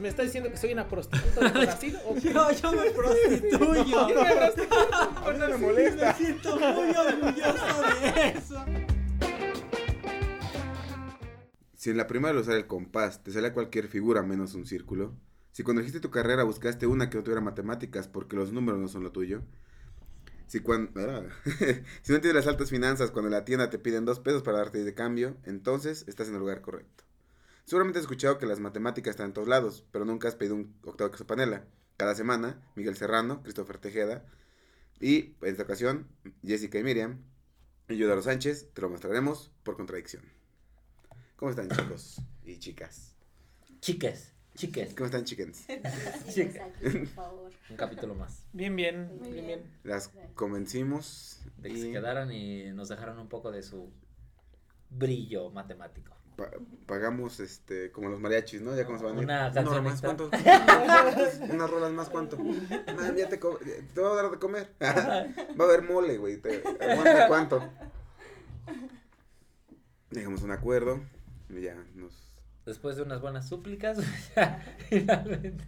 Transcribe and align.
¿Me 0.00 0.08
está 0.08 0.22
diciendo 0.22 0.50
que 0.50 0.56
soy 0.56 0.72
una 0.72 0.88
prostituta 0.88 1.40
de 1.50 1.50
Brasil? 1.66 1.96
¿O 2.06 2.14
qué? 2.14 2.32
yo, 2.32 2.50
yo 2.52 2.72
me 2.72 2.90
prostituyo. 2.90 3.84
Yo 3.86 4.08
me 5.32 5.38
no 5.38 5.48
me 5.48 5.56
molesta. 5.58 6.06
Me 6.06 6.14
siento 6.14 6.56
muy 6.58 6.90
orgulloso 6.96 7.82
de 8.00 8.28
eso. 8.28 8.64
Si 11.74 11.90
en 11.90 11.96
la 11.96 12.06
primera 12.06 12.30
al 12.30 12.38
usar 12.38 12.56
el 12.56 12.66
compás 12.66 13.22
te 13.22 13.32
salía 13.32 13.52
cualquier 13.54 13.88
figura 13.88 14.22
menos 14.22 14.54
un 14.54 14.66
círculo, 14.66 15.14
si 15.52 15.62
cuando 15.62 15.80
elegiste 15.80 16.00
tu 16.00 16.10
carrera 16.10 16.44
buscaste 16.44 16.86
una 16.86 17.08
que 17.10 17.16
no 17.16 17.22
tuviera 17.24 17.40
matemáticas 17.40 18.06
porque 18.08 18.36
los 18.36 18.52
números 18.52 18.80
no 18.80 18.88
son 18.88 19.02
lo 19.02 19.12
tuyo, 19.12 19.42
si, 20.46 20.60
cuan- 20.60 20.90
ah, 20.96 21.22
si 22.02 22.12
no 22.12 22.16
entiendes 22.16 22.34
las 22.34 22.46
altas 22.46 22.68
finanzas 22.70 23.10
cuando 23.10 23.28
en 23.28 23.32
la 23.34 23.44
tienda 23.46 23.70
te 23.70 23.78
piden 23.78 24.04
dos 24.04 24.20
pesos 24.20 24.42
para 24.42 24.58
darte 24.58 24.84
de 24.84 24.94
cambio, 24.94 25.36
entonces 25.44 26.04
estás 26.06 26.28
en 26.28 26.34
el 26.34 26.40
lugar 26.40 26.60
correcto. 26.60 27.04
Seguramente 27.70 28.00
has 28.00 28.02
escuchado 28.02 28.36
que 28.36 28.46
las 28.46 28.58
matemáticas 28.58 29.12
están 29.12 29.26
en 29.26 29.32
todos 29.32 29.46
lados, 29.46 29.84
pero 29.92 30.04
nunca 30.04 30.26
has 30.26 30.34
pedido 30.34 30.56
un 30.56 30.74
octavo 30.82 31.12
queso 31.12 31.24
panela. 31.24 31.66
Cada 31.96 32.16
semana, 32.16 32.60
Miguel 32.74 32.96
Serrano, 32.96 33.44
Christopher 33.44 33.78
Tejeda 33.78 34.24
y, 34.98 35.36
en 35.40 35.50
esta 35.52 35.62
ocasión, 35.62 36.08
Jessica 36.44 36.80
y 36.80 36.82
Miriam 36.82 37.22
y 37.88 37.96
yo, 37.96 38.08
Daro 38.08 38.22
Sánchez, 38.22 38.70
te 38.74 38.82
lo 38.82 38.90
mostraremos 38.90 39.52
por 39.62 39.76
contradicción. 39.76 40.24
¿Cómo 41.36 41.52
están, 41.52 41.68
chicos 41.76 42.20
y 42.44 42.58
chicas? 42.58 43.14
Chiques, 43.80 44.32
chiques. 44.56 44.92
¿Cómo 44.94 45.06
están, 45.06 45.24
chickens? 45.24 45.64
Chicas 46.34 46.72
por 46.82 47.06
favor. 47.06 47.52
Un 47.70 47.76
capítulo 47.76 48.16
más. 48.16 48.42
Bien, 48.52 48.74
bien, 48.74 49.16
Muy 49.20 49.30
bien, 49.30 49.46
bien. 49.46 49.62
Las 49.84 50.10
convencimos 50.34 51.40
De 51.58 51.68
que 51.68 51.80
se 51.80 51.92
quedaran 51.92 52.32
y 52.32 52.72
nos 52.72 52.88
dejaron 52.88 53.20
un 53.20 53.28
poco 53.28 53.52
de 53.52 53.62
su 53.62 53.92
brillo 54.90 55.50
matemático. 55.50 56.19
Pa- 56.40 56.50
pagamos 56.86 57.38
este 57.40 57.92
como 57.92 58.08
los 58.08 58.18
mariachis, 58.18 58.62
¿no? 58.62 58.74
Ya 58.74 58.86
como 58.86 58.98
se 58.98 59.04
van 59.04 59.18
a. 59.18 59.20
Una 59.20 59.52
canción 59.52 59.84
más. 59.84 60.00
¿cuánto? 60.00 60.30
Unas 61.52 61.70
rolas 61.70 61.92
más, 61.92 62.08
¿cuánto? 62.08 62.38
Ya 63.16 63.28
te, 63.28 63.36
te 63.36 64.00
voy 64.00 64.12
a 64.12 64.22
dar 64.22 64.30
de 64.30 64.38
comer. 64.38 64.72
Va 64.80 65.64
a 65.64 65.68
haber 65.68 65.82
mole, 65.82 66.16
güey. 66.16 66.38
Te, 66.38 66.62
aguanta, 66.80 67.28
¿cuánto? 67.28 67.70
Llegamos 70.10 70.42
a 70.42 70.44
un 70.46 70.50
acuerdo 70.50 71.00
y 71.50 71.60
ya 71.60 71.76
nos... 71.94 72.32
Después 72.66 72.96
de 72.96 73.02
unas 73.02 73.20
buenas 73.20 73.48
súplicas, 73.48 73.98
finalmente. 74.88 75.64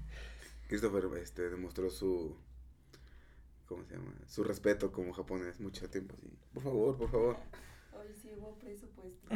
Christopher 0.69 1.05
este, 1.19 1.49
demostró 1.49 1.91
su... 1.91 2.37
¿Cómo 3.67 3.85
se 3.85 3.95
llama? 3.95 4.13
Su 4.27 4.43
respeto 4.43 4.91
como 4.91 5.13
japonés 5.13 5.61
mucho 5.61 5.89
tiempo. 5.89 6.15
Así. 6.19 6.29
Por 6.53 6.63
favor, 6.63 6.97
por 6.99 7.11
favor. 7.11 7.37
Hoy 7.93 8.09
sí 8.21 8.31
hubo 8.37 8.59
presupuesto. 8.59 9.29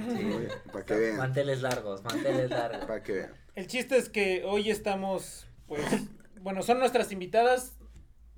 Para 0.72 0.84
que 0.84 0.94
vean. 0.94 1.16
Manteles 1.16 1.62
largos, 1.62 2.02
manteles 2.04 2.50
largos. 2.50 2.84
Para 2.86 3.02
que 3.02 3.12
vean. 3.12 3.34
El 3.54 3.66
chiste 3.66 3.96
es 3.96 4.08
que 4.08 4.42
hoy 4.44 4.70
estamos, 4.70 5.46
pues, 5.66 5.82
bueno, 6.40 6.62
son 6.62 6.78
nuestras 6.78 7.12
invitadas. 7.12 7.76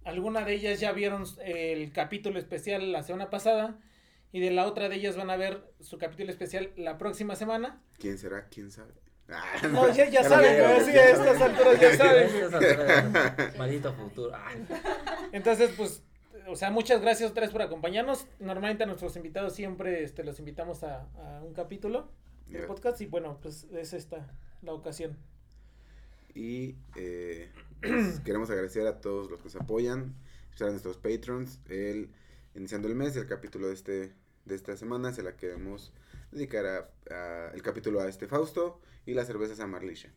Alguna 0.05 0.45
de 0.45 0.55
ellas 0.55 0.81
ya 0.81 0.93
vieron 0.93 1.25
el 1.45 1.93
capítulo 1.93 2.39
especial 2.39 2.93
la 2.93 3.03
semana 3.03 3.31
pasada. 3.31 3.79
Y 4.31 4.41
de 4.41 4.51
la 4.51 4.67
otra 4.67 4.89
de 4.89 4.97
ellas 4.97 5.17
van 5.17 5.31
a 5.31 5.37
ver 5.37 5.73
su 5.81 5.97
capítulo 5.99 6.31
especial 6.31 6.71
la 6.77 6.99
próxima 6.99 7.35
semana. 7.35 7.81
¿Quién 7.99 8.19
será? 8.19 8.47
¿Quién 8.49 8.71
sabe? 8.71 8.93
Ah, 9.31 9.43
No, 9.71 9.89
ya, 9.93 10.09
ya 10.09 10.23
lo 10.23 10.29
saben, 10.29 10.63
¿no? 10.63 10.81
Sí, 10.85 10.91
a 10.93 11.11
estas 11.11 11.41
alturas 11.41 11.81
ya 11.81 11.97
saben. 11.97 13.59
Maldito 13.59 13.93
futuro. 13.95 14.37
Entonces, 15.33 15.71
pues, 15.77 16.03
o 16.51 16.57
sea, 16.57 16.71
muchas 16.71 17.01
gracias 17.01 17.31
otra 17.31 17.43
vez 17.43 17.51
por 17.51 17.63
acompañarnos. 17.63 18.27
Normalmente 18.41 18.83
a 18.85 18.87
nuestros 18.87 19.17
invitados 19.17 19.55
siempre 19.55 20.03
este, 20.03 20.25
los 20.25 20.39
invitamos 20.39 20.83
a, 20.85 21.03
a 21.17 21.43
un 21.43 21.53
capítulo 21.55 22.11
del 22.47 22.67
podcast 22.67 23.01
y 23.01 23.07
bueno, 23.07 23.39
pues 23.43 23.65
es 23.73 23.93
esta 23.93 24.27
la 24.63 24.73
ocasión. 24.73 25.17
Y 26.35 26.77
eh, 26.97 27.51
pues, 27.81 28.21
queremos 28.25 28.51
agradecer 28.51 28.87
a 28.87 29.01
todos 29.01 29.31
los 29.31 29.39
que 29.41 29.45
nos 29.45 29.57
apoyan, 29.57 30.15
especialmente 30.51 30.65
a 30.89 30.91
nuestros 30.91 30.99
patrons. 30.99 31.61
El, 31.69 32.11
iniciando 32.55 32.89
el 32.89 32.95
mes, 32.95 33.17
el 33.17 33.27
capítulo 33.27 33.69
de, 33.69 33.75
este, 33.75 34.13
de 34.45 34.55
esta 34.55 34.77
semana 34.77 35.13
se 35.13 35.23
la 35.23 35.37
queremos 35.37 35.93
dedicar 36.31 36.67
a, 36.67 36.91
a- 37.15 37.51
el 37.55 37.63
capítulo 37.63 38.01
a 38.01 38.09
este 38.09 38.27
Fausto 38.27 38.81
y 39.07 39.15
las 39.15 39.27
cervezas 39.27 39.61
a 39.61 39.67
Marlisha. 39.67 40.13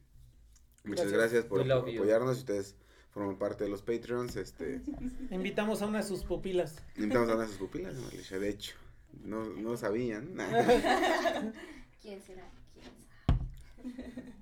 Muchas 0.83 1.11
Gracias. 1.11 1.43
gracias, 1.43 1.45
por 1.45 1.63
you. 1.65 1.73
apoyarnos. 1.73 2.37
Ustedes 2.39 2.75
forman 3.13 3.37
parte 3.37 3.63
de 3.65 3.69
los 3.69 3.81
Patreons, 3.81 4.35
este, 4.35 4.81
Invitamos 5.31 5.81
a 5.81 5.87
una 5.87 5.99
de 5.99 6.03
sus 6.05 6.23
pupilas. 6.23 6.81
invitamos 6.97 7.29
a 7.29 7.33
una 7.35 7.43
de 7.43 7.49
sus 7.49 7.57
pupilas, 7.57 7.95
Marlisha. 7.95 8.39
De 8.39 8.49
hecho, 8.49 8.75
no, 9.23 9.43
no 9.45 9.75
sabían, 9.77 10.35
¿Quién 12.01 12.21
será? 12.21 12.43
¿Quién 12.73 12.85
sabe? 12.85 14.33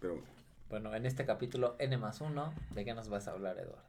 pero 0.00 0.22
Bueno, 0.68 0.94
en 0.94 1.06
este 1.06 1.24
capítulo 1.24 1.76
N 1.78 1.96
más 1.98 2.20
1, 2.20 2.52
¿de 2.74 2.84
qué 2.84 2.94
nos 2.94 3.08
vas 3.08 3.28
a 3.28 3.32
hablar, 3.32 3.58
Eduardo? 3.58 3.82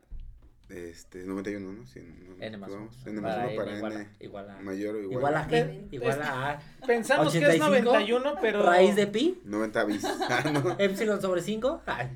este, 0.67 1.23
91, 1.25 1.71
¿no? 1.73 1.85
Sí, 1.85 1.99
no- 2.27 2.43
N 2.43 2.57
más 2.57 2.69
1. 2.71 2.79
vamos. 2.79 3.07
N 3.07 3.21
más 3.21 3.37
1 3.37 3.55
para 3.55 3.75
igual, 3.77 3.93
N 3.93 4.01
a, 4.01 4.23
igual 4.23 4.49
a. 4.49 4.57
mayor 4.61 4.95
o 4.95 4.99
igual, 4.99 5.17
¿Igual 5.19 5.35
a 5.37 5.47
qué? 5.47 5.87
Igual 5.91 6.21
a 6.23 6.59
Pensamos 6.87 7.31
que 7.33 7.37
es 7.39 7.45
85, 7.61 7.83
91, 7.83 8.33
pero. 8.41 8.63
raíz 8.63 8.95
de 8.95 9.05
pi, 9.07 9.39
90 9.45 9.83
bis. 9.85 10.03
Ah, 10.29 10.51
no. 10.51 10.75
epsilon 10.79 11.21
sobre 11.21 11.41
5. 11.41 11.81
Ay, 11.85 12.07
Ah. 12.07 12.11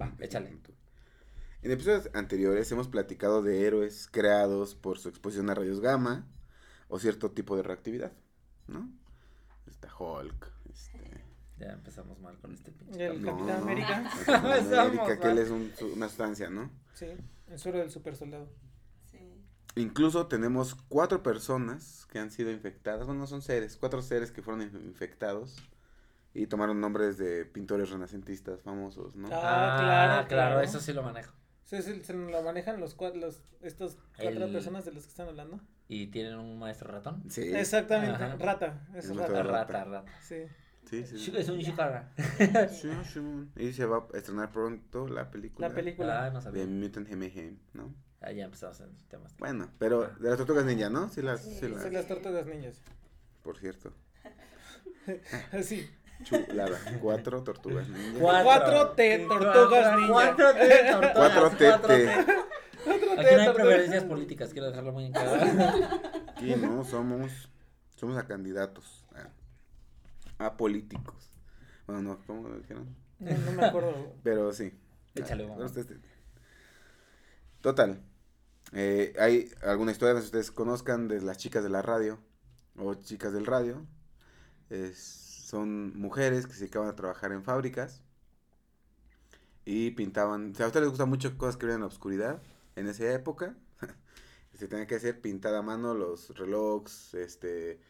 Va, 0.00 0.14
échale. 0.20 0.56
En 1.62 1.70
episodios 1.72 2.08
anteriores 2.14 2.70
hemos 2.72 2.88
platicado 2.88 3.42
de 3.42 3.66
héroes 3.66 4.08
creados 4.10 4.74
por 4.74 4.98
su 4.98 5.08
exposición 5.08 5.50
a 5.50 5.54
rayos 5.54 5.80
gamma 5.80 6.26
o 6.88 6.98
cierto 6.98 7.32
tipo 7.32 7.56
de 7.56 7.62
reactividad, 7.64 8.12
¿no? 8.68 8.88
Está 9.66 9.88
Hulk, 9.94 10.52
este... 10.70 11.24
Ya 11.58 11.72
empezamos 11.72 12.20
mal 12.20 12.38
con 12.38 12.54
este 12.54 12.70
pinche. 12.70 13.04
El. 13.06 13.24
Capitán 13.24 13.62
América. 13.62 13.98
el 13.98 14.24
Capitán 14.26 14.74
América, 14.86 15.18
que 15.18 15.28
él 15.28 15.38
es 15.38 15.50
un- 15.50 15.72
su- 15.76 15.92
una 15.92 16.08
sustancia, 16.08 16.48
¿no? 16.48 16.70
Sí, 16.94 17.06
el 17.48 17.58
suero 17.58 17.78
del 17.78 17.90
super 17.90 18.14
soldado. 18.14 18.48
Sí. 19.10 19.18
Incluso 19.74 20.28
tenemos 20.28 20.76
cuatro 20.88 21.24
personas 21.24 22.06
que 22.12 22.20
han 22.20 22.30
sido 22.30 22.52
infectadas, 22.52 23.06
bueno, 23.06 23.20
no 23.22 23.26
son 23.26 23.42
seres, 23.42 23.76
cuatro 23.76 24.02
seres 24.02 24.30
que 24.30 24.40
fueron 24.40 24.62
inf- 24.70 24.80
infectados 24.84 25.56
y 26.38 26.46
tomaron 26.46 26.80
nombres 26.80 27.18
de 27.18 27.44
pintores 27.44 27.90
renacentistas 27.90 28.62
famosos, 28.62 29.16
¿no? 29.16 29.28
Ah, 29.32 29.32
Ah, 29.32 29.76
claro, 29.78 30.28
claro, 30.28 30.28
claro. 30.28 30.60
eso 30.60 30.80
sí 30.80 30.92
lo 30.92 31.02
manejo. 31.02 31.32
Sí, 31.64 31.82
sí, 31.82 32.02
se 32.02 32.14
lo 32.14 32.42
manejan 32.42 32.80
los 32.80 32.94
cuatro, 32.94 33.20
los, 33.20 33.42
estos 33.60 33.98
cuatro 34.16 34.44
El- 34.46 34.52
personas 34.52 34.84
de 34.84 34.92
los 34.92 35.02
que 35.04 35.10
están 35.10 35.28
hablando. 35.28 35.60
¿Y 35.88 36.06
tienen 36.08 36.36
un 36.38 36.58
maestro 36.58 36.90
ratón? 36.92 37.22
Sí, 37.28 37.42
Exactamente, 37.54 38.14
Ajá. 38.22 38.36
rata. 38.36 38.86
Es 38.94 39.14
rata. 39.14 39.42
Rata, 39.42 39.42
rata. 39.42 39.84
rata. 39.84 40.12
Sí. 40.22 40.44
sí, 40.84 41.04
sí. 41.06 41.18
Sí, 41.18 41.32
Es 41.36 41.48
un 41.48 41.58
shikara. 41.58 42.12
Sí, 42.70 42.90
sí. 43.12 43.20
Y 43.56 43.72
se 43.72 43.84
va 43.86 44.06
a 44.12 44.16
estrenar 44.16 44.52
pronto 44.52 45.08
la 45.08 45.30
película 45.30 45.68
La 45.68 45.74
película. 45.74 46.24
Ah, 46.26 46.30
no 46.30 46.36
de 46.38 46.42
sabía. 46.42 46.66
Mutant 46.66 47.08
Mayhem, 47.10 47.58
¿no? 47.74 47.94
Ah, 48.20 48.32
ya 48.32 48.44
empezamos 48.44 48.80
en 48.80 48.96
temas. 49.08 49.34
Bueno, 49.38 49.68
pero 49.78 50.06
de 50.08 50.28
las 50.28 50.38
tortugas 50.38 50.64
ninja, 50.64 50.88
¿no? 50.90 51.08
Sí 51.08 51.20
las, 51.22 51.42
sí 51.42 51.58
Sí. 51.60 51.68
las- 51.68 51.82
Son 51.82 51.92
las 51.92 52.06
tortugas 52.06 52.46
niñas. 52.46 52.80
por 53.42 53.58
cierto. 53.58 53.92
Así. 55.52 55.88
Chulada. 56.24 56.78
Cuatro 57.00 57.42
tortugas 57.42 57.88
ninja. 57.88 58.18
Cuatro 58.20 58.90
T 58.92 59.26
tortugas 59.28 59.96
ninja. 59.96 60.12
Cuatro 60.12 60.52
T 60.52 60.84
tortugas. 60.90 61.14
Cuatro 61.14 61.50
T, 61.50 62.08
Aquí 63.18 63.34
no 63.34 63.40
hay 63.42 63.52
preferencias 63.54 64.04
políticas, 64.04 64.52
quiero 64.52 64.68
dejarlo 64.68 64.92
muy 64.92 65.06
en 65.06 65.12
claro. 65.12 65.88
Aquí 66.36 66.54
no 66.56 66.84
somos, 66.84 67.50
somos 67.96 68.16
a 68.16 68.26
candidatos, 68.26 69.04
a, 70.38 70.46
a 70.46 70.56
políticos. 70.56 71.30
Bueno, 71.86 72.02
no, 72.02 72.18
¿cómo 72.26 72.48
lo 72.48 72.56
dijeron? 72.58 72.94
No, 73.18 73.36
no 73.36 73.52
me 73.52 73.66
acuerdo. 73.66 74.14
Pero 74.22 74.52
sí. 74.52 74.72
Échale, 75.14 75.44
Ah, 75.44 75.54
vamos. 75.56 75.72
Total. 77.60 78.00
eh, 78.72 79.12
hay 79.18 79.50
alguna 79.62 79.90
historia 79.92 80.14
que 80.14 80.20
ustedes 80.20 80.50
conozcan 80.52 81.08
de 81.08 81.20
las 81.20 81.38
chicas 81.38 81.62
de 81.64 81.70
la 81.70 81.82
radio 81.82 82.18
o 82.76 82.94
chicas 82.94 83.32
del 83.32 83.46
radio. 83.46 83.84
Es- 84.70 85.24
son 85.48 85.98
mujeres 85.98 86.46
que 86.46 86.52
se 86.52 86.60
dedicaban 86.60 86.90
a 86.90 86.96
trabajar 86.96 87.32
en 87.32 87.42
fábricas 87.42 88.02
y 89.64 89.90
pintaban. 89.92 90.46
A 90.58 90.66
ustedes 90.66 90.82
les 90.82 90.88
gustan 90.90 91.08
mucho 91.08 91.36
cosas 91.36 91.56
que 91.56 91.66
veían 91.66 91.78
en 91.78 91.82
la 91.82 91.86
oscuridad 91.88 92.42
en 92.76 92.88
esa 92.88 93.12
época. 93.12 93.56
se 94.54 94.68
tenía 94.68 94.86
que 94.86 94.96
hacer 94.96 95.20
pintada 95.20 95.58
a 95.58 95.62
mano 95.62 95.94
los 95.94 96.36
relojes, 96.36 97.14
este, 97.14 97.80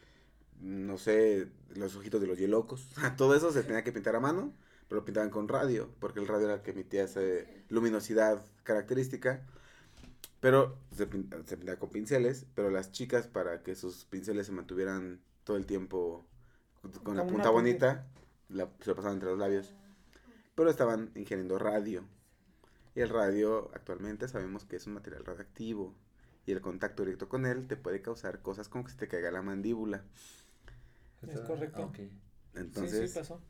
no 0.61 0.97
sé, 0.97 1.49
los 1.75 1.95
ojitos 1.95 2.21
de 2.21 2.27
los 2.27 2.37
yelocos. 2.39 2.89
Todo 3.17 3.35
eso 3.35 3.51
se 3.51 3.63
tenía 3.63 3.83
que 3.83 3.91
pintar 3.93 4.15
a 4.15 4.19
mano 4.19 4.53
pero 4.87 5.01
lo 5.01 5.05
pintaban 5.05 5.29
con 5.31 5.47
radio, 5.47 5.89
porque 5.99 6.19
el 6.19 6.27
radio 6.27 6.45
era 6.45 6.55
el 6.55 6.61
que 6.63 6.71
emitía 6.71 7.03
esa 7.03 7.21
luminosidad 7.69 8.45
característica. 8.63 9.45
Pero 10.39 10.77
se, 10.95 11.09
pin- 11.09 11.29
se 11.45 11.57
pintaba 11.57 11.79
con 11.79 11.89
pinceles, 11.89 12.45
pero 12.55 12.69
las 12.71 12.91
chicas 12.91 13.27
para 13.27 13.63
que 13.63 13.75
sus 13.75 14.05
pinceles 14.05 14.47
se 14.47 14.53
mantuvieran 14.53 15.21
todo 15.43 15.57
el 15.57 15.65
tiempo 15.65 16.25
con 17.03 17.17
la 17.17 17.25
punta 17.27 17.49
bonita, 17.49 18.07
la- 18.49 18.69
se 18.79 18.89
lo 18.89 18.95
pasaban 18.95 19.15
entre 19.17 19.29
los 19.29 19.39
labios. 19.39 19.73
Pero 20.55 20.69
estaban 20.69 21.11
ingiriendo 21.15 21.57
radio. 21.57 22.03
Y 22.95 23.01
el 23.01 23.09
radio 23.09 23.69
actualmente 23.73 24.27
sabemos 24.27 24.65
que 24.65 24.75
es 24.75 24.87
un 24.87 24.93
material 24.93 25.23
radioactivo. 25.25 25.95
Y 26.45 26.51
el 26.51 26.61
contacto 26.61 27.03
directo 27.03 27.29
con 27.29 27.45
él 27.45 27.67
te 27.67 27.77
puede 27.77 28.01
causar 28.01 28.41
cosas 28.41 28.67
como 28.69 28.83
que 28.85 28.91
se 28.91 28.97
te 28.97 29.07
caiga 29.07 29.31
la 29.31 29.41
mandíbula. 29.41 30.03
Es 31.27 31.39
correcto. 31.41 31.83
Ok. 31.85 31.99
Entonces, 32.55 32.99
sí, 33.01 33.07
sí 33.07 33.13
pasó. 33.19 33.41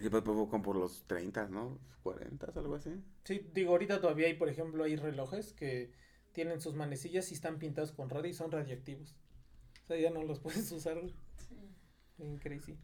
y 0.00 0.08
pues, 0.08 0.22
pues, 0.22 0.36
como 0.48 0.62
por 0.62 0.76
los 0.76 1.04
30, 1.06 1.48
¿no? 1.48 1.78
40, 2.02 2.46
algo 2.56 2.74
así. 2.76 2.90
Sí, 3.24 3.46
digo, 3.52 3.72
ahorita 3.72 4.00
todavía 4.00 4.26
hay, 4.26 4.34
por 4.34 4.48
ejemplo, 4.48 4.84
hay 4.84 4.96
relojes 4.96 5.52
que 5.52 5.92
tienen 6.32 6.60
sus 6.60 6.74
manecillas 6.74 7.30
y 7.30 7.34
están 7.34 7.58
pintados 7.58 7.92
con 7.92 8.08
radio 8.08 8.30
y 8.30 8.34
son 8.34 8.50
radioactivos. 8.50 9.14
O 9.84 9.86
sea, 9.86 9.98
ya 9.98 10.10
no 10.10 10.22
los 10.24 10.40
puedes 10.40 10.70
usar. 10.72 10.98
Bien 12.18 12.38
crazy. 12.38 12.76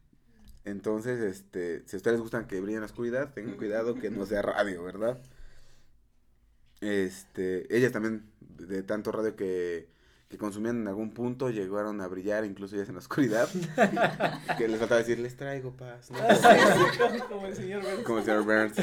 Entonces, 0.65 1.21
este, 1.21 1.83
si 1.87 1.97
a 1.97 1.99
ustedes 1.99 2.17
les 2.17 2.21
gustan 2.21 2.47
que 2.47 2.61
brille 2.61 2.77
en 2.77 2.81
la 2.81 2.87
oscuridad, 2.87 3.33
tengan 3.33 3.57
cuidado 3.57 3.95
que 3.95 4.11
no 4.11 4.27
sea 4.27 4.43
radio, 4.43 4.83
¿verdad? 4.83 5.19
Este, 6.81 7.75
ellas 7.75 7.93
también, 7.93 8.31
de 8.41 8.83
tanto 8.83 9.11
radio 9.11 9.35
que, 9.35 9.89
que 10.29 10.37
consumían 10.37 10.83
en 10.83 10.89
algún 10.89 11.15
punto, 11.15 11.51
llegaron 11.51 12.01
a 12.01 12.07
brillar, 12.07 12.45
incluso 12.45 12.77
ellas 12.77 12.89
en 12.89 12.97
la 12.97 13.01
oscuridad. 13.01 13.49
que 14.59 14.69
les 14.69 14.79
faltaba 14.79 14.99
decir, 14.99 15.19
les 15.19 15.37
traigo 15.37 15.73
paz. 15.73 16.11
¿no? 16.11 16.19
Ah, 16.21 17.27
como 17.29 17.47
el 17.47 17.57
señor 17.57 17.83
Burns. 17.83 18.05
Como 18.05 18.19
el 18.19 18.25
señor 18.25 18.45
Burns. 18.45 18.77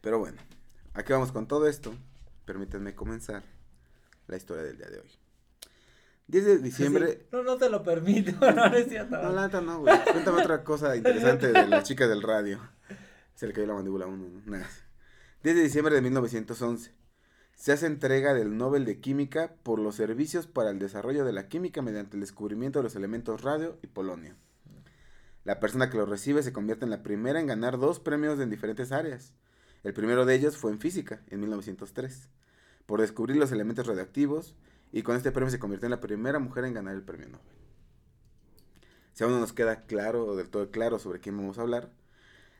Pero 0.00 0.18
bueno, 0.18 0.38
aquí 0.94 1.12
vamos 1.12 1.32
con 1.32 1.46
todo 1.46 1.66
esto. 1.66 1.94
Permítanme 2.44 2.94
comenzar 2.94 3.42
la 4.26 4.36
historia 4.36 4.62
del 4.62 4.76
día 4.76 4.88
de 4.88 5.00
hoy. 5.00 5.21
10 6.32 6.44
de 6.46 6.58
diciembre... 6.60 7.26
No, 7.30 7.42
no 7.42 7.58
te 7.58 7.68
lo 7.68 7.82
permito. 7.82 8.32
No, 8.40 8.68
no 8.70 8.74
es 8.74 8.88
cierto. 8.88 9.22
No, 9.22 9.32
la 9.32 9.46
neta 9.46 9.60
no, 9.60 9.80
güey. 9.80 9.94
Cuéntame 10.10 10.40
otra 10.40 10.64
cosa 10.64 10.96
interesante 10.96 11.52
de 11.52 11.66
las 11.66 11.84
chicas 11.84 12.08
del 12.08 12.22
radio. 12.22 12.58
Se 13.34 13.46
le 13.46 13.52
cayó 13.52 13.66
la 13.66 13.74
mandíbula 13.74 14.06
a 14.06 14.08
uno, 14.08 14.28
¿no? 14.28 14.50
Nada. 14.50 14.66
10 15.42 15.56
de 15.56 15.62
diciembre 15.62 15.94
de 15.94 16.00
1911. 16.00 16.94
Se 17.54 17.72
hace 17.72 17.86
entrega 17.86 18.32
del 18.32 18.56
Nobel 18.56 18.86
de 18.86 18.98
Química 18.98 19.56
por 19.62 19.78
los 19.78 19.94
servicios 19.94 20.46
para 20.46 20.70
el 20.70 20.78
desarrollo 20.78 21.26
de 21.26 21.34
la 21.34 21.48
química 21.48 21.82
mediante 21.82 22.16
el 22.16 22.22
descubrimiento 22.22 22.78
de 22.78 22.84
los 22.84 22.96
elementos 22.96 23.42
radio 23.42 23.78
y 23.82 23.88
polonio. 23.88 24.34
La 25.44 25.60
persona 25.60 25.90
que 25.90 25.98
lo 25.98 26.06
recibe 26.06 26.42
se 26.42 26.54
convierte 26.54 26.86
en 26.86 26.90
la 26.90 27.02
primera 27.02 27.40
en 27.40 27.46
ganar 27.46 27.78
dos 27.78 28.00
premios 28.00 28.40
en 28.40 28.48
diferentes 28.48 28.90
áreas. 28.90 29.34
El 29.84 29.92
primero 29.92 30.24
de 30.24 30.34
ellos 30.34 30.56
fue 30.56 30.70
en 30.70 30.80
física, 30.80 31.20
en 31.28 31.40
1903, 31.40 32.30
por 32.86 33.02
descubrir 33.02 33.36
los 33.36 33.52
elementos 33.52 33.86
radioactivos, 33.86 34.56
y 34.92 35.02
con 35.02 35.16
este 35.16 35.32
premio 35.32 35.50
se 35.50 35.58
convirtió 35.58 35.86
en 35.86 35.90
la 35.92 36.00
primera 36.00 36.38
mujer 36.38 36.64
en 36.64 36.74
ganar 36.74 36.94
el 36.94 37.02
premio 37.02 37.28
Nobel. 37.28 37.46
Si 39.14 39.24
aún 39.24 39.32
no 39.32 39.40
nos 39.40 39.52
queda 39.52 39.82
claro 39.86 40.24
o 40.26 40.36
del 40.36 40.48
todo 40.50 40.70
claro 40.70 40.98
sobre 40.98 41.20
quién 41.20 41.36
vamos 41.36 41.58
a 41.58 41.62
hablar, 41.62 41.90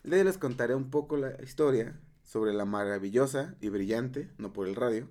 le 0.02 0.24
les 0.24 0.38
contaré 0.38 0.74
un 0.74 0.90
poco 0.90 1.16
la 1.16 1.40
historia 1.42 1.98
sobre 2.24 2.52
la 2.52 2.64
maravillosa 2.64 3.54
y 3.60 3.68
brillante, 3.68 4.28
no 4.38 4.52
por 4.52 4.66
el 4.68 4.74
radio, 4.76 5.08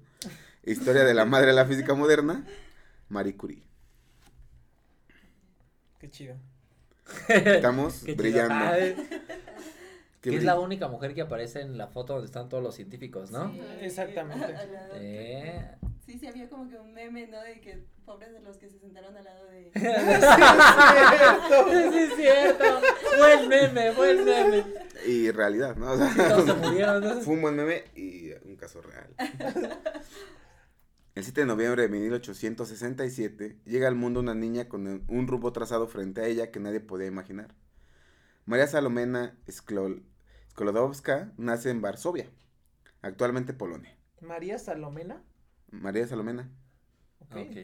historia 0.64 1.04
de 1.04 1.14
la 1.14 1.26
madre 1.26 1.48
de 1.48 1.54
la 1.54 1.66
física 1.66 1.94
moderna, 1.94 2.46
Marie 3.10 3.36
Curie. 3.38 3.64
Qué 6.00 6.10
chido. 6.10 6.36
Estamos 7.28 7.94
Qué 8.00 8.06
chido. 8.14 8.18
brillando. 8.18 8.54
Ah, 8.56 8.80
eh, 8.80 8.96
que 10.22 10.36
es 10.36 10.44
la 10.44 10.60
única 10.60 10.88
mujer 10.88 11.14
que 11.16 11.22
aparece 11.22 11.62
en 11.62 11.78
la 11.78 11.88
foto 11.88 12.14
donde 12.14 12.28
están 12.28 12.48
todos 12.48 12.64
los 12.64 12.76
científicos, 12.76 13.32
¿no? 13.32 13.52
Sí, 13.52 13.62
Exactamente. 13.82 14.48
de- 14.48 14.58
Eh. 14.96 15.72
Sí, 16.12 16.20
sí, 16.20 16.28
había 16.28 16.50
como 16.50 16.70
que 16.70 16.76
un 16.78 16.94
meme, 16.94 17.28
¿no? 17.28 17.42
De 17.42 17.62
que 17.62 17.86
pobres 18.06 18.34
de 18.34 18.42
los 18.42 18.58
que 18.58 18.70
se 18.70 18.78
sentaron 18.80 19.16
al 19.16 19.24
lado 19.24 19.46
de... 19.46 19.72
sí, 21.92 21.98
es 22.00 22.16
cierto. 22.16 22.66
Buen 23.18 23.48
meme, 23.48 23.92
buen 23.92 24.26
meme. 24.26 24.66
Y 25.08 25.32
realidad, 25.32 25.76
¿no? 25.78 25.92
O 25.92 25.96
Y 25.96 26.00
todos 26.16 26.46
se 26.46 26.46
sea, 26.46 26.56
murieron. 26.56 27.04
¿no? 27.04 27.14
fue 27.22 27.34
un 27.36 27.42
buen 27.42 27.56
meme 27.56 27.86
y 27.96 28.32
un 28.44 28.56
caso 28.58 28.82
real. 28.82 29.14
El 31.16 31.24
7 31.24 31.42
de 31.42 31.48
noviembre 31.48 31.84
de 31.84 31.90
1867 31.90 33.60
llega 33.66 33.88
al 33.88 33.96
mundo 33.96 34.20
una 34.20 34.36
niña 34.36 34.68
con 34.68 35.06
un 35.08 35.28
rumbo 35.28 35.54
trazado 35.54 35.88
frente 35.88 36.22
a 36.22 36.26
ella 36.28 36.52
que 36.52 36.60
nadie 36.60 36.82
podía 36.82 37.08
imaginar. 37.08 37.56
María 38.46 38.68
Salomena 38.68 39.38
Sklol- 39.48 40.04
Sklodowska 40.52 41.32
nace 41.38 41.70
en 41.70 41.82
Varsovia, 41.82 42.30
actualmente 43.02 43.54
Polonia. 43.54 43.96
María 44.20 44.60
Salomena. 44.60 45.24
María 45.72 46.08
Salomena, 46.08 46.50
Ok. 47.20 47.36
Ok. 47.36 47.58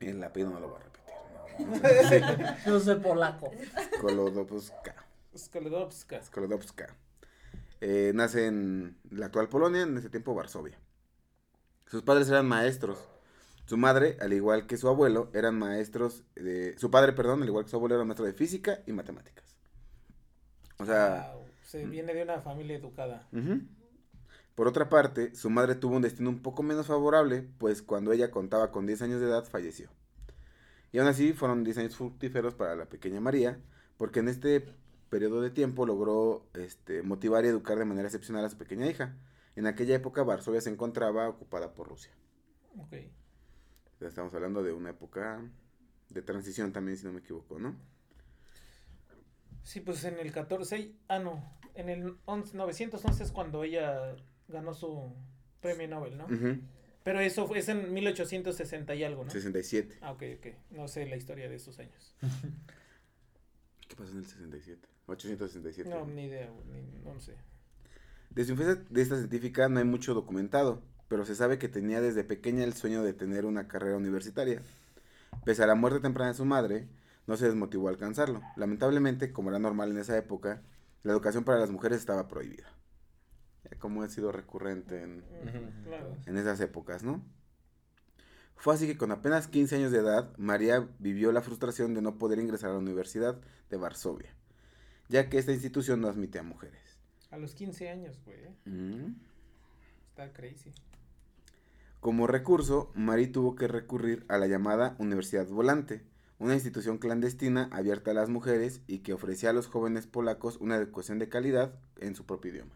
el 0.00 0.22
apellido 0.24 0.50
no 0.50 0.60
lo 0.60 0.68
voy 0.68 0.78
a 0.80 0.82
repetir. 0.84 2.56
¿no? 2.66 2.72
No 2.72 2.80
sé 2.80 2.94
polaco. 3.02 3.50
Sklodowska. 3.98 4.94
Skolodowska. 5.36 6.22
Sklodowska. 6.22 6.94
Eh, 7.80 8.12
nace 8.14 8.46
en 8.46 8.96
la 9.10 9.26
actual 9.26 9.48
Polonia, 9.48 9.82
en 9.82 9.96
ese 9.96 10.08
tiempo 10.10 10.34
Varsovia. 10.34 10.78
Sus 11.86 12.02
padres 12.02 12.28
eran 12.28 12.46
maestros. 12.46 12.98
Su 13.66 13.76
madre, 13.76 14.16
al 14.20 14.32
igual 14.32 14.66
que 14.66 14.76
su 14.76 14.88
abuelo, 14.88 15.30
eran 15.34 15.58
maestros 15.58 16.24
de... 16.34 16.76
Su 16.78 16.90
padre, 16.90 17.12
perdón, 17.12 17.42
al 17.42 17.48
igual 17.48 17.64
que 17.64 17.70
su 17.70 17.76
abuelo, 17.76 17.94
era 17.96 18.04
maestro 18.04 18.26
de 18.26 18.32
física 18.32 18.80
y 18.86 18.92
matemáticas. 18.92 19.56
O 20.78 20.84
sea, 20.84 21.32
Wow, 21.34 21.44
Se 21.64 21.84
viene 21.86 22.12
de 22.14 22.22
una 22.22 22.40
familia 22.40 22.76
educada. 22.76 23.28
Por 24.54 24.68
otra 24.68 24.88
parte, 24.88 25.34
su 25.34 25.48
madre 25.48 25.74
tuvo 25.74 25.96
un 25.96 26.02
destino 26.02 26.28
un 26.28 26.42
poco 26.42 26.62
menos 26.62 26.86
favorable, 26.86 27.48
pues 27.58 27.82
cuando 27.82 28.12
ella 28.12 28.30
contaba 28.30 28.70
con 28.70 28.86
10 28.86 29.02
años 29.02 29.20
de 29.20 29.26
edad, 29.26 29.44
falleció. 29.44 29.88
Y 30.92 30.98
aún 30.98 31.08
así, 31.08 31.32
fueron 31.32 31.64
10 31.64 31.78
años 31.78 31.96
fructíferos 31.96 32.54
para 32.54 32.76
la 32.76 32.86
pequeña 32.86 33.20
María, 33.20 33.58
porque 33.96 34.20
en 34.20 34.28
este 34.28 34.66
periodo 35.08 35.40
de 35.40 35.50
tiempo 35.50 35.86
logró 35.86 36.46
este, 36.54 37.02
motivar 37.02 37.44
y 37.44 37.48
educar 37.48 37.78
de 37.78 37.86
manera 37.86 38.08
excepcional 38.08 38.44
a 38.44 38.50
su 38.50 38.58
pequeña 38.58 38.86
hija. 38.86 39.16
En 39.56 39.66
aquella 39.66 39.94
época, 39.94 40.22
Varsovia 40.22 40.60
se 40.60 40.70
encontraba 40.70 41.28
ocupada 41.28 41.72
por 41.72 41.88
Rusia. 41.88 42.12
Ok. 42.78 42.94
Estamos 44.00 44.34
hablando 44.34 44.62
de 44.62 44.72
una 44.72 44.90
época 44.90 45.42
de 46.10 46.22
transición 46.22 46.72
también, 46.72 46.98
si 46.98 47.06
no 47.06 47.12
me 47.12 47.20
equivoco, 47.20 47.58
¿no? 47.58 47.76
Sí, 49.62 49.80
pues 49.80 50.04
en 50.04 50.18
el 50.18 50.32
14. 50.32 50.94
Ah, 51.08 51.18
no. 51.18 51.42
En 51.74 51.88
el 51.88 52.18
11 52.26 52.56
911 52.56 53.22
es 53.22 53.32
cuando 53.32 53.64
ella 53.64 54.16
ganó 54.52 54.74
su 54.74 55.12
premio 55.60 55.88
Nobel, 55.88 56.16
¿no? 56.16 56.26
Pero 57.04 57.20
eso 57.20 57.46
fue, 57.46 57.58
es 57.58 57.68
en 57.68 57.92
1860 57.92 58.94
y 58.94 59.04
algo, 59.04 59.24
¿no? 59.24 59.30
67. 59.30 59.98
Ah, 60.02 60.12
ok, 60.12 60.22
ok. 60.38 60.46
No 60.70 60.86
sé 60.86 61.06
la 61.06 61.16
historia 61.16 61.48
de 61.48 61.56
esos 61.56 61.78
años. 61.78 62.14
¿Qué 63.88 63.96
pasó 63.96 64.12
en 64.12 64.18
el 64.18 64.26
67? 64.26 64.88
867. 65.06 65.90
No, 65.90 66.06
ni 66.06 66.26
idea, 66.26 66.48
ni, 66.72 66.82
no 67.04 67.18
sé. 67.20 67.34
De 68.30 68.44
su 68.44 68.52
infancia 68.52 68.84
de 68.88 69.02
esta 69.02 69.16
científica 69.16 69.68
no 69.68 69.80
hay 69.80 69.84
mucho 69.84 70.14
documentado, 70.14 70.82
pero 71.08 71.24
se 71.24 71.34
sabe 71.34 71.58
que 71.58 71.68
tenía 71.68 72.00
desde 72.00 72.24
pequeña 72.24 72.64
el 72.64 72.72
sueño 72.74 73.02
de 73.02 73.12
tener 73.12 73.44
una 73.44 73.68
carrera 73.68 73.96
universitaria. 73.96 74.62
Pese 75.44 75.64
a 75.64 75.66
la 75.66 75.74
muerte 75.74 76.00
temprana 76.00 76.30
de 76.30 76.36
su 76.36 76.44
madre, 76.44 76.88
no 77.26 77.36
se 77.36 77.46
desmotivó 77.46 77.88
a 77.88 77.90
alcanzarlo. 77.90 78.40
Lamentablemente, 78.56 79.32
como 79.32 79.50
era 79.50 79.58
normal 79.58 79.90
en 79.90 79.98
esa 79.98 80.16
época, 80.16 80.62
la 81.02 81.12
educación 81.12 81.44
para 81.44 81.58
las 81.58 81.70
mujeres 81.70 81.98
estaba 81.98 82.28
prohibida. 82.28 82.72
Como 83.78 84.02
ha 84.02 84.08
sido 84.08 84.32
recurrente 84.32 85.02
en, 85.02 85.22
Claro. 85.84 86.16
en 86.26 86.36
esas 86.36 86.60
épocas, 86.60 87.02
¿no? 87.02 87.22
Fue 88.56 88.74
así 88.74 88.86
que 88.86 88.96
con 88.96 89.10
apenas 89.10 89.48
15 89.48 89.76
años 89.76 89.92
de 89.92 89.98
edad, 89.98 90.36
María 90.38 90.88
vivió 91.00 91.32
la 91.32 91.42
frustración 91.42 91.94
de 91.94 92.02
no 92.02 92.16
poder 92.18 92.38
ingresar 92.38 92.70
a 92.70 92.74
la 92.74 92.78
Universidad 92.78 93.40
de 93.70 93.76
Varsovia, 93.76 94.34
ya 95.08 95.28
que 95.28 95.38
esta 95.38 95.52
institución 95.52 96.00
no 96.00 96.08
admite 96.08 96.38
a 96.38 96.42
mujeres. 96.44 96.80
A 97.30 97.38
los 97.38 97.54
15 97.54 97.88
años, 97.88 98.20
güey. 98.24 98.36
¿eh? 98.38 98.54
Mm. 98.66 99.16
Está 100.10 100.32
crazy. 100.32 100.70
Como 101.98 102.26
recurso, 102.26 102.92
Marie 102.94 103.28
tuvo 103.28 103.54
que 103.56 103.66
recurrir 103.68 104.24
a 104.28 104.36
la 104.38 104.46
llamada 104.46 104.94
Universidad 104.98 105.46
Volante, 105.48 106.02
una 106.38 106.54
institución 106.54 106.98
clandestina 106.98 107.68
abierta 107.72 108.10
a 108.10 108.14
las 108.14 108.28
mujeres 108.28 108.80
y 108.86 108.98
que 108.98 109.12
ofrecía 109.12 109.50
a 109.50 109.52
los 109.52 109.68
jóvenes 109.68 110.06
polacos 110.06 110.56
una 110.60 110.76
educación 110.76 111.18
de 111.18 111.28
calidad 111.28 111.74
en 111.98 112.14
su 112.16 112.26
propio 112.26 112.50
idioma. 112.52 112.74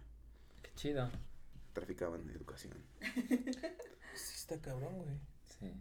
Chido. 0.77 1.11
Traficaban 1.73 2.29
educación. 2.31 2.75
Sí, 4.15 4.33
está 4.37 4.59
cabrón, 4.63 4.95
güey. 4.95 5.19
Sí. 5.45 5.75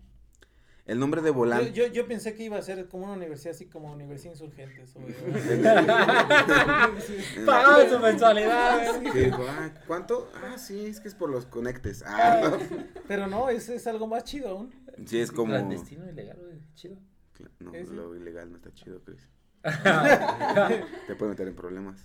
El 0.86 1.00
nombre 1.00 1.22
de 1.22 1.30
Yo, 1.30 1.34
Volante... 1.36 1.72
yo, 1.72 1.88
yo 1.88 2.06
pensé 2.06 2.36
que 2.36 2.44
iba 2.44 2.58
a 2.58 2.62
ser 2.62 2.90
como 2.90 3.06
una 3.06 3.14
universidad 3.14 3.56
así 3.56 3.68
como 3.68 3.90
Universidad 3.94 4.34
Insurgentes. 4.34 4.94
Pagaban 7.46 7.90
su 7.90 7.98
mensualidad. 8.00 9.00
dijo, 9.00 9.46
"Ah, 9.48 9.74
¿Cuánto? 9.88 10.30
Ah, 10.36 10.58
sí, 10.58 10.86
es 10.88 11.00
que 11.00 11.08
es 11.08 11.16
por 11.16 11.30
los 11.30 11.46
conectes. 11.46 12.04
Ah, 12.06 12.42
no. 12.44 12.58
Pero 13.08 13.28
no, 13.28 13.48
es, 13.50 13.70
es 13.70 13.88
algo 13.88 14.06
más 14.06 14.25
chido 14.25 14.50
aún. 14.50 14.74
Sí, 15.06 15.22
es 15.22 15.32
como... 15.32 15.54
Clandestino, 15.54 16.10
ilegal, 16.10 16.38
güey. 16.38 16.60
Chido. 16.74 16.98
No, 17.60 17.72
Sí, 17.72 17.86
sí. 17.88 17.94
lo 17.94 18.14
ilegal 18.18 18.52
no 18.52 18.58
está 18.58 18.74
chido, 18.74 19.02
Chris. 19.02 19.30
Te 21.08 21.16
puede 21.16 21.30
meter 21.32 21.48
en 21.48 21.56
problemas. 21.56 22.04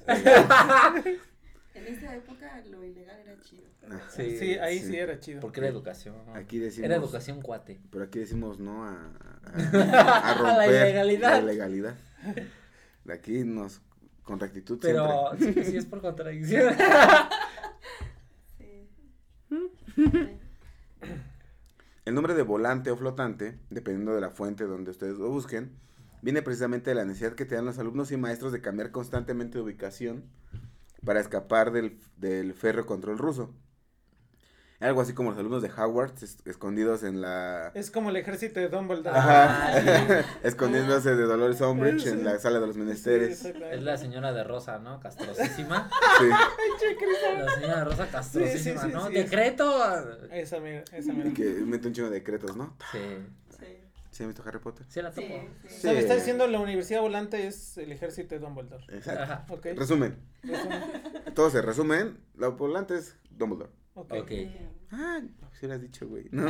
En 1.74 1.86
esa 1.86 2.14
época 2.16 2.60
lo 2.70 2.84
ilegal 2.84 3.18
era 3.20 3.40
chido. 3.40 3.62
Ah, 3.88 4.00
Sí, 4.10 4.36
Sí, 4.38 4.54
ahí 4.58 4.78
sí, 4.80 4.86
sí. 4.88 4.96
era 4.96 5.20
chido. 5.20 5.40
Porque 5.40 5.60
era 5.60 5.68
educación. 5.68 6.16
Aquí 6.34 6.58
decimos. 6.58 6.84
Era 6.86 6.96
educación 6.96 7.40
cuate. 7.42 7.80
Pero 7.90 8.04
aquí 8.04 8.18
decimos 8.18 8.58
no 8.58 8.84
a, 8.84 9.12
a, 9.44 10.30
a 10.30 10.34
romper 10.34 10.56
la 10.56 10.66
ilegalidad. 10.66 11.30
la 11.30 11.52
ilegalidad. 11.52 11.94
De 13.04 13.12
aquí 13.14 13.44
nos, 13.44 13.80
con 14.24 14.38
rectitud 14.40 14.78
Pero 14.82 15.30
siempre. 15.38 15.64
sí, 15.64 15.70
sí 15.72 15.76
es 15.76 15.86
por 15.86 16.00
contradicción. 16.00 16.74
Sí. 18.58 18.88
El 22.04 22.14
nombre 22.14 22.34
de 22.34 22.42
volante 22.42 22.90
o 22.90 22.96
flotante, 22.96 23.58
dependiendo 23.70 24.14
de 24.14 24.20
la 24.20 24.30
fuente 24.30 24.64
donde 24.64 24.90
ustedes 24.90 25.16
lo 25.18 25.28
busquen, 25.30 25.70
viene 26.22 26.42
precisamente 26.42 26.90
de 26.90 26.96
la 26.96 27.04
necesidad 27.04 27.34
que 27.34 27.44
tenían 27.44 27.66
los 27.66 27.78
alumnos 27.78 28.10
y 28.10 28.16
maestros 28.16 28.52
de 28.52 28.60
cambiar 28.60 28.90
constantemente 28.90 29.58
de 29.58 29.64
ubicación 29.64 30.24
para 31.04 31.20
escapar 31.20 31.72
del, 31.72 31.98
del 32.16 32.54
ferro 32.54 32.86
control 32.86 33.18
ruso. 33.18 33.54
Algo 34.80 35.02
así 35.02 35.12
como 35.12 35.28
los 35.28 35.38
alumnos 35.38 35.60
de 35.60 35.70
Howard 35.70 36.14
es- 36.22 36.38
escondidos 36.46 37.02
en 37.02 37.20
la... 37.20 37.70
Es 37.74 37.90
como 37.90 38.08
el 38.08 38.16
ejército 38.16 38.60
de 38.60 38.68
Dumbledore. 38.70 39.10
Ajá. 39.14 39.74
Ah, 39.76 40.24
Escondiéndose 40.42 41.14
de 41.16 41.24
Dolores 41.24 41.60
Umbridge 41.60 42.06
en 42.06 42.24
la 42.24 42.38
sala 42.38 42.60
de 42.60 42.66
los 42.66 42.78
menesteres. 42.78 43.44
Es 43.44 43.82
la 43.82 43.98
señora 43.98 44.32
de 44.32 44.42
Rosa, 44.42 44.78
¿no? 44.78 44.98
Castrosísima. 45.00 45.90
Sí. 46.18 46.26
La 47.38 47.54
señora 47.54 47.76
de 47.78 47.84
Rosa 47.84 48.08
castrosísima, 48.10 48.80
Sí, 48.80 48.86
sí, 48.86 48.90
sí, 48.90 48.94
¿no? 48.94 49.06
sí. 49.08 49.12
Decreto. 49.14 50.28
Esa 50.32 50.60
mira, 50.60 50.82
esa 50.92 51.12
Y 51.12 51.16
mira. 51.16 51.34
que 51.34 51.44
mete 51.44 51.88
un 51.88 51.94
chingo 51.94 52.08
de 52.08 52.14
decretos, 52.14 52.56
¿no? 52.56 52.74
Sí. 52.90 52.98
Sí. 54.20 54.22
¿Sí 54.22 54.22
han 54.24 54.28
visto 54.28 54.42
Harry 54.46 54.58
Potter? 54.58 54.86
Sí 54.88 55.00
la 55.02 55.10
Sí, 55.12 55.22
topo. 55.22 55.34
sí. 55.66 55.66
O 55.76 55.80
sea, 55.80 55.92
me 55.94 55.98
está 56.00 56.14
diciendo 56.14 56.46
la 56.46 56.60
universidad 56.60 57.00
volante 57.00 57.46
es 57.46 57.78
el 57.78 57.90
ejército 57.92 58.34
de 58.34 58.40
Dumbledore. 58.40 58.84
Exacto. 58.94 59.22
Ajá. 59.22 59.46
Ok. 59.48 59.66
Resumen. 59.76 60.16
Resumen. 60.42 60.82
Todo 61.34 61.50
se 61.50 61.62
resumen. 61.62 62.18
La 62.36 62.48
volante 62.48 62.96
es 62.96 63.16
Dumbledore. 63.30 63.70
Ok. 63.94 64.32
Ah, 64.92 65.20
si 65.52 65.66
hubieras 65.66 65.80
dicho, 65.82 66.06
güey. 66.08 66.28
No. 66.32 66.46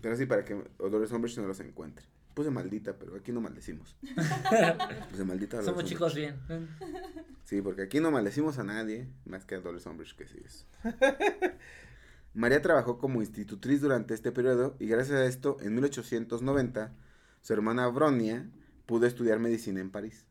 Pero 0.00 0.16
sí, 0.16 0.26
para 0.26 0.44
que 0.44 0.54
Dolores 0.78 1.10
Umbridge 1.12 1.38
no 1.38 1.46
los 1.46 1.60
encuentre. 1.60 2.04
Puse 2.34 2.50
maldita, 2.50 2.94
pero 2.98 3.16
aquí 3.16 3.30
no 3.32 3.40
maldecimos. 3.40 3.96
Puse 5.10 5.24
maldita. 5.24 5.58
a 5.58 5.60
Dolores 5.62 5.64
Somos 5.64 5.68
Umbridge. 5.68 5.88
chicos 5.88 6.14
bien. 6.14 6.36
Sí, 7.44 7.62
porque 7.62 7.82
aquí 7.82 8.00
no 8.00 8.10
maldecimos 8.10 8.58
a 8.58 8.64
nadie, 8.64 9.08
más 9.24 9.44
que 9.44 9.54
a 9.54 9.58
Dolores 9.60 9.86
Umbridge, 9.86 10.16
que 10.16 10.26
sí 10.26 10.38
es. 10.44 10.66
María 12.34 12.60
trabajó 12.60 12.98
como 12.98 13.22
institutriz 13.22 13.80
durante 13.80 14.12
este 14.12 14.32
periodo 14.32 14.74
y 14.80 14.88
gracias 14.88 15.20
a 15.20 15.26
esto, 15.26 15.56
en 15.60 15.74
1890, 15.74 16.92
su 17.40 17.52
hermana 17.52 17.86
Bronia 17.86 18.50
pudo 18.86 19.06
estudiar 19.06 19.38
medicina 19.38 19.80
en 19.80 19.92
París. 19.92 20.26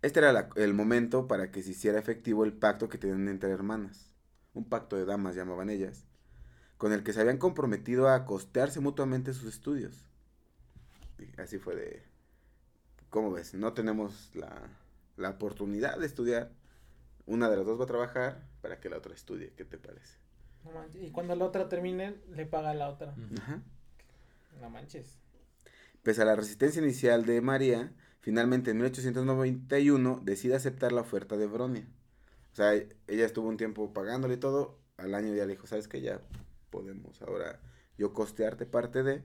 Este 0.00 0.20
era 0.20 0.48
el 0.56 0.72
momento 0.72 1.28
para 1.28 1.50
que 1.50 1.62
se 1.62 1.72
hiciera 1.72 1.98
efectivo 1.98 2.44
el 2.44 2.54
pacto 2.54 2.88
que 2.88 2.96
tenían 2.96 3.28
entre 3.28 3.50
hermanas. 3.50 4.14
Un 4.54 4.64
pacto 4.64 4.96
de 4.96 5.04
damas 5.04 5.36
llamaban 5.36 5.68
ellas, 5.68 6.06
con 6.78 6.94
el 6.94 7.02
que 7.02 7.12
se 7.12 7.20
habían 7.20 7.36
comprometido 7.36 8.08
a 8.08 8.24
costearse 8.24 8.80
mutuamente 8.80 9.34
sus 9.34 9.52
estudios. 9.54 10.08
Así 11.36 11.58
fue 11.58 11.76
de... 11.76 12.02
¿Cómo 13.10 13.32
ves? 13.32 13.52
No 13.52 13.74
tenemos 13.74 14.30
la, 14.34 14.62
la 15.18 15.28
oportunidad 15.28 15.98
de 15.98 16.06
estudiar. 16.06 16.52
Una 17.26 17.50
de 17.50 17.58
las 17.58 17.66
dos 17.66 17.78
va 17.78 17.84
a 17.84 17.86
trabajar 17.86 18.48
para 18.62 18.80
que 18.80 18.88
la 18.88 18.96
otra 18.96 19.14
estudie. 19.14 19.52
¿Qué 19.54 19.66
te 19.66 19.76
parece? 19.76 20.21
No 20.64 20.70
manches. 20.72 21.02
Y 21.02 21.10
cuando 21.10 21.34
la 21.36 21.44
otra 21.44 21.68
termine, 21.68 22.16
le 22.34 22.46
paga 22.46 22.70
a 22.70 22.74
la 22.74 22.88
otra. 22.88 23.14
Ajá. 23.40 23.62
No 24.60 24.70
manches. 24.70 25.18
Pese 26.02 26.22
a 26.22 26.24
la 26.24 26.36
resistencia 26.36 26.82
inicial 26.82 27.24
de 27.24 27.40
María, 27.40 27.92
finalmente 28.20 28.70
en 28.70 28.78
1891 28.78 30.20
decide 30.24 30.54
aceptar 30.56 30.92
la 30.92 31.00
oferta 31.02 31.36
de 31.36 31.46
Bronia. 31.46 31.86
O 32.52 32.56
sea, 32.56 32.74
ella 32.74 33.26
estuvo 33.26 33.48
un 33.48 33.56
tiempo 33.56 33.92
pagándole 33.92 34.34
y 34.34 34.38
todo. 34.38 34.78
Al 34.96 35.14
año 35.14 35.34
ya 35.34 35.46
le 35.46 35.52
dijo, 35.54 35.66
¿sabes 35.66 35.88
qué? 35.88 36.00
Ya 36.00 36.20
podemos 36.70 37.20
ahora 37.22 37.60
yo 37.98 38.12
costearte 38.12 38.66
parte 38.66 39.02
de. 39.02 39.22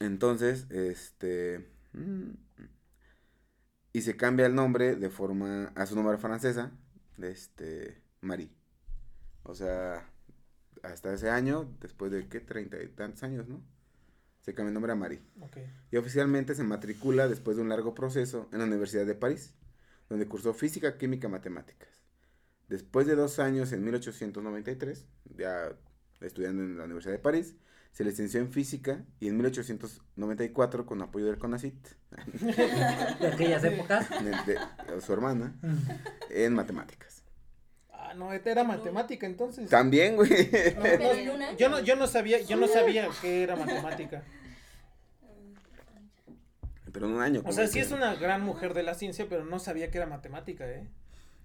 Entonces, 0.00 0.66
este... 0.70 1.66
mm, 1.92 2.30
Y 3.92 4.02
se 4.02 4.16
cambia 4.16 4.46
el 4.46 4.54
nombre 4.54 4.96
de 4.96 5.08
forma 5.10 5.72
a 5.74 5.86
su 5.86 5.94
nombre 5.94 6.18
francesa, 6.18 6.72
de 7.16 7.30
este, 7.30 8.02
Marie. 8.20 8.50
O 9.44 9.54
sea, 9.54 10.08
hasta 10.82 11.14
ese 11.14 11.30
año, 11.30 11.70
después 11.80 12.10
de, 12.12 12.28
¿qué? 12.28 12.40
Treinta 12.40 12.82
y 12.82 12.88
tantos 12.88 13.22
años, 13.22 13.48
¿no? 13.48 13.62
Se 14.42 14.52
cambia 14.52 14.68
el 14.68 14.74
nombre 14.74 14.92
a 14.92 14.96
Marie. 14.96 15.22
Y 15.90 15.96
oficialmente 15.96 16.54
se 16.54 16.64
matricula 16.64 17.28
después 17.28 17.56
de 17.56 17.62
un 17.62 17.68
largo 17.70 17.94
proceso 17.94 18.48
en 18.52 18.58
la 18.58 18.64
Universidad 18.66 19.06
de 19.06 19.14
París, 19.14 19.54
donde 20.08 20.26
cursó 20.26 20.52
física, 20.52 20.98
química, 20.98 21.28
matemáticas. 21.28 21.88
Después 22.68 23.06
de 23.06 23.14
dos 23.14 23.38
años, 23.38 23.72
en 23.72 23.84
1893, 23.84 25.06
ya 25.36 25.72
estudiando 26.20 26.62
en 26.62 26.76
la 26.76 26.84
Universidad 26.84 27.12
de 27.12 27.18
París, 27.20 27.56
se 27.92 28.04
licenció 28.04 28.40
en 28.40 28.50
física 28.50 29.04
y 29.20 29.28
en 29.28 29.36
1894, 29.36 30.84
con 30.84 31.00
apoyo 31.00 31.26
del 31.26 31.38
CONACIT, 31.38 31.86
De 32.42 33.26
aquellas 33.32 33.62
épocas. 33.64 34.08
de, 34.10 34.58
de 34.94 35.00
su 35.00 35.12
hermana, 35.12 35.54
en 36.30 36.54
matemáticas. 36.54 37.13
Ah, 38.14 38.16
no, 38.16 38.32
era 38.32 38.64
matemática 38.64 39.26
entonces. 39.26 39.68
También, 39.68 40.14
güey. 40.16 40.28
No, 40.76 40.82
no, 41.34 41.56
yo 41.56 41.68
no, 41.68 41.80
yo 41.80 41.96
no 41.96 42.06
sabía, 42.06 42.40
yo 42.40 42.56
no 42.56 42.68
sabía 42.68 43.08
que 43.20 43.42
era 43.42 43.56
matemática. 43.56 44.22
Pero 46.92 47.06
en 47.06 47.12
un 47.12 47.22
año. 47.22 47.42
O 47.44 47.52
sea, 47.52 47.66
sí 47.66 47.74
que- 47.74 47.80
es 47.80 47.90
una 47.90 48.14
gran 48.14 48.42
mujer 48.42 48.72
de 48.72 48.84
la 48.84 48.94
ciencia, 48.94 49.26
pero 49.28 49.44
no 49.44 49.58
sabía 49.58 49.90
que 49.90 49.98
era 49.98 50.06
matemática, 50.06 50.64
¿eh? 50.68 50.86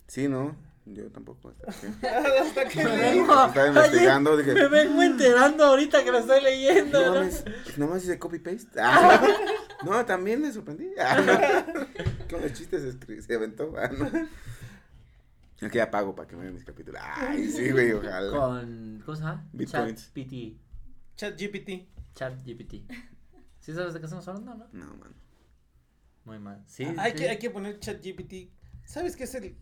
Sí, 0.07 0.27
¿no? 0.27 0.55
Yo 0.85 1.09
tampoco. 1.11 1.53
hasta 1.67 2.65
que- 2.67 2.81
Estaba 2.81 3.67
investigando, 3.67 4.37
dije, 4.37 4.53
Me 4.53 4.67
vengo 4.67 5.01
enterando 5.01 5.65
ahorita 5.65 6.03
que 6.03 6.11
lo 6.11 6.19
estoy 6.19 6.41
leyendo. 6.41 7.23
No 7.23 7.29
nomás 7.77 8.03
hice 8.03 8.19
copy 8.19 8.39
paste. 8.39 8.67
Ah, 8.81 9.21
no, 9.85 10.05
también 10.05 10.41
me 10.41 10.51
sorprendí. 10.51 10.89
Ah, 10.99 11.19
no. 11.21 12.27
Con 12.29 12.41
los 12.41 12.51
chistes 12.53 12.95
se, 13.07 13.21
se 13.21 13.35
aventó. 13.35 13.73
Ah, 13.77 13.89
no. 13.97 14.09
Es 15.61 15.71
que 15.71 15.77
ya 15.77 15.91
pago 15.91 16.15
para 16.15 16.27
que 16.27 16.35
me 16.35 16.43
vean 16.43 16.53
mis 16.53 16.63
capítulos. 16.63 17.01
Ay, 17.03 17.47
sí, 17.49 17.69
güey, 17.71 17.91
ojalá. 17.93 18.31
Con. 18.37 19.01
¿Cómo 19.05 19.15
se 19.15 19.23
llama? 19.23 19.47
Bitcoins. 19.51 20.11
ChatGPT. 20.13 20.57
Chat 21.15 21.39
GPT. 21.39 21.87
ChatGPT. 22.15 22.73
¿Sí 23.59 23.73
sabes 23.73 23.93
de 23.93 23.99
qué 23.99 24.05
estamos 24.05 24.27
hablando, 24.27 24.55
no? 24.55 24.67
No, 24.71 24.95
man. 24.95 25.13
Muy 26.25 26.39
mal. 26.39 26.63
Sí. 26.67 26.85
hay, 26.97 27.11
sí. 27.11 27.17
que, 27.17 27.29
hay 27.29 27.39
que 27.39 27.49
poner 27.49 27.79
chat 27.79 28.01
GPT. 28.03 28.51
¿Sabes 28.85 29.15
qué 29.15 29.25
es 29.25 29.35
el 29.35 29.55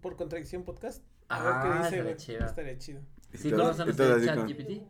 por 0.00 0.16
contradicción 0.16 0.64
podcast? 0.64 1.02
A 1.28 1.36
Ah, 1.38 1.42
ver 1.42 1.54
qué 1.62 1.78
dice, 1.78 1.96
estaría 1.96 2.16
chido. 2.16 2.46
Estaría 2.46 2.78
chido. 2.78 3.00
¿Sí 3.34 3.48
Y 3.48 3.50
todo- 3.50 3.62
conocen 3.62 3.88
ustedes 3.90 4.16
así 4.16 4.26
con- 4.38 4.48
ChatGPT? 4.48 4.82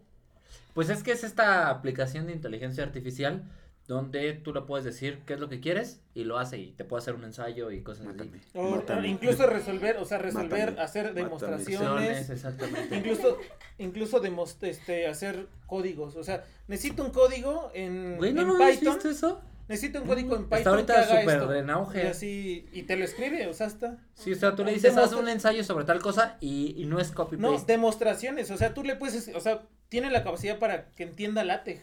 Pues 0.75 0.91
es 0.91 1.03
que 1.03 1.13
es 1.13 1.25
esta 1.25 1.71
aplicación 1.71 2.27
de 2.27 2.33
inteligencia 2.33 2.85
artificial 2.85 3.45
donde 3.89 4.35
tú 4.35 4.53
le 4.53 4.61
puedes 4.61 4.85
decir 4.85 5.23
qué 5.27 5.35
es 5.35 5.41
lo 5.41 5.49
que 5.49 5.59
quieres 5.61 6.01
y 6.15 6.25
lo 6.25 6.39
hace 6.39 6.59
y 6.59 6.73
te 6.73 6.85
puede 6.85 7.01
hacer 7.03 7.15
un 7.15 7.25
ensayo 7.25 7.71
y 7.73 7.83
cosas 7.83 8.07
así. 8.07 8.17
Mátame. 8.19 8.41
O, 8.55 8.71
Mátame. 8.77 9.09
incluso 9.09 9.47
resolver, 9.47 9.97
o 9.97 10.05
sea, 10.05 10.19
resolver, 10.19 10.67
Mátame. 10.71 10.83
hacer 10.83 11.15
demostraciones. 11.15 12.31
Exactamente. 12.31 12.95
Incluso, 12.97 13.39
incluso 13.79 14.21
demos- 14.21 14.57
este, 14.63 15.07
hacer 15.09 15.47
códigos. 15.67 16.17
O 16.17 16.23
sea, 16.23 16.45
necesito 16.69 17.03
un 17.05 17.11
código 17.11 17.71
en, 17.75 18.17
Güey, 18.19 18.33
¿no 18.35 18.43
en 18.63 18.79
Python. 18.79 18.99
eso? 19.11 19.41
Necesito 19.69 20.01
un 20.01 20.07
código 20.09 20.35
en 20.37 20.43
Está 20.45 20.57
Python 20.59 20.65
que 20.87 20.93
ahorita 20.93 20.93
haga 20.95 21.21
súper 21.21 21.37
esto. 21.41 21.55
en 21.55 21.71
auge. 21.71 22.05
Y 22.05 22.07
así, 22.07 22.69
y 22.73 22.83
te 22.85 22.97
lo 22.97 23.05
escribe, 23.05 23.47
o 23.49 23.55
sea, 23.55 23.67
está. 23.67 23.99
Sí, 24.15 24.33
o 24.33 24.35
sea, 24.35 24.55
tú 24.55 24.65
le 24.65 24.73
dices, 24.73 24.97
haz 24.97 25.13
un 25.13 25.29
ensayo 25.29 25.63
sobre 25.65 25.85
tal 25.85 26.01
cosa 26.01 26.37
y, 26.41 26.75
y 26.77 26.87
no 26.87 26.99
es 27.01 27.11
copy 27.11 27.37
No, 27.37 27.59
demostraciones, 27.59 28.51
o 28.51 28.57
sea, 28.57 28.73
tú 28.75 28.83
le 28.83 28.97
puedes, 28.97 29.29
o 29.35 29.41
sea, 29.41 29.63
tiene 29.91 30.11
la 30.11 30.25
capacidad 30.25 30.59
para 30.59 30.91
que 30.91 31.03
entienda 31.05 31.45
LaTeX. 31.45 31.81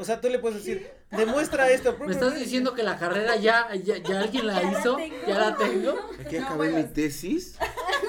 O 0.00 0.04
sea, 0.04 0.20
tú 0.20 0.28
le 0.30 0.38
puedes 0.38 0.58
decir, 0.58 0.90
demuestra 1.10 1.68
esto. 1.70 1.96
¿Me 2.04 2.12
estás 2.12 2.34
diciendo 2.34 2.74
que 2.74 2.82
la 2.82 2.96
carrera 2.98 3.36
ya, 3.36 3.68
ya, 3.74 3.98
ya 3.98 4.20
alguien 4.20 4.46
la 4.46 4.62
Ya 4.62 4.72
hizo? 4.72 4.96
¿Ya 5.28 5.38
la 5.38 5.56
tengo? 5.56 5.94
Aquí 6.24 6.38
No, 6.38 6.44
acabé 6.46 6.56
bueno. 6.70 6.76
mi 6.78 6.84
tesis. 6.84 7.58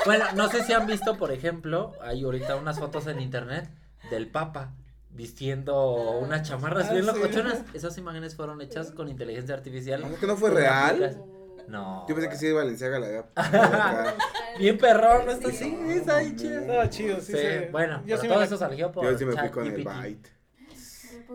Bueno, 0.06 0.26
no 0.36 0.50
sé 0.50 0.64
si 0.64 0.74
han 0.74 0.88
visto, 0.88 1.18
por 1.18 1.32
ejemplo, 1.32 1.94
hay 2.02 2.24
ahorita 2.24 2.56
unas 2.56 2.80
fotos 2.80 3.08
en 3.08 3.20
internet 3.20 3.70
del 4.10 4.28
Papa 4.28 4.74
vistiendo 5.10 6.18
unas 6.20 6.48
chamarras 6.48 6.88
Ah, 6.90 6.94
bien 6.94 7.06
sí. 7.06 7.12
locochonas. 7.14 7.60
Esas 7.74 7.98
imágenes 7.98 8.36
fueron 8.36 8.62
hechas 8.62 8.92
con 8.92 9.10
inteligencia 9.10 9.54
artificial. 9.54 10.02
¿Cómo 10.02 10.18
que 10.18 10.28
no 10.28 10.38
fue 10.38 10.50
real? 10.52 11.22
No. 11.68 12.06
Yo 12.08 12.16
pensé 12.16 12.30
que 12.30 12.38
sí 12.38 12.48
de 12.48 12.54
Valenciaga 12.54 13.00
la 13.00 13.08
había. 13.08 13.26
Bien 14.60 14.78
perrón, 14.78 15.26
¿no 15.26 15.32
está 15.32 15.50
Sí. 15.52 15.56
así? 15.56 15.92
Está 15.92 16.18
ahí 16.18 16.36
chido. 16.36 16.60
Estaba 16.62 16.90
chido, 16.90 17.18
sí. 17.22 17.34
Sí, 17.34 17.38
sí. 17.38 17.66
bueno, 17.72 17.98
yo 18.00 18.04
pero 18.06 18.22
sí 18.22 18.28
todo 18.28 18.40
me 18.40 18.46
eso 18.46 18.58
salió 18.58 18.92
por 18.92 19.06
Yo 19.06 19.18
sí 19.18 19.26
me 19.26 19.34
fui 19.38 19.50
con 19.50 19.68
el 19.68 19.84
ChatGPT. 19.84 20.28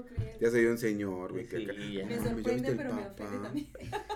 Puedo 0.03 0.15
creer. 0.15 0.39
Ya 0.41 0.51
soy 0.51 0.67
un 0.67 0.79
señor, 0.79 1.33
güey. 1.33 1.47
que 1.47 1.57
Sí, 1.59 1.65
acá- 1.65 1.73
ya. 1.75 2.07
Me 2.07 2.17
No 2.17 2.23
mames, 2.23 2.45
¿ya 2.45 2.53
viste 2.53 2.53
sorprende, 2.53 2.69
el 2.69 2.77
pero 2.77 2.95
me 2.95 3.07
ofende 3.07 3.39
también. 3.47 3.69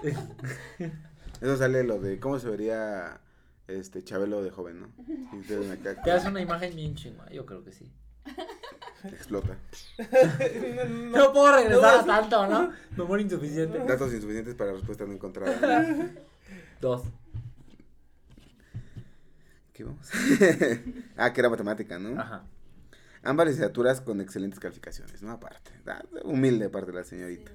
Eso 1.40 1.56
sale 1.56 1.84
lo 1.84 1.98
de 2.00 2.20
cómo 2.20 2.38
se 2.38 2.48
vería 2.50 3.20
este 3.66 4.02
Chabelo 4.02 4.42
de 4.42 4.50
joven, 4.50 4.80
¿no? 4.80 5.72
Acá 5.72 6.02
Te 6.02 6.10
hace 6.10 6.28
una 6.28 6.40
imagen 6.40 6.74
bien 6.74 6.94
chingona, 6.94 7.30
yo 7.30 7.46
creo 7.46 7.64
que 7.64 7.72
sí. 7.72 7.90
Explota. 9.04 9.56
no, 10.88 11.16
No 11.18 11.32
puedo 11.32 11.56
regresar 11.56 12.06
no, 12.06 12.12
a 12.12 12.20
tanto, 12.20 12.46
¿no? 12.46 12.72
Memoria 12.96 13.24
insuficiente. 13.24 13.78
Datos 13.78 14.12
insuficientes 14.12 14.54
para 14.54 14.72
respuesta 14.72 15.06
no 15.06 15.12
encontrada. 15.12 16.10
Dos. 16.80 17.02
¿Qué 19.72 19.84
vamos? 19.84 20.10
ah, 21.16 21.32
que 21.32 21.40
era 21.40 21.48
matemática, 21.48 21.98
¿no? 21.98 22.20
Ajá. 22.20 22.44
Ambas 23.22 23.46
licenciaturas 23.48 24.00
con 24.00 24.20
excelentes 24.20 24.60
calificaciones, 24.60 25.22
¿no? 25.22 25.32
Aparte. 25.32 25.72
Humilde 26.24 26.68
parte 26.70 26.90
de 26.92 26.98
la 26.98 27.04
señorita. 27.04 27.52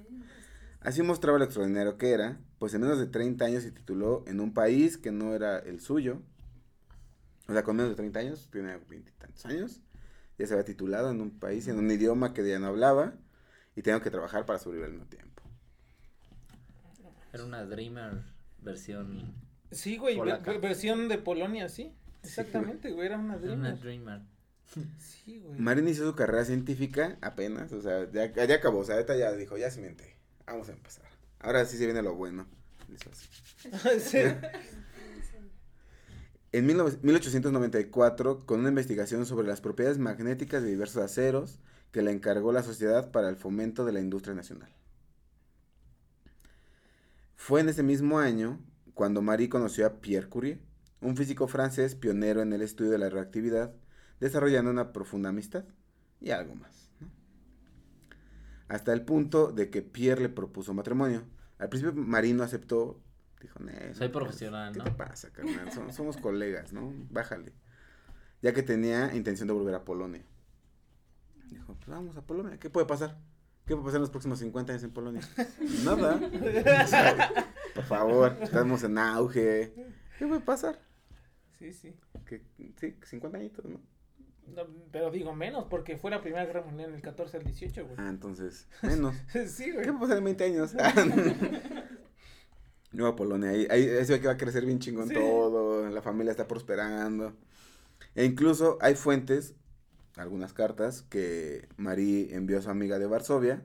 Así 0.80 1.02
mostraba 1.02 1.38
lo 1.38 1.44
extraordinario 1.44 1.98
que 1.98 2.10
era, 2.12 2.38
pues 2.58 2.72
en 2.74 2.82
menos 2.82 2.98
de 2.98 3.06
30 3.06 3.44
años 3.44 3.64
se 3.64 3.72
tituló 3.72 4.22
en 4.28 4.38
un 4.40 4.54
país 4.54 4.96
que 4.96 5.10
no 5.10 5.34
era 5.34 5.58
el 5.58 5.80
suyo. 5.80 6.22
O 7.48 7.52
sea, 7.52 7.64
con 7.64 7.76
menos 7.76 7.90
de 7.90 7.96
30 7.96 8.20
años, 8.20 8.48
tiene 8.52 8.76
veintitantos 8.88 9.44
años, 9.46 9.80
ya 10.38 10.46
se 10.46 10.52
había 10.54 10.64
titulado 10.64 11.10
en 11.10 11.20
un 11.20 11.38
país, 11.38 11.66
en 11.68 11.78
un 11.78 11.90
idioma 11.90 12.32
que 12.34 12.46
ya 12.48 12.58
no 12.58 12.66
hablaba, 12.66 13.14
y 13.74 13.82
tenía 13.82 14.00
que 14.00 14.10
trabajar 14.10 14.46
para 14.46 14.58
sobrevivir 14.58 14.86
al 14.86 14.92
mismo 14.92 15.06
tiempo. 15.08 15.42
Era 17.32 17.44
una 17.44 17.64
Dreamer 17.64 18.22
versión. 18.62 19.34
Sí, 19.70 19.96
güey, 19.96 20.18
ver- 20.20 20.60
versión 20.60 21.08
de 21.08 21.18
Polonia, 21.18 21.68
sí. 21.68 21.92
Exactamente, 22.22 22.92
güey, 22.92 23.06
era 23.06 23.18
una 23.18 23.36
Era 23.36 23.52
una 23.54 23.72
Dreamer. 23.74 24.20
Sí, 24.98 25.38
güey. 25.38 25.58
María 25.58 25.82
inició 25.82 26.06
su 26.06 26.14
carrera 26.14 26.44
científica 26.44 27.18
apenas, 27.20 27.72
o 27.72 27.80
sea, 27.80 28.10
ya, 28.10 28.32
ya 28.32 28.54
acabó, 28.54 28.80
o 28.80 28.84
sea, 28.84 28.96
ahorita 28.96 29.16
ya 29.16 29.32
dijo, 29.32 29.56
ya 29.56 29.70
cimenté, 29.70 30.16
vamos 30.46 30.68
a 30.68 30.72
empezar. 30.72 31.06
Ahora 31.40 31.64
sí 31.64 31.76
se 31.76 31.84
viene 31.86 32.02
lo 32.02 32.14
bueno. 32.14 32.46
Hizo 32.88 33.10
así. 33.10 33.28
Sí. 34.00 34.18
En 36.52 36.68
19- 36.68 37.02
1894, 37.02 38.46
con 38.46 38.60
una 38.60 38.68
investigación 38.70 39.26
sobre 39.26 39.46
las 39.46 39.60
propiedades 39.60 39.98
magnéticas 39.98 40.62
de 40.62 40.70
diversos 40.70 41.02
aceros 41.02 41.58
que 41.92 42.02
le 42.02 42.12
encargó 42.12 42.52
la 42.52 42.62
Sociedad 42.62 43.10
para 43.10 43.28
el 43.28 43.36
Fomento 43.36 43.84
de 43.84 43.92
la 43.92 44.00
Industria 44.00 44.34
Nacional. 44.34 44.70
Fue 47.34 47.60
en 47.60 47.68
ese 47.68 47.82
mismo 47.82 48.18
año 48.18 48.58
cuando 48.94 49.22
Marie 49.22 49.48
conoció 49.48 49.86
a 49.86 50.00
Pierre 50.00 50.28
Curie, 50.28 50.58
un 51.00 51.16
físico 51.16 51.46
francés 51.48 51.94
pionero 51.94 52.40
en 52.40 52.52
el 52.52 52.62
estudio 52.62 52.90
de 52.90 52.98
la 52.98 53.10
reactividad, 53.10 53.74
desarrollando 54.20 54.70
una 54.70 54.92
profunda 54.92 55.28
amistad 55.30 55.64
y 56.20 56.30
algo 56.30 56.54
más. 56.54 56.90
¿no? 57.00 57.08
Hasta 58.68 58.92
el 58.92 59.02
punto 59.02 59.52
de 59.52 59.70
que 59.70 59.82
Pierre 59.82 60.22
le 60.22 60.28
propuso 60.28 60.74
matrimonio. 60.74 61.22
Al 61.58 61.68
principio 61.68 61.94
Marie 61.94 62.34
no 62.34 62.42
aceptó, 62.42 63.00
dijo, 63.40 63.58
"Nee, 63.60 63.94
Soy 63.94 64.08
no, 64.08 64.12
profesional, 64.12 64.72
¿Qué 64.72 64.78
¿no? 64.78 64.84
te 64.84 64.90
pasa, 64.92 65.30
carnal? 65.32 65.70
Som- 65.70 65.90
somos 65.92 66.16
colegas, 66.16 66.72
¿no? 66.72 66.92
Bájale. 67.10 67.52
Ya 68.42 68.52
que 68.52 68.62
tenía 68.62 69.14
intención 69.14 69.46
de 69.48 69.54
volver 69.54 69.74
a 69.74 69.84
Polonia. 69.84 70.22
Dijo, 71.48 71.74
pues 71.74 71.86
vamos 71.88 72.16
a 72.16 72.22
Polonia. 72.26 72.58
¿Qué 72.58 72.68
puede 72.70 72.86
pasar? 72.86 73.16
¿Qué 73.66 73.74
puede 73.74 73.84
pasar 73.86 73.96
en 73.96 74.02
los 74.02 74.10
próximos 74.10 74.38
50 74.40 74.72
años 74.72 74.84
en 74.84 74.90
Polonia? 74.92 75.22
Nada. 75.84 76.20
Por 77.74 77.84
favor, 77.84 78.36
estamos 78.42 78.82
en 78.84 78.98
auge. 78.98 79.72
¿Qué 80.18 80.26
puede 80.26 80.40
pasar? 80.40 80.80
Sí, 81.58 81.72
sí. 81.72 81.94
Que, 82.26 82.42
sí, 82.78 82.96
50 83.04 83.38
añitos, 83.38 83.64
¿no? 83.64 83.80
No, 84.54 84.62
pero 84.92 85.10
digo 85.10 85.34
menos, 85.34 85.64
porque 85.68 85.96
fue 85.96 86.10
la 86.10 86.20
primera 86.20 86.44
guerra 86.44 86.62
mundial 86.62 86.90
en 86.90 86.96
el 86.96 87.02
14 87.02 87.38
al 87.38 87.44
18, 87.44 87.84
güey. 87.84 87.96
Ah, 87.98 88.08
entonces, 88.08 88.66
menos. 88.82 89.14
Sí, 89.48 89.70
güey. 89.72 89.84
¿Qué 89.84 89.90
en 89.90 90.24
20 90.24 90.44
años? 90.44 90.74
Nueva 92.92 93.16
Polonia, 93.16 93.50
ahí, 93.50 93.66
ahí 93.70 93.86
ve 93.86 94.20
que 94.20 94.26
va 94.26 94.34
a 94.34 94.38
crecer 94.38 94.64
bien 94.64 94.78
chingón 94.78 95.08
Sí. 95.08 95.14
todo, 95.14 95.88
la 95.90 96.02
familia 96.02 96.30
está 96.30 96.46
prosperando. 96.48 97.34
E 98.14 98.24
incluso 98.24 98.78
hay 98.80 98.94
fuentes, 98.94 99.54
algunas 100.16 100.52
cartas, 100.52 101.02
que 101.02 101.68
Marie 101.76 102.34
envió 102.34 102.58
a 102.58 102.62
su 102.62 102.70
amiga 102.70 102.98
de 102.98 103.06
Varsovia. 103.06 103.62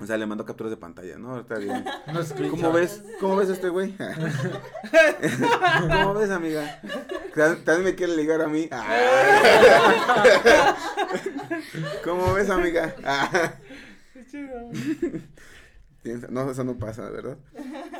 O 0.00 0.06
sea, 0.06 0.16
le 0.16 0.26
mandó 0.26 0.44
capturas 0.44 0.70
de 0.70 0.76
pantalla, 0.78 1.16
¿no? 1.16 1.32
Ahorita 1.32 1.58
bien. 1.58 1.84
Screenshots. 2.24 2.50
¿Cómo 2.50 2.72
ves? 2.72 3.04
¿Cómo 3.20 3.36
ves 3.36 3.50
a 3.50 3.52
este 3.52 3.68
güey? 3.68 3.94
¿Cómo 5.88 6.14
ves, 6.14 6.30
amiga? 6.30 6.80
También 7.34 7.84
me 7.84 7.94
quiere 7.94 8.16
ligar 8.16 8.42
a 8.42 8.48
mí. 8.48 8.68
Ah. 8.70 10.76
¿Cómo 12.04 12.34
ves, 12.34 12.50
amiga? 12.50 12.94
Ah. 13.04 13.54
No, 16.30 16.50
eso 16.50 16.64
no 16.64 16.78
pasa, 16.78 17.08
¿verdad? 17.10 17.38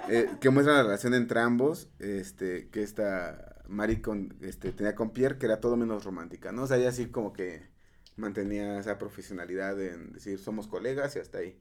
Eh, 0.09 0.29
que 0.41 0.51
muestra 0.51 0.75
la 0.75 0.83
relación 0.83 1.15
entre 1.15 1.41
ambos, 1.41 1.89
este, 1.99 2.69
que 2.71 2.83
esta 2.83 3.63
Mari 3.69 4.03
con, 4.03 4.37
este, 4.41 4.73
tenía 4.73 4.95
con 4.95 5.13
Pierre, 5.13 5.39
que 5.39 5.47
era 5.47 5.61
todo 5.61 5.77
menos 5.77 6.05
romántica, 6.05 6.53
¿no? 6.53 6.65
O 6.65 6.67
sea, 6.67 6.79
ella 6.79 6.89
así 6.89 7.07
como 7.07 7.33
que 7.33 7.71
mantenía 8.17 8.79
esa 8.79 8.99
profesionalidad 8.99 9.81
en 9.81 10.13
decir, 10.13 10.39
somos 10.39 10.67
colegas 10.67 11.17
y 11.17 11.21
hasta 11.21 11.39
ahí. 11.39 11.59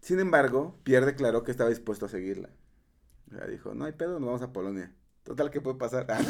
Sin 0.00 0.20
embargo, 0.20 0.78
Pierre 0.84 1.06
declaró 1.06 1.42
que 1.42 1.50
estaba 1.50 1.68
dispuesto 1.68 2.06
a 2.06 2.08
seguirla. 2.08 2.50
O 3.28 3.36
sea, 3.36 3.46
dijo, 3.48 3.74
no 3.74 3.84
hay 3.84 3.92
pedo, 3.92 4.20
nos 4.20 4.26
vamos 4.26 4.42
a 4.42 4.52
Polonia. 4.52 4.94
Total, 5.26 5.50
¿qué 5.50 5.60
puede 5.60 5.76
pasar? 5.76 6.06
Ah, 6.08 6.20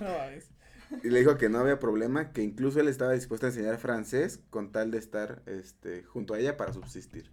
No 0.00 0.08
mames. 0.08 0.48
y 1.02 1.10
le 1.10 1.18
dijo 1.18 1.36
que 1.36 1.48
no 1.48 1.58
había 1.58 1.78
problema, 1.78 2.32
que 2.32 2.42
incluso 2.42 2.80
él 2.80 2.88
estaba 2.88 3.12
dispuesto 3.12 3.46
a 3.46 3.48
enseñar 3.50 3.78
francés 3.78 4.40
con 4.50 4.70
tal 4.72 4.90
de 4.90 4.98
estar 4.98 5.42
este, 5.46 6.02
junto 6.04 6.34
a 6.34 6.38
ella 6.38 6.56
para 6.56 6.72
subsistir. 6.72 7.30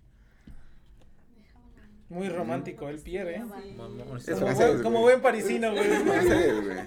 Muy 2.09 2.27
romántico 2.27 2.89
el 2.89 2.99
Pierre, 2.99 3.35
¿eh? 3.37 3.41
Como- 3.41 4.53
buen, 4.53 4.81
como 4.83 4.99
güey. 4.99 5.13
buen 5.13 5.21
parisino, 5.21 5.71
güey. 5.71 5.87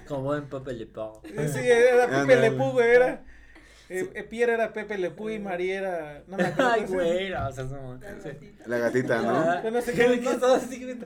Como 0.07 0.21
buen 0.23 0.47
Pepe 0.49 0.73
Le. 0.73 1.21
Sí, 1.47 1.59
era 1.61 2.05
Pepe 2.05 2.15
Ándale. 2.15 2.49
Lepú, 2.51 2.71
güey, 2.73 2.91
era. 2.91 3.23
Eh, 3.89 4.11
eh, 4.15 4.23
Pierre 4.23 4.53
era 4.53 4.73
Pepe 4.73 4.97
Lepú 4.97 5.29
y 5.29 5.39
María 5.39 5.77
era. 5.79 6.23
No 6.27 6.37
me 6.37 6.43
acuerdo. 6.47 6.71
Ay, 6.71 6.87
se- 6.87 6.93
güey, 6.93 7.33
o 7.33 7.51
sea, 7.51 7.63
La 7.65 8.19
sí. 8.21 8.27
gatita. 8.29 8.67
La 8.67 8.77
gatita, 8.79 9.21
¿no? 9.21 9.63
Yo 9.63 9.71
no 9.71 9.81
sé 9.81 9.93
¿qué- 9.93 10.05
qué- 10.07 10.19
qué 10.21 10.31
estaba 10.31 10.55
así, 10.57 10.83
güey? 10.83 10.99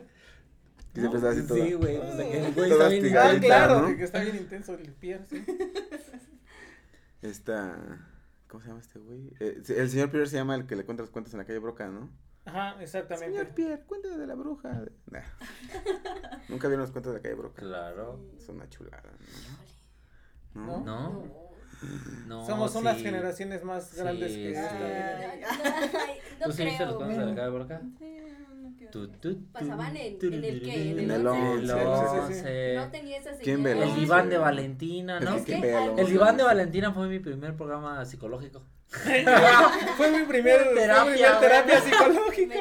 Que 0.93 1.05
está 1.17 1.29
así 1.29 1.47
toda. 1.47 1.63
Sí, 1.65 1.73
güey, 1.73 1.97
pues 1.99 2.17
de 2.17 2.29
que 2.29 2.37
el 2.45 2.53
güey 2.53 2.69
Toda 2.69 2.87
está 2.87 2.87
bien 2.89 3.01
hostigada. 3.03 3.29
Ah, 3.31 3.39
claro, 3.39 3.97
que 3.97 4.03
está 4.03 4.19
bien 4.21 4.35
intenso 4.37 4.73
el 4.73 4.91
Pierre, 4.93 5.25
sí. 5.29 5.45
Esta. 7.21 7.77
¿Cómo 8.47 8.63
se 8.63 8.69
llama 8.69 8.81
este 8.81 8.99
güey? 8.99 9.31
Eh, 9.39 9.59
sí, 9.63 9.73
el 9.73 9.89
señor 9.89 10.09
Pierre 10.09 10.27
se 10.27 10.37
llama 10.37 10.55
el 10.55 10.65
que 10.65 10.75
le 10.75 10.83
cuenta 10.85 11.03
los 11.03 11.11
cuentos 11.11 11.33
en 11.33 11.39
la 11.39 11.45
calle 11.45 11.59
Broca, 11.59 11.87
¿no? 11.87 12.09
Ajá, 12.45 12.81
exactamente. 12.81 13.37
Señor 13.37 13.53
Pierre, 13.53 13.83
cuéntame 13.85 14.17
de 14.17 14.25
la 14.25 14.33
bruja. 14.33 14.85
Nah. 15.11 15.19
Nunca 16.49 16.67
vieron 16.67 16.81
los 16.81 16.91
cuentos 16.91 17.13
de 17.13 17.19
la 17.19 17.21
calle 17.21 17.35
Broca. 17.35 17.61
Claro. 17.61 18.19
Es 18.37 18.49
una 18.49 18.67
chulada, 18.69 19.03
¿no? 20.55 20.65
¿No? 20.65 20.77
No. 20.83 20.83
No. 20.83 21.48
Somos 22.45 22.75
unas 22.75 22.97
sí. 22.97 23.03
generaciones 23.03 23.63
más 23.63 23.89
Sí, 23.89 23.97
grandes 23.97 24.31
sí. 24.31 24.37
que 24.37 24.49
esta. 24.51 24.75
Ay, 24.77 25.41
Ay, 25.49 26.17
no 26.39 26.45
¿Tú 26.47 26.51
sí 26.51 26.65
viste 26.65 26.85
los 26.85 26.95
cuentos 26.95 27.17
de? 27.17 27.77
Sí, 27.97 28.17
no. 28.21 28.91
Tu, 28.91 29.07
tu, 29.07 29.33
tu, 29.35 29.45
Pasaban 29.51 29.95
en- 29.95 30.17
en 30.21 30.43
el 30.43 30.61
qué, 30.61 30.71
tu, 30.71 30.77
en 30.79 30.99
el 30.99 31.11
el 31.11 31.27
once, 31.27 31.73
once. 31.85 32.75
No 32.75 32.89
tenía 32.89 33.17
esa 33.17 33.29
señal. 33.31 33.43
¿Quién 33.43 33.63
ve 33.63 33.71
el 33.83 33.95
diván 33.95 34.29
de 34.29 34.37
Valentina, 34.39 35.19
¿no? 35.19 35.43
Que 35.45 35.93
El 35.97 36.07
diván 36.07 36.37
de 36.37 36.43
Valentina 36.43 36.91
fue 36.91 37.07
mi 37.07 37.19
primer 37.19 37.55
programa 37.55 38.03
psicológico. 38.05 38.63
Fue 39.97 40.09
mi 40.11 40.25
primer 40.25 40.61
fue 40.63 40.69
mi 40.73 40.79
Terapia, 40.79 41.13
primer 41.13 41.39
terapia 41.39 41.79
psicológica, 41.81 42.55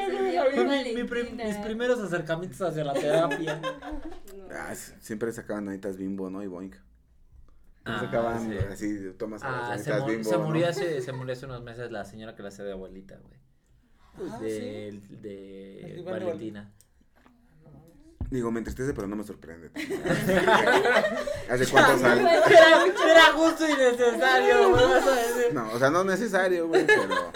Fue 0.53 0.63
mi- 0.65 0.93
mi 0.93 1.03
prim- 1.03 1.35
mis 1.35 1.55
primeros 1.57 1.99
acercamientos 1.99 2.61
hacia 2.61 2.83
la 2.83 2.93
terapia. 2.93 3.59
Ah, 4.51 4.73
siempre 4.99 5.31
sacaban 5.31 5.69
anitas 5.69 5.97
bimbo, 5.97 6.29
¿no? 6.31 6.41
Y 6.43 6.47
boink. 6.47 6.75
Ah, 7.85 7.99
sacaban 8.01 8.39
sí. 8.51 8.57
así, 8.71 9.11
tomas 9.17 9.41
Ah, 9.43 9.77
se, 9.77 9.93
mu- 9.93 10.05
bimbo. 10.05 10.29
se 10.29 10.37
¿no? 10.37 10.43
murió 10.43 10.67
hace, 10.69 11.01
se 11.01 11.11
murió 11.11 11.33
hace 11.33 11.45
unos 11.45 11.63
meses 11.63 11.91
la 11.91 12.05
señora 12.05 12.35
que 12.35 12.43
la 12.43 12.49
hace 12.49 12.63
de 12.63 12.73
abuelita, 12.73 13.17
güey. 13.17 13.39
Ah, 14.31 14.37
de, 14.39 14.99
¿sí? 15.07 15.15
de 15.15 15.95
El 15.95 16.03
Valentina. 16.03 16.71
Digo, 18.29 18.51
me 18.51 18.59
entristece, 18.59 18.93
pero 18.93 19.07
no 19.07 19.15
me 19.15 19.23
sorprende. 19.23 19.71
¿Hace 21.49 21.65
cuántos 21.71 22.03
años? 22.03 22.29
Era, 22.47 22.85
era 23.11 23.23
justo 23.33 23.67
y 23.67 23.73
necesario, 23.73 24.69
güey, 24.69 24.83
vas 24.87 25.07
a 25.07 25.15
decir. 25.15 25.53
No, 25.53 25.71
o 25.71 25.79
sea, 25.79 25.89
no 25.89 26.03
necesario, 26.03 26.67
güey, 26.67 26.85
pero. 26.85 27.31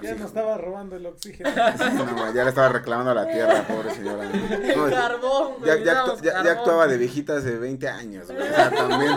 Ya 0.00 0.14
nos 0.14 0.28
estaba 0.28 0.56
robando 0.56 0.96
el 0.96 1.04
oxígeno. 1.04 1.50
No, 1.94 2.16
güey, 2.16 2.32
ya 2.32 2.44
le 2.44 2.48
estaba 2.50 2.70
reclamando 2.70 3.10
a 3.10 3.14
la 3.14 3.26
tierra, 3.28 3.66
pobre 3.66 3.94
señora. 3.94 4.24
No, 4.76 4.88
Carbón, 4.90 5.54
güey. 5.58 5.66
ya, 5.78 5.84
ya, 5.84 6.04
actu- 6.04 6.22
ya- 6.22 6.42
ya 6.42 6.52
actuaba 6.52 6.86
de 6.86 6.96
viejita 6.96 7.36
hace 7.36 7.58
20 7.58 7.88
años, 7.88 8.26
güey. 8.28 8.40
O 8.40 8.54
sea, 8.54 8.70
también. 8.70 9.12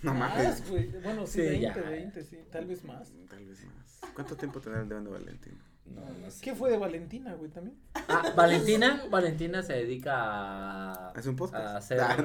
No 0.02 0.14
mames. 0.14 0.68
Güey. 0.68 0.86
Bueno, 1.02 1.26
sí, 1.26 1.32
Sí, 1.42 1.48
20, 1.48 1.60
ya. 1.60 1.74
20, 1.74 2.24
sí. 2.24 2.38
Tal 2.50 2.64
vez 2.66 2.84
más. 2.84 3.12
Tal 3.28 3.44
vez 3.44 3.64
más. 3.64 4.00
¿Cuánto 4.14 4.34
tiempo 4.36 4.60
tendrá 4.60 4.80
el 4.80 4.88
de 4.88 5.10
Valentín? 5.10 5.58
No, 5.84 6.02
no 6.22 6.30
sé. 6.30 6.40
¿Qué 6.42 6.54
fue 6.54 6.70
de 6.70 6.78
Valentina, 6.78 7.34
güey, 7.34 7.50
también? 7.50 7.76
Ah, 8.08 8.32
Valentina, 8.36 9.02
Valentina 9.10 9.60
se 9.62 9.72
dedica 9.72 10.12
a, 10.14 11.10
Hace 11.10 11.28
un 11.30 11.36
podcast. 11.36 11.66
a 11.66 11.76
hacer, 11.78 12.00
Ah. 12.00 12.16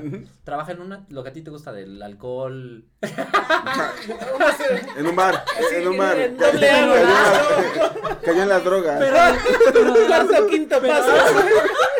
trabaja 0.44 0.74
en 0.74 0.82
una, 0.82 1.06
lo 1.10 1.24
que 1.24 1.30
a 1.30 1.34
ti 1.34 1.42
te 1.42 1.50
gusta 1.50 1.74
del 1.74 2.02
alcohol. 2.04 2.86
En 4.98 5.08
un 5.08 5.16
bar. 5.16 5.44
en 5.74 5.88
un 5.88 5.98
bar. 5.98 6.18
en 6.20 6.36
Cayó, 6.38 6.52
doble 6.54 6.68
cayó 6.68 6.96
en 6.96 7.08
la- 7.10 8.20
cayó 8.24 8.44
en 8.44 8.50
las 8.50 8.64
drogas. 8.64 9.00
Pero, 9.00 9.94
Cuarto, 10.08 10.48
quinto 10.48 10.82
paso. 10.82 11.12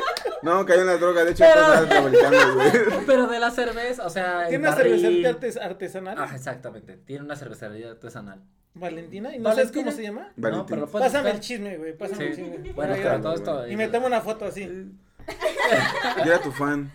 No, 0.46 0.66
cayó 0.66 0.82
en 0.82 0.88
las 0.88 1.00
drogas, 1.00 1.26
de 1.26 1.32
hecho, 1.32 1.44
Pero- 1.44 2.54
güey. 2.56 3.06
Pero 3.06 3.28
de 3.28 3.40
la 3.40 3.52
cerveza, 3.52 4.06
o 4.06 4.10
sea. 4.10 4.44
el 4.44 4.50
Tiene 4.50 4.68
una 4.68 4.78
barril- 4.78 4.84
cervecería 5.02 5.30
artes- 5.32 5.58
artesanal. 5.62 6.18
Ah, 6.20 6.32
exactamente. 6.34 6.98
Tiene 6.98 7.26
una 7.26 7.36
cervecería 7.36 7.92
artesanal. 7.92 8.42
Valentina. 8.74 9.36
¿Y 9.36 9.40
no 9.40 9.50
sabes 9.54 9.72
cómo 9.72 9.92
se 9.92 10.04
llama? 10.04 10.32
No, 10.36 10.66
pero 10.66 10.82
lo 10.82 10.88
puedes 10.88 11.08
Pásame 11.12 11.32
el 11.32 11.40
chisme, 11.40 11.78
güey. 11.78 11.98
Pásame 11.98 12.28
el 12.28 12.36
Sí. 12.36 12.42
chisme. 12.44 12.74
Bueno, 12.74 12.94
pero 12.98 13.22
todo 13.22 13.34
esto. 13.34 13.68
Y 13.68 13.76
me 13.78 13.88
tomo 13.88 14.08
una 14.08 14.22
foto 14.22 14.46
así. 14.46 14.66
Yo 16.18 16.24
era 16.24 16.40
tu 16.42 16.52
fan. 16.52 16.92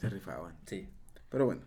Se 0.00 0.08
rifaban. 0.08 0.54
Sí. 0.66 0.88
Pero 1.28 1.46
bueno. 1.46 1.62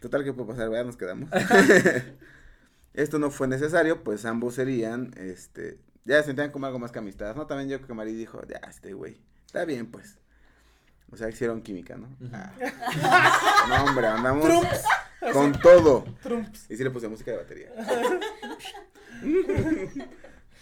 Total, 0.00 0.22
¿qué 0.24 0.32
puede 0.32 0.48
pasar? 0.50 0.68
¿Verdad? 0.70 0.84
Nos 0.86 0.96
quedamos. 0.96 1.30
Esto 2.94 3.18
no 3.18 3.30
fue 3.30 3.48
necesario, 3.48 4.04
pues 4.04 4.24
ambos 4.24 4.54
serían, 4.54 5.10
este, 5.16 5.78
ya 6.06 6.20
se 6.20 6.26
sentían 6.26 6.50
como 6.50 6.66
algo 6.66 6.78
más 6.78 6.92
que 6.92 7.00
amistad, 7.00 7.34
¿no? 7.34 7.46
También 7.46 7.68
yo 7.68 7.78
creo 7.78 7.88
que 7.88 7.94
Mari 7.94 8.14
dijo, 8.14 8.40
ya, 8.46 8.60
este 8.68 8.94
güey, 8.94 9.20
está 9.44 9.64
bien, 9.64 9.90
pues. 9.90 10.18
O 11.10 11.16
sea, 11.16 11.28
hicieron 11.28 11.62
química, 11.62 11.96
¿no? 11.96 12.16
Ah. 12.32 12.52
No, 13.68 13.84
hombre, 13.84 14.06
andamos 14.06 14.44
Trumps. 14.44 14.82
con 15.32 15.52
todo. 15.60 16.04
Trumps. 16.22 16.70
Y 16.70 16.76
sí 16.76 16.84
le 16.84 16.90
puse 16.90 17.08
música 17.08 17.32
de 17.32 17.36
batería. 17.36 17.72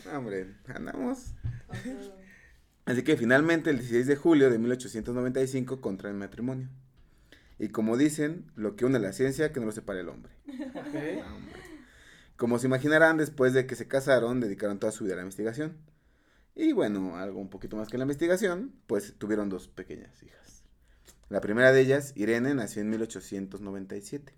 No, 0.05 0.19
hombre, 0.19 0.55
andamos. 0.69 1.33
Así 2.85 3.03
que 3.03 3.17
finalmente 3.17 3.71
el 3.71 3.79
16 3.79 4.07
de 4.07 4.17
julio 4.17 4.51
de 4.51 4.59
1895 4.59 5.81
contraen 5.81 6.19
matrimonio. 6.19 6.69
Y 7.59 7.69
como 7.69 7.97
dicen, 7.97 8.45
lo 8.55 8.77
que 8.77 8.85
une 8.85 8.99
la 8.99 9.15
ciencia 9.15 9.51
que 9.51 9.61
no 9.61 9.67
lo 9.67 9.73
separa 9.73 10.01
el 10.01 10.11
hombre. 10.11 10.31
Ok. 10.47 11.25
No, 11.27 11.37
hombre. 11.37 11.61
Como 12.37 12.59
se 12.59 12.67
imaginarán, 12.67 13.17
después 13.17 13.53
de 13.53 13.67
que 13.67 13.77
se 13.77 13.87
casaron, 13.87 14.41
dedicaron 14.41 14.79
toda 14.79 14.93
su 14.93 15.05
vida 15.05 15.15
a 15.15 15.17
la 15.17 15.23
investigación. 15.23 15.77
Y 16.55 16.73
bueno, 16.73 17.17
algo 17.17 17.41
un 17.41 17.51
poquito 17.51 17.77
más 17.77 17.89
que 17.89 17.99
la 17.99 18.05
investigación, 18.05 18.73
pues 18.87 19.15
tuvieron 19.19 19.49
dos 19.49 19.69
pequeñas 19.69 20.23
hijas. 20.23 20.63
La 21.29 21.41
primera 21.41 21.73
de 21.73 21.81
ellas, 21.81 22.13
Irene, 22.17 22.55
nació 22.55 22.83
en 22.83 22.91
1897, 22.91 24.35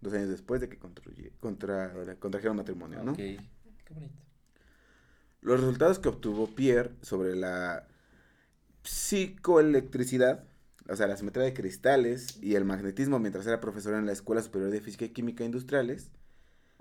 dos 0.00 0.12
años 0.14 0.28
después 0.28 0.60
de 0.60 0.68
que 0.68 0.78
contra, 0.78 1.92
contrajeron 2.18 2.56
matrimonio, 2.56 3.02
¿no? 3.04 3.12
Ok. 3.12 3.18
Qué 3.18 3.94
bonito. 3.94 4.26
Los 5.40 5.60
resultados 5.60 6.00
que 6.00 6.08
obtuvo 6.08 6.48
Pierre 6.54 6.90
sobre 7.02 7.36
la 7.36 7.86
psicoelectricidad, 8.82 10.44
o 10.88 10.96
sea, 10.96 11.06
la 11.06 11.16
simetría 11.16 11.44
de 11.44 11.54
cristales 11.54 12.42
y 12.42 12.56
el 12.56 12.64
magnetismo 12.64 13.18
mientras 13.20 13.46
era 13.46 13.60
profesor 13.60 13.94
en 13.94 14.06
la 14.06 14.12
Escuela 14.12 14.42
Superior 14.42 14.70
de 14.70 14.80
Física 14.80 15.04
y 15.04 15.10
Química 15.10 15.44
Industriales, 15.44 16.10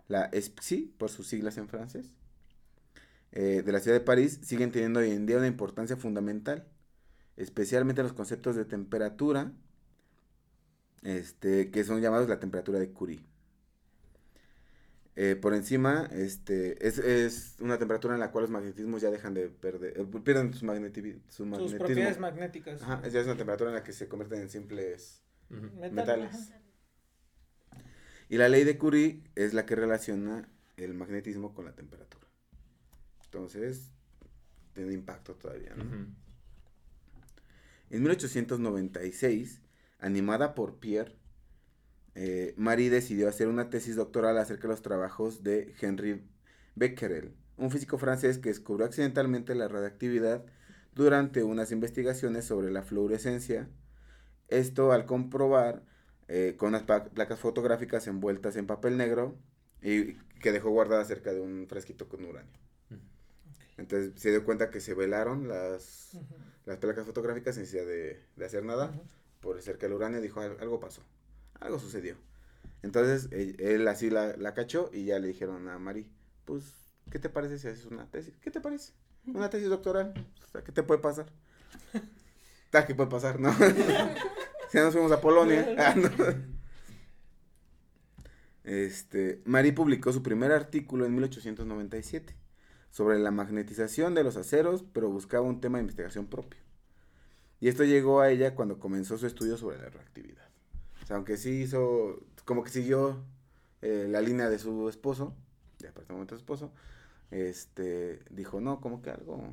la 0.07 0.25
ESPSI, 0.25 0.93
por 0.97 1.09
sus 1.09 1.27
siglas 1.27 1.57
en 1.57 1.67
francés, 1.69 2.13
eh, 3.31 3.63
de 3.65 3.71
la 3.71 3.79
ciudad 3.79 3.97
de 3.97 4.03
París, 4.05 4.39
siguen 4.43 4.71
teniendo 4.71 4.99
hoy 4.99 5.11
en 5.11 5.25
día 5.25 5.37
una 5.37 5.47
importancia 5.47 5.97
fundamental, 5.97 6.67
especialmente 7.37 8.01
en 8.01 8.07
los 8.07 8.13
conceptos 8.15 8.55
de 8.55 8.65
temperatura, 8.65 9.53
este, 11.03 11.71
que 11.71 11.83
son 11.85 12.01
llamados 12.01 12.27
la 12.29 12.39
temperatura 12.39 12.79
de 12.79 12.91
Curie. 12.91 13.21
Eh, 15.17 15.37
por 15.37 15.53
encima, 15.53 16.09
este, 16.11 16.85
es, 16.85 16.97
es 16.97 17.55
una 17.61 17.77
temperatura 17.77 18.15
en 18.15 18.19
la 18.19 18.31
cual 18.31 18.43
los 18.43 18.51
magnetismos 18.51 19.01
ya 19.01 19.09
dejan 19.11 19.33
de 19.33 19.47
perder, 19.47 19.97
eh, 19.97 20.05
pierden 20.23 20.53
su, 20.53 20.65
magneti- 20.65 21.21
su 21.29 21.45
Sus 21.55 21.73
propiedades 21.75 22.19
magnéticas. 22.19 22.81
Ajá, 22.81 23.01
es 23.05 23.13
ya 23.13 23.21
es 23.21 23.25
una 23.25 23.37
temperatura 23.37 23.69
en 23.69 23.75
la 23.75 23.83
que 23.83 23.93
se 23.93 24.09
convierten 24.09 24.41
en 24.41 24.49
simples. 24.49 25.21
Metal, 25.49 25.93
metales. 25.93 26.35
ajá. 26.35 26.64
Y 28.29 28.37
la 28.37 28.49
ley 28.49 28.63
de 28.63 28.77
Curie 28.77 29.21
es 29.35 29.53
la 29.53 29.65
que 29.65 29.75
relaciona 29.75 30.47
el 30.77 30.93
magnetismo 30.93 31.53
con 31.53 31.65
la 31.65 31.73
temperatura. 31.73 32.25
Entonces, 33.25 33.91
tiene 34.73 34.93
impacto 34.93 35.35
todavía, 35.35 35.73
¿no? 35.75 35.83
Ujú. 35.83 36.05
En 37.91 38.01
1896, 38.01 39.61
animada 39.99 40.55
por 40.55 40.79
Pierre, 40.79 41.15
eh, 42.15 42.53
Marie 42.57 42.89
decidió 42.89 43.27
hacer 43.27 43.47
una 43.47 43.69
tesis 43.69 43.95
doctoral 43.95 44.37
acerca 44.37 44.63
de 44.63 44.69
los 44.69 44.81
trabajos 44.81 45.43
de 45.43 45.75
Henri 45.81 46.23
Becquerel, 46.75 47.33
un 47.57 47.71
físico 47.71 47.97
francés 47.97 48.37
que 48.37 48.49
descubrió 48.49 48.85
accidentalmente 48.85 49.53
la 49.53 49.67
radiactividad 49.67 50.45
durante 50.93 51.43
unas 51.43 51.71
investigaciones 51.71 52.45
sobre 52.45 52.71
la 52.71 52.83
fluorescencia. 52.83 53.69
Esto 54.47 54.91
al 54.91 55.05
comprobar 55.05 55.83
eh, 56.27 56.55
con 56.57 56.69
unas 56.69 56.83
placas 56.83 57.39
fotográficas 57.39 58.07
envueltas 58.07 58.55
en 58.55 58.67
papel 58.67 58.97
negro 58.97 59.35
y 59.81 60.13
que 60.41 60.51
dejó 60.51 60.69
guardada 60.71 61.03
cerca 61.05 61.33
de 61.33 61.41
un 61.41 61.67
frasquito 61.67 62.07
con 62.09 62.25
uranio. 62.25 62.51
Ujú. 62.91 62.99
Entonces 63.77 64.13
se 64.15 64.31
dio 64.31 64.45
cuenta 64.45 64.69
que 64.69 64.79
se 64.79 64.93
velaron 64.93 65.47
las, 65.47 66.11
Ujú. 66.13 66.35
las 66.65 66.77
placas 66.77 67.05
fotográficas 67.05 67.55
sin 67.55 67.63
necesidad 67.63 67.85
de, 67.85 68.23
de 68.35 68.45
hacer 68.45 68.63
nada 68.63 68.87
Ujú. 68.87 69.01
por 69.41 69.61
cerca 69.61 69.85
del 69.87 69.95
uranio 69.95 70.21
dijo 70.21 70.39
"Al- 70.41 70.57
algo 70.59 70.79
pasó, 70.79 71.01
algo 71.59 71.79
sucedió. 71.79 72.15
Entonces 72.83 73.29
él, 73.31 73.55
él 73.59 73.87
así 73.87 74.09
la, 74.09 74.35
la 74.37 74.53
cachó 74.53 74.89
y 74.93 75.05
ya 75.05 75.19
le 75.19 75.27
dijeron 75.27 75.67
a 75.69 75.79
Mari, 75.79 76.09
pues, 76.45 76.63
¿qué 77.11 77.19
te 77.19 77.29
parece 77.29 77.59
si 77.59 77.67
haces 77.67 77.85
una 77.85 78.09
tesis? 78.11 78.33
¿Qué 78.41 78.51
te 78.51 78.61
parece? 78.61 78.93
Una 79.27 79.49
tesis 79.49 79.69
doctoral, 79.69 80.13
o 80.45 80.47
sea, 80.51 80.63
¿qué 80.63 80.71
te 80.71 80.83
puede 80.83 81.01
pasar? 81.01 81.27
¿Qué 82.87 82.93
puede 82.95 83.09
pasar? 83.09 83.39
No. 83.39 83.55
si 84.69 84.77
nos 84.77 84.93
fuimos 84.93 85.11
a 85.11 85.21
Polonia. 85.21 85.67
Ah, 85.77 85.95
no. 85.95 86.09
Este, 88.63 89.41
Mari 89.45 89.71
publicó 89.71 90.11
su 90.11 90.23
primer 90.23 90.51
artículo 90.51 91.05
en 91.05 91.13
1897 91.13 92.35
sobre 92.89 93.19
la 93.19 93.29
magnetización 93.29 94.15
de 94.15 94.23
los 94.23 94.37
aceros, 94.37 94.83
pero 94.91 95.09
buscaba 95.09 95.45
un 95.45 95.61
tema 95.61 95.77
de 95.77 95.83
investigación 95.83 96.25
propio. 96.25 96.59
Y 97.59 97.67
esto 97.67 97.83
llegó 97.83 98.21
a 98.21 98.31
ella 98.31 98.55
cuando 98.55 98.79
comenzó 98.79 99.17
su 99.17 99.27
estudio 99.27 99.57
sobre 99.57 99.77
la 99.77 99.89
reactividad. 99.89 100.47
O 101.03 101.05
sea, 101.05 101.17
aunque 101.17 101.37
sí 101.37 101.61
hizo, 101.61 102.19
como 102.45 102.63
que 102.63 102.71
siguió 102.71 103.23
eh, 103.81 104.07
la 104.09 104.21
línea 104.21 104.49
de 104.49 104.57
su 104.57 104.89
esposo, 104.89 105.35
de 105.79 105.89
apartamento 105.89 106.33
de 106.33 106.39
su 106.39 106.43
esposo, 106.43 106.71
este, 107.31 108.19
dijo, 108.31 108.61
no, 108.61 108.81
como 108.81 109.01
que 109.01 109.11
algo, 109.11 109.43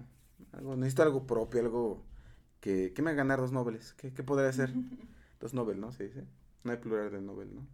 algo, 0.53 0.77
necesito 0.77 1.03
algo 1.03 1.27
propio, 1.27 1.61
algo 1.61 2.03
que, 2.62 2.94
que 2.94 3.03
me 3.03 3.11
haga 3.11 3.18
ganar 3.18 3.40
dos 3.40 3.53
Nobeles. 3.53 3.92
¿Qué, 3.94 4.14
qué 4.14 4.22
podría 4.25 4.51
ser? 4.53 4.72
Dos 5.40 5.53
Nobel, 5.55 5.81
¿no? 5.81 5.92
Se 5.92 6.05
dice. 6.05 6.25
No 6.64 6.70
hay 6.72 6.79
plural 6.79 7.11
de 7.11 7.20
Nobel, 7.20 7.55
¿no? 7.55 7.66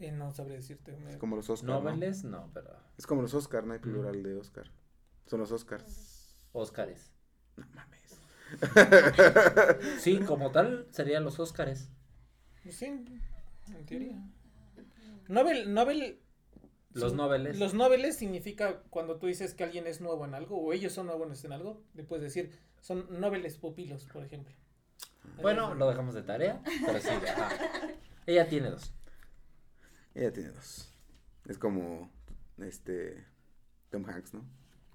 Eh, 0.00 0.10
no 0.12 0.32
sabría 0.32 0.56
decirte. 0.56 0.96
me- 0.96 1.10
Es 1.10 1.16
como 1.18 1.36
los 1.36 1.48
Oscar, 1.50 1.68
¿no? 1.68 1.80
Noveles, 1.82 2.24
no, 2.24 2.50
pero. 2.54 2.70
Es 2.98 3.06
como 3.06 3.22
los 3.22 3.34
Oscar, 3.34 3.64
no 3.66 3.74
hay 3.74 3.78
plural 3.78 4.22
de 4.22 4.34
Oscar. 4.34 4.72
Son 5.26 5.38
los 5.40 5.52
Oscars. 5.52 6.34
Óscares. 6.52 7.12
No 7.56 7.66
mames. 7.74 8.18
Sí, 10.00 10.20
como 10.20 10.50
tal, 10.52 10.86
serían 10.90 11.24
los 11.24 11.38
Óscares. 11.38 11.90
Sí, 12.70 12.86
en 12.86 13.86
teoría. 13.86 14.22
Nobel, 15.28 15.72
Nobel. 15.74 16.20
Los 16.96 17.12
sí, 17.12 17.16
noveles. 17.16 17.58
Los 17.58 17.74
noveles 17.74 18.16
significa 18.16 18.82
cuando 18.90 19.18
tú 19.18 19.26
dices 19.26 19.54
que 19.54 19.64
alguien 19.64 19.86
es 19.86 20.00
nuevo 20.00 20.24
en 20.24 20.34
algo 20.34 20.56
o 20.58 20.72
ellos 20.72 20.92
son 20.92 21.06
nuevos 21.06 21.44
en 21.44 21.52
algo, 21.52 21.82
le 21.94 22.04
puedes 22.04 22.22
decir, 22.22 22.50
son 22.80 23.06
noveles 23.20 23.58
pupilos, 23.58 24.04
por 24.04 24.24
ejemplo. 24.24 24.54
Bueno, 25.42 25.74
lo 25.74 25.88
dejamos 25.88 26.14
de 26.14 26.22
tarea, 26.22 26.62
pero 26.84 27.00
sí. 27.00 27.08
Ella 28.26 28.48
tiene 28.48 28.70
dos. 28.70 28.94
Ella 30.14 30.32
tiene 30.32 30.50
dos. 30.50 30.90
Es 31.46 31.58
como 31.58 32.10
este 32.58 33.24
Tom 33.90 34.04
Hanks, 34.08 34.34
¿no? 34.34 34.44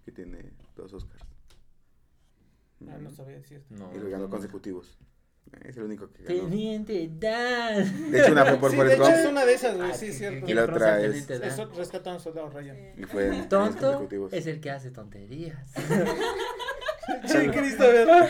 Que 0.04 0.12
tiene 0.12 0.52
dos 0.76 0.94
Oscars. 0.94 1.24
Ah, 2.90 2.98
no 3.00 3.12
sabía 3.12 3.36
decirte. 3.36 3.76
No. 3.76 3.94
Y 3.96 4.00
los 4.00 4.10
ganó 4.10 4.30
consecutivos. 4.30 4.98
Es 5.66 5.78
el 5.78 5.84
único 5.84 6.10
que 6.12 6.24
ganó. 6.24 6.40
Teniente 6.50 7.10
Dan. 7.20 8.12
De 8.12 8.22
hecho, 8.22 8.32
una 8.32 8.46
fue 8.46 8.58
por 8.58 8.72
Sí, 8.72 8.78
de 8.78 8.84
Forrest 8.84 9.02
hecho 9.02 9.12
es 9.12 9.20
Gump 9.24 9.32
una 9.32 9.46
de 9.46 9.54
esas, 9.54 9.78
güey, 9.78 9.92
Ah, 9.92 9.94
sí, 9.94 10.06
¿qui- 10.06 10.10
es 10.10 10.18
cierto. 10.18 10.50
Y 10.50 10.54
la 10.54 10.64
otra 10.64 11.02
es-? 11.02 11.30
Eso 11.30 11.72
rescata 11.76 12.12
a 12.12 12.14
un 12.16 12.20
soldado 12.20 12.50
Ryan. 12.50 12.78
y 12.98 13.04
fue 13.04 13.28
en 13.28 13.50
Tonto 13.50 13.80
consecutivos. 13.80 14.34
es 14.34 14.48
el 14.48 14.60
que 14.62 14.72
hace 14.72 14.92
tonterías. 14.92 15.58
Sí, 17.26 17.38
Christopher. 17.50 18.08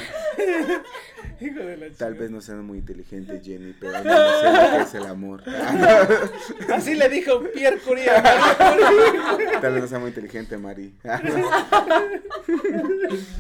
Hijo 1.39 1.59
de 1.59 1.77
la 1.77 1.89
Tal 1.95 2.13
vez 2.15 2.29
no 2.29 2.41
sean 2.41 2.65
muy 2.65 2.79
inteligentes, 2.79 3.43
Jenny, 3.43 3.75
pero 3.79 3.97
al 3.97 4.03
menos 4.03 4.41
sé 4.41 4.51
lo 4.51 4.77
que 4.77 4.83
es 4.83 4.93
el 4.95 5.05
amor. 5.05 5.43
Así 6.73 6.95
le 6.95 7.09
dijo 7.09 7.41
Pierre 7.53 7.79
Curie 7.79 8.09
a 8.09 8.21
Marie. 8.21 9.59
Tal 9.59 9.73
vez 9.73 9.81
no 9.81 9.87
sea 9.87 9.99
muy 9.99 10.09
inteligente, 10.09 10.57
Mari. 10.57 10.95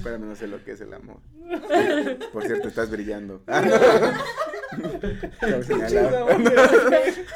Pero 0.03 0.17
no 0.19 0.35
sé 0.35 0.47
lo 0.47 0.63
que 0.63 0.71
es 0.71 0.81
el 0.81 0.93
amor. 0.93 1.19
Por 2.33 2.43
cierto, 2.45 2.67
estás 2.67 2.89
brillando. 2.89 3.43
Señalar. 5.63 6.25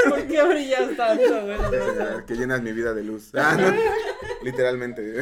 ¿Por 0.09 0.27
qué 0.27 0.43
brillas 0.43 0.95
tanto, 0.95 1.45
güey? 1.45 1.57
No, 1.57 1.71
no, 1.71 2.11
no. 2.11 2.25
Que 2.25 2.35
llenas 2.35 2.61
mi 2.61 2.71
vida 2.71 2.93
de 2.93 3.03
luz. 3.03 3.31
Ah, 3.35 3.57
no. 3.59 3.73
Literalmente. 4.43 5.19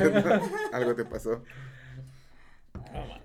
Algo 0.72 0.96
te 0.96 1.06
pasó. 1.06 1.44
No. 2.74 3.24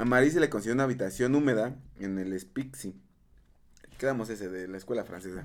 A 0.00 0.06
Mari 0.06 0.30
se 0.30 0.40
le 0.40 0.48
consiguió 0.48 0.72
una 0.72 0.84
habitación 0.84 1.34
húmeda 1.34 1.76
en 1.98 2.18
el 2.18 2.40
Spixi. 2.40 2.98
Quedamos 3.98 4.30
ese 4.30 4.48
de 4.48 4.66
la 4.66 4.78
escuela 4.78 5.04
francesa. 5.04 5.44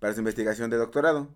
Para 0.00 0.12
su 0.14 0.18
investigación 0.18 0.68
de 0.68 0.76
doctorado. 0.76 1.28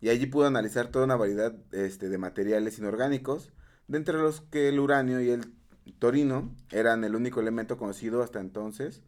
y 0.00 0.08
allí 0.08 0.24
pudo 0.24 0.46
analizar 0.46 0.86
toda 0.86 1.04
una 1.04 1.16
variedad 1.16 1.54
este, 1.72 2.08
de 2.08 2.16
materiales 2.16 2.78
inorgánicos, 2.78 3.52
de 3.86 3.98
entre 3.98 4.14
los 4.16 4.40
que 4.40 4.70
el 4.70 4.80
uranio 4.80 5.20
y 5.20 5.28
el 5.28 5.52
torino 5.98 6.56
eran 6.70 7.04
el 7.04 7.14
único 7.14 7.38
elemento 7.38 7.76
conocido 7.76 8.22
hasta 8.22 8.40
entonces 8.40 9.02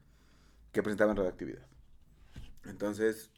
que 0.73 0.83
presentaban 0.83 1.17
radioactividad. 1.17 1.67
Entonces, 2.67 3.31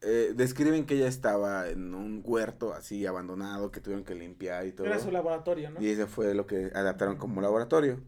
eh, 0.00 0.32
describen 0.34 0.84
que 0.84 0.96
ella 0.96 1.06
estaba 1.06 1.68
en 1.68 1.94
un 1.94 2.22
huerto 2.24 2.74
así 2.74 3.06
abandonado 3.06 3.70
que 3.70 3.80
tuvieron 3.80 4.04
que 4.04 4.16
limpiar 4.16 4.66
y 4.66 4.72
todo. 4.72 4.88
Era 4.88 4.98
su 4.98 5.12
laboratorio, 5.12 5.70
¿no? 5.70 5.80
Y 5.80 5.90
ese 5.90 6.08
fue 6.08 6.34
lo 6.34 6.48
que 6.48 6.72
adaptaron 6.74 7.18
como 7.18 7.40
laboratorio. 7.40 8.02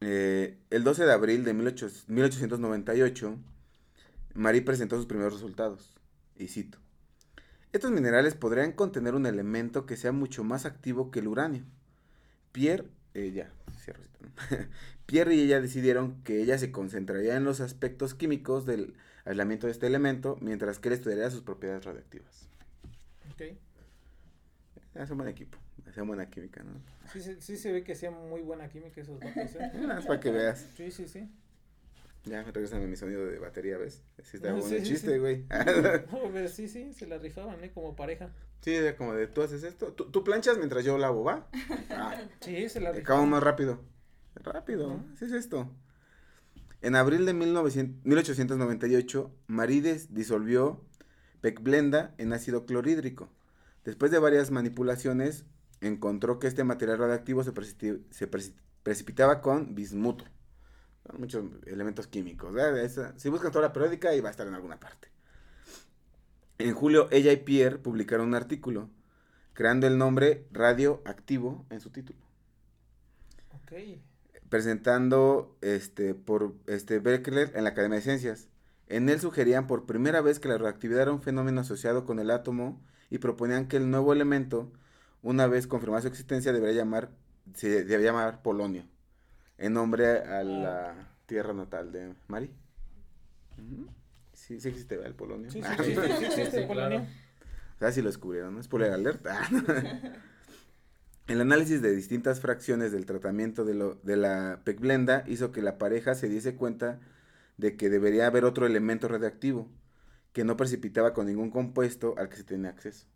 Eh, 0.00 0.56
el 0.70 0.82
12 0.82 1.04
de 1.04 1.12
abril 1.12 1.44
de 1.44 1.52
18 1.52 2.04
1898, 2.08 3.36
Marie 4.34 4.62
presentó 4.62 4.96
sus 4.96 5.06
primeros 5.06 5.34
resultados. 5.34 5.92
Y 6.36 6.48
cito. 6.48 6.78
Estos 7.72 7.90
minerales 7.92 8.34
podrían 8.34 8.72
contener 8.72 9.14
un 9.14 9.26
elemento 9.26 9.86
que 9.86 9.96
sea 9.96 10.12
mucho 10.12 10.42
más 10.42 10.64
activo 10.64 11.10
que 11.10 11.20
el 11.20 11.28
uranio. 11.28 11.64
Pierre, 12.52 12.86
eh, 13.14 13.30
ya, 13.32 13.52
cierro 13.78 14.02
cita, 14.02 14.18
¿no? 14.20 14.66
Pierre 15.06 15.34
y 15.34 15.42
ella 15.42 15.60
decidieron 15.60 16.22
que 16.24 16.42
ella 16.42 16.58
se 16.58 16.72
concentraría 16.72 17.36
en 17.36 17.44
los 17.44 17.60
aspectos 17.60 18.14
químicos 18.14 18.64
del 18.66 18.94
aislamiento 19.24 19.66
de 19.66 19.72
este 19.72 19.86
elemento, 19.86 20.38
mientras 20.40 20.78
que 20.78 20.88
él 20.88 20.94
estudiaría 20.94 21.30
sus 21.30 21.42
propiedades 21.42 21.84
radioactivas. 21.84 22.48
Ok. 23.32 23.56
Es 24.94 25.10
un 25.10 25.18
buen 25.18 25.28
equipo, 25.28 25.58
hacía 25.88 26.02
buena 26.02 26.28
química, 26.30 26.62
¿no? 26.62 26.72
Sí, 27.12 27.20
se- 27.20 27.40
sí 27.40 27.56
se 27.56 27.72
ve 27.72 27.82
que 27.84 27.92
hacían 27.92 28.14
muy 28.28 28.40
buena 28.42 28.68
química 28.68 29.00
esos 29.00 29.18
vatos, 29.20 29.54
¿eh? 29.56 29.70
Nada 29.80 30.00
para 30.02 30.20
que 30.20 30.30
veas. 30.30 30.66
Sí, 30.76 30.90
sí, 30.90 31.08
sí. 31.08 31.28
Ya, 32.24 32.42
regresame 32.42 32.86
mi 32.86 32.96
sonido 32.96 33.24
de 33.26 33.38
batería, 33.38 33.78
¿ves? 33.78 34.02
Sí 34.22 34.36
está 34.36 34.52
bueno 34.52 34.68
sí, 34.68 34.74
el 34.76 34.82
sí, 34.82 34.88
chiste, 34.88 35.12
sí. 35.12 35.18
güey. 35.18 35.44
No, 36.12 36.30
pero 36.32 36.48
sí, 36.48 36.68
sí, 36.68 36.92
se 36.92 37.06
la 37.06 37.18
rifaban, 37.18 37.62
¿eh? 37.64 37.70
Como 37.72 37.96
pareja. 37.96 38.30
sí, 38.60 38.74
era 38.74 38.96
como 38.96 39.14
de, 39.14 39.26
tú 39.26 39.42
haces 39.42 39.62
esto, 39.64 39.92
tú, 39.94 40.10
tú 40.10 40.22
planchas 40.22 40.56
mientras 40.58 40.84
yo 40.84 40.98
lavo, 40.98 41.24
¿va? 41.24 41.48
Ah, 41.90 42.14
Sí, 42.40 42.68
se 42.68 42.80
la 42.80 42.90
acabamos 42.90 42.98
rifaban. 42.98 43.28
más 43.30 43.42
rápido. 43.42 43.80
Rápido, 44.36 44.88
Ujú. 44.88 45.04
así 45.14 45.24
es 45.24 45.32
esto. 45.32 45.70
En 46.82 46.94
abril 46.96 47.26
de 47.26 47.34
1900 47.34 48.04
1898, 48.04 49.30
Marides 49.48 50.14
disolvió 50.14 50.82
pecblenda 51.40 52.14
en 52.18 52.32
ácido 52.32 52.64
clorhídrico. 52.64 53.28
Después 53.84 54.10
de 54.10 54.18
varias 54.18 54.50
manipulaciones, 54.50 55.44
encontró 55.80 56.38
que 56.38 56.46
este 56.46 56.64
material 56.64 56.98
radioactivo 56.98 57.42
se, 57.44 57.52
precipi- 57.52 58.02
se 58.10 58.30
preci- 58.30 58.54
precipitaba 58.82 59.40
con 59.40 59.74
bismuto. 59.74 60.24
Son 61.06 61.20
muchos 61.20 61.44
elementos 61.66 62.06
químicos. 62.06 62.52
si 63.16 63.28
buscan 63.28 63.50
toda 63.52 63.68
la 63.68 63.72
periódica, 63.72 64.10
ahí 64.10 64.20
va 64.20 64.28
a 64.28 64.32
estar 64.32 64.46
en 64.46 64.54
alguna 64.54 64.78
parte. 64.78 65.08
En 66.58 66.74
julio, 66.74 67.08
ella 67.10 67.32
y 67.32 67.38
Pierre 67.38 67.78
publicaron 67.78 68.28
un 68.28 68.34
artículo, 68.34 68.90
creando 69.54 69.86
el 69.86 69.96
nombre 69.96 70.46
radioactivo 70.52 71.64
en 71.70 71.80
su 71.80 71.90
título 71.90 72.18
Ok. 73.54 73.72
presentando 74.48 75.56
este 75.62 76.14
por 76.14 76.54
este 76.66 76.98
Berkeley 76.98 77.50
en 77.54 77.64
la 77.64 77.70
Academia 77.70 77.96
de 77.96 78.02
Ciencias. 78.02 78.48
En 78.88 79.08
él 79.08 79.20
sugerían 79.20 79.66
por 79.66 79.86
primera 79.86 80.20
vez 80.20 80.38
que 80.40 80.48
la 80.48 80.58
radioactividad 80.58 81.02
era 81.02 81.12
un 81.12 81.22
fenómeno 81.22 81.60
asociado 81.60 82.04
con 82.04 82.18
el 82.18 82.30
átomo 82.30 82.82
y 83.08 83.18
proponían 83.18 83.68
que 83.68 83.76
el 83.76 83.90
nuevo 83.90 84.12
elemento, 84.12 84.72
una 85.22 85.46
vez 85.46 85.66
confirmada 85.66 86.02
su 86.02 86.08
existencia, 86.08 86.52
debería 86.52 86.76
llamar 86.76 87.10
se 87.54 87.68
debería 87.84 88.12
llamar 88.12 88.42
polonio, 88.42 88.84
en 89.58 89.72
nombre 89.72 90.06
a 90.20 90.42
la 90.44 90.94
tierra 91.26 91.52
natal 91.52 91.90
de 91.92 92.14
Mari. 92.28 92.50
Sí, 94.32 94.60
sí 94.60 94.68
existe 94.68 94.96
¿verdad, 94.96 95.10
el 95.10 95.16
polonio. 95.16 95.50
Sí, 95.50 95.60
sí, 95.62 95.68
Ah, 95.68 95.76
sí, 95.82 95.94
sí, 95.94 96.00
sí, 96.00 96.16
Sí, 96.18 96.24
existe 96.24 96.62
el 96.62 96.66
polonio. 96.68 97.00
o 97.00 97.78
sea, 97.78 97.92
si 97.92 98.02
lo 98.02 98.08
descubrieron, 98.08 98.54
¿no? 98.54 98.62
Spoiler 98.62 98.92
alerta. 98.92 99.40
El 101.26 101.40
análisis 101.40 101.80
de 101.80 101.94
distintas 101.94 102.40
fracciones 102.40 102.90
del 102.90 103.06
tratamiento 103.06 103.64
de, 103.64 103.74
lo, 103.74 103.94
de 104.02 104.16
la 104.16 104.62
pecblenda 104.64 105.22
hizo 105.28 105.52
que 105.52 105.62
la 105.62 105.78
pareja 105.78 106.16
se 106.16 106.28
diese 106.28 106.56
cuenta 106.56 106.98
de 107.56 107.76
que 107.76 107.88
debería 107.88 108.26
haber 108.26 108.44
otro 108.44 108.66
elemento 108.66 109.06
radioactivo 109.06 109.68
que 110.32 110.42
no 110.44 110.56
precipitaba 110.56 111.12
con 111.12 111.26
ningún 111.26 111.50
compuesto 111.50 112.14
al 112.18 112.28
que 112.28 112.36
se 112.36 112.42
tenía 112.44 112.70
acceso. 112.70 113.06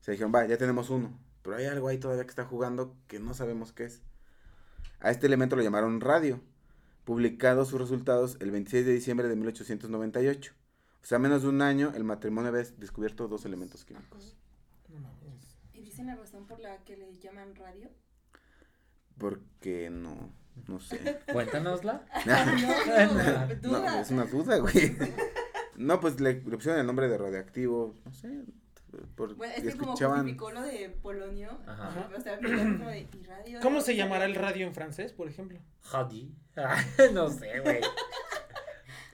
Se 0.00 0.12
dijeron, 0.12 0.30
va, 0.34 0.44
ya 0.46 0.58
tenemos 0.58 0.90
uno, 0.90 1.18
pero 1.48 1.60
hay 1.60 1.64
algo 1.66 1.88
ahí 1.88 1.96
todavía 1.96 2.24
que 2.24 2.28
está 2.30 2.44
jugando 2.44 2.94
que 3.06 3.18
no 3.18 3.32
sabemos 3.32 3.72
qué 3.72 3.84
es. 3.86 4.02
A 5.00 5.10
este 5.10 5.26
elemento 5.26 5.56
lo 5.56 5.62
llamaron 5.62 6.02
radio, 6.02 6.42
publicado 7.06 7.64
sus 7.64 7.80
resultados 7.80 8.36
el 8.40 8.50
26 8.50 8.84
de 8.84 8.92
diciembre 8.92 9.28
de 9.28 9.36
1898. 9.36 10.52
O 11.02 11.06
sea, 11.06 11.18
menos 11.18 11.40
de 11.40 11.48
un 11.48 11.62
año, 11.62 11.90
el 11.94 12.04
matrimonio 12.04 12.50
había 12.50 12.64
descubierto 12.76 13.28
dos 13.28 13.46
elementos 13.46 13.86
químicos. 13.86 14.36
No. 14.90 15.08
¿Y 15.72 15.80
dicen 15.80 16.08
la 16.08 16.16
razón 16.16 16.46
por 16.46 16.60
la 16.60 16.84
que 16.84 16.98
le 16.98 17.16
llaman 17.18 17.56
radio? 17.56 17.88
Porque 19.16 19.88
no, 19.88 20.30
no 20.66 20.80
sé. 20.80 21.18
Cuéntanosla. 21.32 22.04
no, 22.26 22.44
no, 22.44 23.46
No, 23.46 23.54
duda. 23.54 24.00
es 24.02 24.10
una 24.10 24.26
duda, 24.26 24.58
güey. 24.58 24.94
No, 25.76 26.00
pues 26.00 26.20
le, 26.20 26.42
le 26.42 26.56
pusieron 26.56 26.80
el 26.80 26.86
nombre 26.86 27.08
de 27.08 27.16
radioactivo, 27.16 27.94
no 28.04 28.12
sé. 28.12 28.44
Por, 29.14 29.34
Bueno, 29.34 29.52
es 29.56 29.74
como 29.76 29.92
escuchaban. 29.92 30.18
justificó 30.20 30.50
lo 30.50 30.62
de 30.62 30.88
polonio, 31.02 31.58
Ajá. 31.66 32.08
o 32.16 32.20
sea, 32.20 32.38
me 32.40 32.48
quedé 32.48 32.62
como 32.78 32.88
de, 32.88 33.00
¿y 33.00 33.22
radio? 33.26 33.60
¿Cómo 33.60 33.80
se 33.82 33.96
llamará 33.96 34.24
el 34.24 34.34
radio 34.34 34.66
en 34.66 34.74
francés, 34.74 35.12
por 35.12 35.28
ejemplo? 35.28 35.58
Hadi. 35.92 36.32
no 37.12 37.30
sé, 37.30 37.60
güey. 37.60 37.80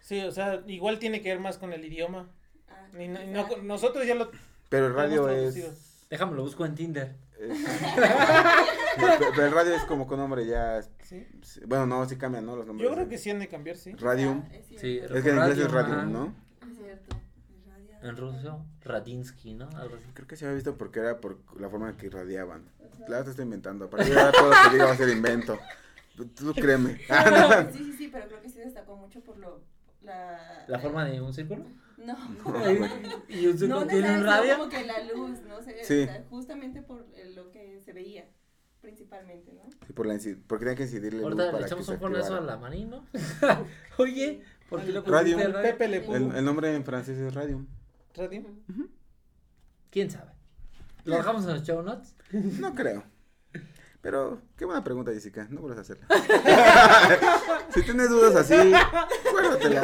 Sí, 0.01 0.21
o 0.21 0.31
sea, 0.33 0.63
igual 0.67 0.99
tiene 0.99 1.23
que 1.23 1.31
ver 1.31 1.41
más 1.41 1.57
con 1.57 1.73
el 1.73 1.83
idioma. 1.83 2.29
Ah, 2.69 2.87
Y 2.93 3.09
no- 3.09 3.23
y 3.23 3.27
quizá. 3.29 3.33
no- 3.57 3.63
nosotros 3.63 4.07
ya 4.07 4.15
lo... 4.15 4.31
Pero 4.69 4.89
el 4.89 4.95
radio 4.95 5.31
es. 5.31 6.07
Déjame 6.11 6.37
lo 6.37 6.43
busco 6.43 6.67
en 6.67 6.75
Tinder. 6.75 7.17
es- 7.41 7.59
No, 8.99 9.07
pero, 9.35 9.47
el 9.47 9.53
radio 9.53 9.75
es 9.75 9.83
como 9.85 10.07
con 10.07 10.19
nombre 10.19 10.47
ya. 10.47 10.83
¿sí? 11.03 11.27
Bueno, 11.67 11.87
no, 11.87 12.07
sí 12.07 12.17
cambian, 12.17 12.45
¿no? 12.45 12.55
Los 12.55 12.67
nombres. 12.67 12.87
Yo 12.89 12.95
creo 12.95 13.09
que 13.09 13.17
sí 13.17 13.31
han 13.31 13.39
de 13.39 13.49
cambiar, 13.49 13.77
sí. 13.79 13.93
Radium. 13.95 14.43
Ah, 14.47 14.55
es. 14.55 14.67
Sí, 14.81 14.99
Es 14.99 15.11
que 15.23 15.31
en 15.31 15.37
inglés 15.39 15.59
es 15.59 15.71
Radio, 15.71 15.95
radium, 15.95 15.99
ajá. 15.99 16.07
¿no? 16.07 16.35
Es 16.71 16.77
cierto. 16.77 17.17
es 17.17 17.67
radio. 17.67 17.94
En 18.05 18.17
ruso, 18.17 18.65
Radinsky, 18.85 19.55
¿no? 19.55 19.69
Algo 19.77 19.97
así. 19.97 20.05
Creo 20.15 20.27
que 20.29 20.37
se 20.37 20.45
había 20.45 20.55
visto 20.57 20.77
porque 20.77 21.01
era 21.01 21.21
por 21.21 21.39
la 21.61 21.69
forma 21.71 21.89
en 21.91 21.97
que 21.97 22.07
irradiaban. 22.07 22.63
Claro, 23.07 23.25
te 23.25 23.31
estoy 23.31 23.45
inventando. 23.45 23.89
Para 23.91 24.05
yo 24.05 24.15
todo 24.33 24.51
lo 24.51 24.55
que 24.65 24.73
diga 24.75 24.85
va 24.87 24.93
a 24.93 24.97
ser 24.97 25.09
invento. 25.09 25.59
Tú, 26.37 26.53
créeme. 26.55 27.01
Ah, 27.11 27.67
Sí, 27.73 27.79
sí, 27.79 27.93
sí, 27.93 28.09
pero 28.13 28.29
creo 28.29 28.41
que 28.41 28.49
sí 28.49 28.59
destacó 28.59 28.97
mucho 28.97 29.21
por 29.21 29.37
lo. 29.39 29.63
La, 30.03 30.65
¿La 30.69 30.79
forma 30.79 31.05
de 31.07 31.21
un 31.21 31.33
círculo? 31.33 31.65
No. 31.97 32.15
¿Y 33.29 33.47
un 33.47 33.53
No 33.53 33.59
círculo 33.59 33.87
tiene 33.87 34.09
necesariamente 34.09 34.21
un 34.21 34.27
radio? 34.27 34.59
como 34.59 34.69
que 34.69 34.85
la 34.85 35.03
luz, 35.05 35.41
no 35.49 35.63
sé, 35.63 35.77
Sí. 35.83 36.03
o 36.03 36.07
sea, 36.07 36.25
justamente 36.29 36.83
por 36.83 37.07
eh, 37.15 37.33
lo 37.35 37.51
que 37.51 37.81
se 37.85 37.93
veía, 37.95 38.27
principalmente, 38.83 39.53
¿no? 39.55 39.63
Sí, 39.87 39.93
por 39.95 40.07
la 40.07 40.19
porque 40.47 40.65
tenía 40.67 40.77
que 40.77 40.83
incidirle 40.83 41.21
luz 41.23 41.25
Ahorita 41.25 41.47
para 41.47 41.61
le 41.61 41.67
echamos 41.67 41.87
se 41.87 41.93
un 41.93 41.99
fonazo 42.01 42.35
a 42.37 42.41
la 42.43 42.57
marino. 42.59 43.07
Oye, 43.99 44.43
¿por 44.69 44.83
qué 44.83 44.93
Radio. 44.93 45.37
pusiste 45.37 45.53
radio? 45.53 45.63
Pepe 45.63 45.89
le 45.89 46.01
puso 46.03 46.17
El, 46.17 46.37
el 46.37 46.45
nombre 46.45 46.75
en 46.75 46.85
francés 46.85 47.19
es 47.19 47.33
radium. 47.35 47.67
Radio. 48.15 48.45
¿Quién 49.91 50.11
sabe? 50.11 50.33
¿Lo 51.05 51.17
dejamos 51.17 51.45
en 51.45 51.55
los 51.55 51.63
show 51.63 51.83
notes? 51.83 52.15
No 52.33 52.75
creo. 52.75 53.05
Pero, 54.01 54.43
qué 54.59 54.67
buena 54.67 54.85
pregunta, 54.85 55.13
Jessica. 55.13 55.47
No 55.49 55.63
vuelvas 55.63 55.79
a 55.79 55.81
hacerla. 55.81 56.07
si 57.75 57.83
tienes 57.83 58.11
dudas 58.11 58.37
así, 58.37 58.55
guárdatela. 59.33 59.81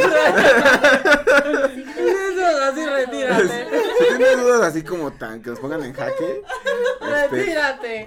Eso, 1.96 2.62
así 2.64 2.86
retírate. 2.86 3.66
si 3.98 4.16
tienes 4.16 4.40
dudas 4.42 4.62
así 4.62 4.82
como 4.82 5.10
tan 5.12 5.40
que 5.42 5.48
nos 5.48 5.58
pongan 5.58 5.82
en 5.84 5.94
jaque, 5.94 6.42
este, 7.00 7.28
Retírate. 7.28 8.06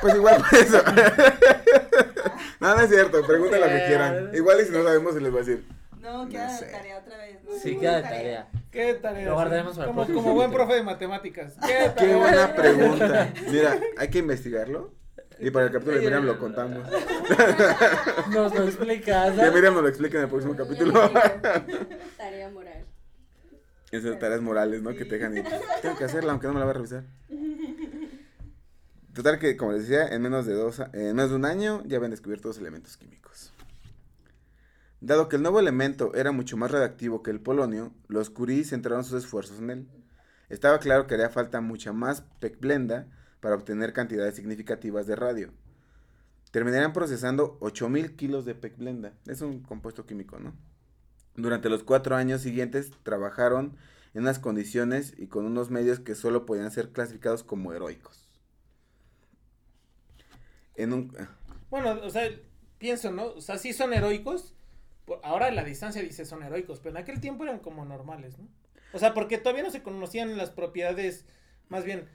pues 0.00 0.14
igual 0.14 0.42
por 0.42 0.58
eso. 0.58 0.82
no, 2.60 2.74
no 2.74 2.80
es 2.80 2.88
cierto. 2.88 3.22
Pregunta 3.26 3.58
lo 3.58 3.66
que 3.66 3.84
quieran. 3.88 4.30
Igual 4.34 4.58
y 4.62 4.64
si 4.64 4.70
no 4.70 4.82
sabemos, 4.82 5.12
se 5.12 5.20
les 5.20 5.32
va 5.32 5.36
a 5.36 5.40
decir. 5.40 5.66
No, 6.02 6.24
No 6.24 6.28
queda 6.30 6.50
de 6.52 6.58
sé. 6.58 6.66
tarea 6.72 6.98
otra 6.98 7.16
vez, 7.16 7.38
¿no? 7.44 7.52
Sí, 7.58 7.76
queda 7.78 7.96
de 7.96 8.02
tarea. 8.02 8.48
¿Qué 8.72 8.94
tarea? 8.94 9.24
Lo 9.28 9.34
guardaremos 9.34 9.76
para 9.76 9.90
el 9.90 9.94
como, 9.96 10.06
como 10.14 10.34
buen 10.34 10.50
profe 10.52 10.74
de 10.74 10.82
matemáticas. 10.82 11.54
¿Qué 11.66 11.92
Qué 11.96 12.14
buena 12.14 12.54
pregunta. 12.54 13.32
Mira, 13.50 13.78
hay 13.96 14.08
que 14.08 14.18
investigarlo. 14.18 14.92
Y 15.38 15.50
para 15.50 15.66
el 15.66 15.72
capítulo 15.72 15.96
de 15.96 16.02
Miriam 16.02 16.24
lo 16.24 16.38
contamos. 16.38 16.86
Nos 18.30 18.54
lo 18.54 18.64
explicas. 18.64 19.34
Que 19.34 19.42
¿no? 19.46 19.52
Miriam 19.52 19.74
nos 19.74 19.82
lo 19.82 19.88
explique 19.88 20.16
en 20.16 20.22
el 20.24 20.28
próximo 20.28 20.54
capítulo. 20.56 20.92
Tarea 22.16 22.48
moral. 22.50 22.84
Esas 23.90 24.18
tareas 24.18 24.40
morales, 24.40 24.82
¿no? 24.82 24.90
Que 24.94 25.04
te 25.04 25.16
dejan 25.16 25.36
y 25.36 25.42
tengo 25.82 25.96
que 25.96 26.04
hacerla 26.04 26.32
aunque 26.32 26.46
no 26.46 26.52
me 26.54 26.60
la 26.60 26.64
va 26.66 26.70
a 26.72 26.74
revisar. 26.74 27.02
Total 29.14 29.38
que, 29.38 29.56
como 29.56 29.72
les 29.72 29.82
decía, 29.88 30.08
en 30.08 30.22
menos 30.22 30.46
de 30.46 30.54
dos, 30.54 30.80
a- 30.80 30.90
en 30.92 31.14
menos 31.14 31.30
de 31.30 31.36
un 31.36 31.44
año 31.44 31.82
ya 31.86 31.96
habían 31.98 32.10
descubierto 32.12 32.48
dos 32.48 32.58
elementos 32.58 32.96
químicos. 32.96 33.51
Dado 35.02 35.28
que 35.28 35.34
el 35.34 35.42
nuevo 35.42 35.58
elemento 35.58 36.14
era 36.14 36.30
mucho 36.30 36.56
más 36.56 36.70
radioactivo 36.70 37.24
que 37.24 37.32
el 37.32 37.40
polonio, 37.40 37.92
los 38.06 38.30
Curie 38.30 38.62
centraron 38.62 39.02
sus 39.02 39.24
esfuerzos 39.24 39.58
en 39.58 39.70
él. 39.70 39.88
Estaba 40.48 40.78
claro 40.78 41.08
que 41.08 41.14
haría 41.14 41.28
falta 41.28 41.60
mucha 41.60 41.92
más 41.92 42.20
pecblenda 42.38 43.08
para 43.40 43.56
obtener 43.56 43.92
cantidades 43.94 44.36
significativas 44.36 45.08
de 45.08 45.16
radio. 45.16 45.52
Terminarían 46.52 46.92
procesando 46.92 47.56
8000 47.58 48.14
kilos 48.14 48.44
de 48.44 48.54
pecblenda. 48.54 49.12
Es 49.26 49.40
un 49.40 49.64
compuesto 49.64 50.06
químico, 50.06 50.38
¿no? 50.38 50.54
Durante 51.34 51.68
los 51.68 51.82
cuatro 51.82 52.14
años 52.14 52.42
siguientes 52.42 52.92
trabajaron 53.02 53.76
en 54.14 54.22
unas 54.22 54.38
condiciones 54.38 55.14
y 55.18 55.26
con 55.26 55.46
unos 55.46 55.68
medios 55.68 55.98
que 55.98 56.14
solo 56.14 56.46
podían 56.46 56.70
ser 56.70 56.92
clasificados 56.92 57.42
como 57.42 57.72
heroicos. 57.72 58.28
En 60.76 60.92
un... 60.92 61.12
Bueno, 61.70 61.98
o 62.04 62.10
sea, 62.10 62.30
pienso, 62.78 63.10
¿no? 63.10 63.32
O 63.32 63.40
sea, 63.40 63.58
sí 63.58 63.72
son 63.72 63.92
heroicos. 63.92 64.54
Por- 65.04 65.20
Ahora 65.22 65.50
la 65.50 65.64
distancia 65.64 66.02
dice 66.02 66.24
son 66.24 66.42
heroicos, 66.42 66.78
pero 66.80 66.90
en 66.96 67.02
aquel 67.02 67.20
tiempo 67.20 67.44
eran 67.44 67.58
como 67.58 67.84
normales, 67.84 68.38
¿no? 68.38 68.46
O 68.92 68.98
sea, 68.98 69.14
porque 69.14 69.38
todavía 69.38 69.62
no 69.62 69.70
se 69.70 69.82
conocían 69.82 70.36
las 70.36 70.50
propiedades, 70.50 71.24
más 71.68 71.84
bien, 71.84 72.08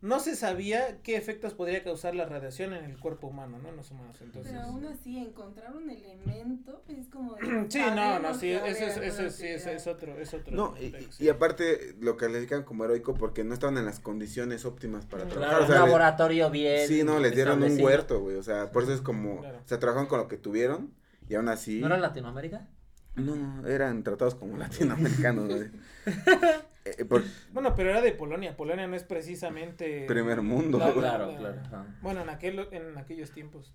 no 0.00 0.18
se 0.18 0.34
sabía 0.34 0.98
qué 1.04 1.14
efectos 1.16 1.54
podría 1.54 1.84
causar 1.84 2.16
la 2.16 2.24
radiación 2.26 2.72
en 2.74 2.84
el 2.84 2.98
cuerpo 2.98 3.28
humano, 3.28 3.58
¿no? 3.62 3.68
En 3.68 3.76
los 3.76 3.90
humanos, 3.92 4.16
entonces. 4.20 4.50
Pero 4.52 4.64
aún 4.64 4.84
así, 4.86 5.16
encontrar 5.16 5.76
un 5.76 5.88
elemento 5.90 6.82
es 6.88 7.06
como. 7.06 7.34
de, 7.36 7.66
Sí, 7.70 7.78
no, 7.94 8.18
no, 8.18 8.34
sí, 8.34 8.50
eso 8.50 8.66
es, 8.66 8.96
eso 8.96 9.30
sí, 9.30 9.46
es, 9.46 9.64
es 9.66 9.86
otro, 9.86 10.18
es 10.18 10.34
otro. 10.34 10.56
No, 10.56 10.74
y, 11.20 11.28
aparte 11.28 11.94
lo 12.00 12.16
califican 12.16 12.64
como 12.64 12.84
heroico 12.84 13.14
porque 13.14 13.44
no 13.44 13.54
estaban 13.54 13.78
en 13.78 13.84
las 13.84 14.00
condiciones 14.00 14.64
óptimas 14.64 15.06
para 15.06 15.24
Claro, 15.26 15.38
trabajar. 15.40 15.60
O 15.60 15.64
un 15.66 15.70
sea, 15.70 15.78
laboratorio 15.86 16.50
bien. 16.50 16.88
sí, 16.88 17.04
no, 17.04 17.20
les 17.20 17.34
dieron 17.36 17.62
un 17.62 17.80
huerto, 17.80 18.20
güey. 18.20 18.36
O 18.36 18.42
sea, 18.42 18.72
por 18.72 18.82
eso 18.82 18.94
es 18.94 19.02
como, 19.02 19.38
Claro. 19.40 19.58
o 19.64 19.68
sea, 19.68 19.78
trabajaron 19.78 20.08
con 20.08 20.18
lo 20.18 20.26
que 20.26 20.36
tuvieron 20.38 20.92
y 21.28 21.34
aún 21.34 21.48
así... 21.48 21.80
¿No 21.80 21.86
era 21.86 21.98
Latinoamérica? 21.98 22.68
No, 23.16 23.66
eran 23.68 24.02
tratados 24.02 24.34
como 24.34 24.56
latinoamericanos, 24.56 25.48
güey. 25.48 25.70
Eh, 26.84 27.04
por 27.04 27.22
Bueno, 27.52 27.76
pero 27.76 27.90
era 27.90 28.00
de 28.00 28.10
Polonia. 28.10 28.56
Polonia 28.56 28.88
no 28.88 28.96
es 28.96 29.04
precisamente. 29.04 30.04
primer 30.08 30.42
mundo. 30.42 30.78
La- 30.80 30.92
Claro, 30.92 31.30
la- 31.40 31.62
claro. 31.62 31.86
Bueno, 32.00 32.22
en, 32.22 32.28
aquel, 32.28 32.66
en 32.72 32.98
aquellos 32.98 33.30
tiempos. 33.30 33.72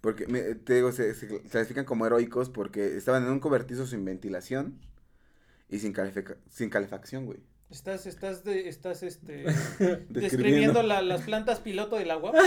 Porque, 0.00 0.26
me- 0.26 0.54
te 0.54 0.72
digo, 0.76 0.92
se, 0.92 1.12
se 1.14 1.26
clasifican 1.42 1.84
como 1.84 2.06
heroicos 2.06 2.48
porque 2.48 2.96
estaban 2.96 3.24
en 3.24 3.30
un 3.32 3.38
cobertizo 3.38 3.86
sin 3.86 4.02
ventilación 4.06 4.78
y 5.68 5.80
sin, 5.80 5.94
sin 6.48 6.70
calefacción, 6.70 7.26
güey. 7.26 7.40
Estás, 7.68 8.06
estás, 8.06 8.44
de, 8.44 8.66
estás, 8.70 9.02
este, 9.02 9.42
Describiendo. 9.44 10.20
describiendo 10.20 10.82
la- 10.82 11.02
las 11.02 11.20
plantas 11.22 11.60
piloto 11.60 11.96
del 11.96 12.10
agua. 12.12 12.32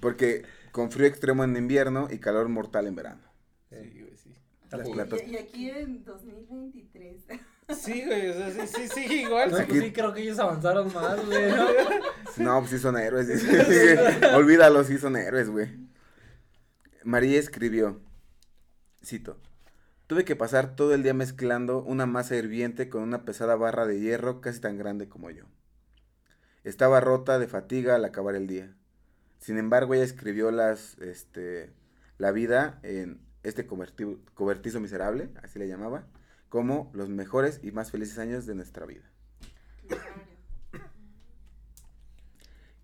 Porque 0.00 0.44
con 0.72 0.90
frío 0.90 1.06
extremo 1.06 1.44
en 1.44 1.56
invierno 1.56 2.08
y 2.10 2.18
calor 2.18 2.48
mortal 2.48 2.86
en 2.86 2.94
verano. 2.94 3.22
Sí, 3.70 4.00
güey, 4.00 4.16
sí. 4.16 4.34
Las 4.70 4.86
Y-. 4.86 5.30
Y, 5.30 5.36
aquí 5.36 5.70
en 5.70 6.04
2023. 6.04 7.22
Sí, 7.70 8.04
güey, 8.04 8.28
o 8.28 8.34
sea, 8.34 8.66
sí, 8.66 8.66
sí, 8.66 8.88
sí, 8.88 9.14
igual. 9.20 9.52
No, 9.52 9.58
sí. 9.58 9.80
sí, 9.80 9.92
creo 9.92 10.12
que 10.12 10.22
ellos 10.22 10.40
avanzaron 10.40 10.92
más, 10.92 11.24
güey, 11.24 11.52
¿no? 11.52 11.68
No, 12.36 12.58
pues 12.58 12.72
sí 12.72 12.78
son 12.80 12.98
héroes. 12.98 13.28
Olvídalo, 14.34 14.82
sí 14.82 14.98
son 14.98 15.14
héroes, 15.16 15.48
güey. 15.48 15.68
María 17.04 17.38
escribió, 17.38 18.00
cito, 19.04 19.38
tuve 20.08 20.24
que 20.24 20.34
pasar 20.34 20.74
todo 20.74 20.94
el 20.94 21.04
día 21.04 21.14
mezclando 21.14 21.82
una 21.84 22.06
masa 22.06 22.34
hirviente 22.34 22.88
con 22.88 23.02
una 23.02 23.24
pesada 23.24 23.54
barra 23.54 23.86
de 23.86 24.00
hierro 24.00 24.40
casi 24.40 24.60
tan 24.60 24.76
grande 24.76 25.08
como 25.08 25.30
yo. 25.30 25.44
Estaba 26.64 27.00
rota 27.00 27.38
de 27.38 27.46
fatiga 27.46 27.94
al 27.94 28.04
acabar 28.04 28.34
el 28.34 28.48
día. 28.48 28.74
Sin 29.40 29.58
embargo, 29.58 29.94
ella 29.94 30.04
escribió 30.04 30.50
las, 30.50 30.96
este, 30.98 31.72
la 32.18 32.30
vida 32.30 32.78
en 32.82 33.20
este 33.42 33.66
coberti- 33.66 34.18
cobertizo 34.34 34.80
miserable, 34.80 35.30
así 35.42 35.58
le 35.58 35.66
llamaba, 35.66 36.06
como 36.48 36.90
los 36.94 37.08
mejores 37.08 37.58
y 37.62 37.72
más 37.72 37.90
felices 37.90 38.18
años 38.18 38.46
de 38.46 38.54
nuestra 38.54 38.86
vida. 38.86 39.10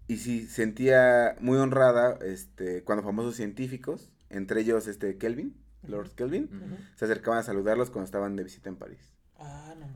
Y 0.08 0.18
sí, 0.18 0.46
sentía 0.46 1.36
muy 1.40 1.58
honrada 1.58 2.18
este, 2.24 2.84
cuando 2.84 3.02
famosos 3.02 3.34
científicos, 3.36 4.12
entre 4.30 4.60
ellos 4.60 4.86
este 4.86 5.18
Kelvin, 5.18 5.56
Lord 5.86 6.12
Kelvin, 6.12 6.48
se 6.94 7.04
acercaban 7.04 7.40
a 7.40 7.42
saludarlos 7.42 7.90
cuando 7.90 8.06
estaban 8.06 8.36
de 8.36 8.44
visita 8.44 8.68
en 8.68 8.76
París. 8.76 9.12
Ah, 9.36 9.74
no 9.78 9.86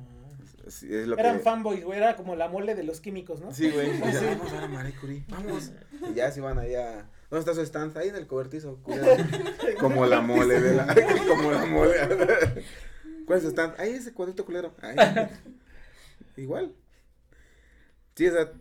Es, 0.82 1.06
lo 1.06 1.18
Eran 1.18 1.38
que... 1.38 1.42
fanboys, 1.42 1.84
güey, 1.84 1.98
era 1.98 2.16
como 2.16 2.36
la 2.36 2.48
mole 2.48 2.74
de 2.74 2.84
los 2.84 3.00
químicos, 3.00 3.40
¿no? 3.40 3.52
Sí, 3.52 3.70
güey. 3.70 3.92
Sí. 3.92 4.00
Vamos 4.00 4.52
a 4.52 4.54
ver 4.54 4.64
a 4.64 4.68
Marie 4.68 4.94
Curie. 5.00 5.24
Vamos. 5.28 5.72
Y 6.10 6.14
ya 6.14 6.30
se 6.32 6.40
van 6.40 6.58
allá. 6.58 7.08
¿Dónde 7.28 7.40
está 7.40 7.54
su 7.54 7.60
stand? 7.60 7.96
Ahí 7.98 8.08
en 8.08 8.16
el 8.16 8.26
cobertizo. 8.26 8.80
Como 9.80 10.06
la 10.06 10.20
mole 10.20 10.60
de 10.60 10.74
la. 10.74 10.86
Como 11.28 11.50
la 11.52 11.66
mole. 11.66 11.94
¿Cuál 13.26 13.36
es 13.38 13.44
su 13.44 13.50
stand? 13.50 13.74
Ahí 13.78 13.90
ese 13.90 14.14
cuadrito 14.14 14.44
culero. 14.46 14.74
Ahí. 14.80 14.96
Igual. 16.36 16.74
Sí, 18.14 18.26
o 18.28 18.32
sea, 18.32 18.52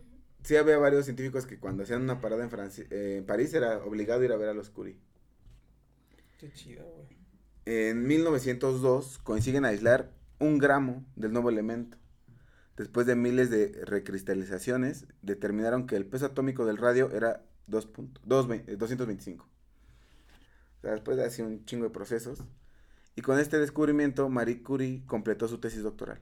sí 0.42 0.56
había 0.56 0.76
varios 0.78 1.04
científicos 1.06 1.46
que 1.46 1.58
cuando 1.58 1.82
hacían 1.82 2.02
una 2.02 2.20
parada 2.20 2.44
en, 2.44 2.50
Franci- 2.50 2.86
eh, 2.90 3.16
en 3.18 3.26
París 3.26 3.52
era 3.54 3.78
obligado 3.78 4.20
a 4.20 4.24
ir 4.24 4.32
a 4.32 4.36
ver 4.36 4.48
a 4.50 4.54
los 4.54 4.68
Curie. 4.70 4.96
Qué 6.38 6.52
chido, 6.52 6.84
güey. 6.84 7.08
En 7.66 8.06
1902 8.06 9.18
consiguen 9.18 9.64
aislar 9.64 10.10
un 10.38 10.58
gramo 10.58 11.04
del 11.16 11.32
nuevo 11.32 11.50
elemento. 11.50 11.98
Después 12.76 13.06
de 13.06 13.14
miles 13.16 13.50
de 13.50 13.82
recristalizaciones, 13.84 15.06
determinaron 15.22 15.86
que 15.86 15.96
el 15.96 16.06
peso 16.06 16.26
atómico 16.26 16.64
del 16.64 16.78
radio 16.78 17.10
era 17.12 17.44
2 17.66 17.86
punto- 17.86 18.20
dos 18.24 18.48
ve- 18.48 18.64
eh, 18.66 18.76
225. 18.76 19.44
O 19.44 20.80
sea, 20.80 20.92
después 20.92 21.16
de 21.16 21.24
así 21.24 21.42
un 21.42 21.64
chingo 21.66 21.84
de 21.84 21.90
procesos. 21.90 22.42
Y 23.16 23.22
con 23.22 23.38
este 23.38 23.58
descubrimiento, 23.58 24.28
Marie 24.30 24.62
Curie 24.62 25.02
completó 25.06 25.46
su 25.48 25.58
tesis 25.58 25.82
doctoral. 25.82 26.20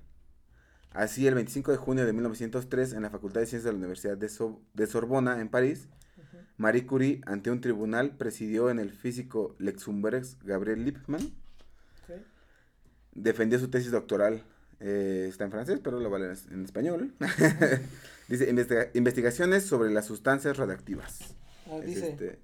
Así, 0.91 1.27
el 1.27 1.35
25 1.35 1.71
de 1.71 1.77
junio 1.77 2.07
de 2.07 2.13
1903, 2.13 2.93
en 2.95 3.03
la 3.03 3.11
Facultad 3.11 3.41
de 3.41 3.47
Ciencias 3.47 3.65
de 3.65 3.73
la 3.73 3.79
Universidad 3.79 4.17
de, 4.17 4.29
So- 4.29 4.61
de 4.75 4.87
Sorbona, 4.87 5.41
en 5.41 5.49
París. 5.49 5.89
Marie 6.57 6.87
Curie, 6.87 7.21
ante 7.27 7.53
un 7.53 7.61
tribunal, 7.61 8.17
presidió 8.17 8.69
en 8.71 8.81
el 8.81 8.91
físico 8.91 9.55
Luxemburg 9.59 10.23
Gabriel 10.43 10.85
Lippmann, 10.85 11.31
defendió 13.15 13.59
su 13.61 13.69
tesis 13.69 13.93
doctoral. 13.93 14.43
Eh, 14.81 15.27
está 15.29 15.45
en 15.45 15.51
francés, 15.51 15.81
pero 15.83 15.99
lo 16.01 16.11
vale 16.11 16.27
en, 16.27 16.37
en 16.53 16.65
español. 16.65 17.15
Dice, 18.29 18.49
"Investiga- 18.51 18.91
investigaciones 18.95 19.65
sobre 19.65 19.91
las 19.91 20.07
sustancias 20.07 20.57
radioactivas. 20.57 21.35
Ah, 21.67 21.79
Es 21.81 21.87
dice, 21.87 22.09
este, 22.11 22.39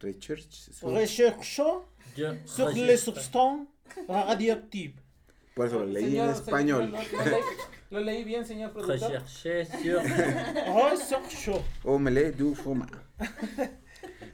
research 0.00 0.50
sur- 1.44 1.84
Yo, 2.16 2.34
sur 2.44 2.76
les 2.76 3.00
substances 3.00 3.68
radioactives. 4.08 5.00
Por 5.54 5.66
eso 5.66 5.80
lo 5.80 5.86
leí 5.86 6.04
Señor, 6.04 6.28
en 6.28 6.34
español. 6.34 6.82
señor, 6.84 7.06
lo, 7.12 7.18
lo 7.18 7.30
leí, 7.30 7.42
lo 7.90 8.00
leí 8.00 8.24
bien, 8.24 8.46
señor 8.46 8.72
productor. 8.72 9.10
recherché 9.10 9.64
sur- 9.66 10.02
Recherchó. 10.90 11.64
Omelette 11.84 12.36
du 12.36 12.54
fromage. 12.54 12.94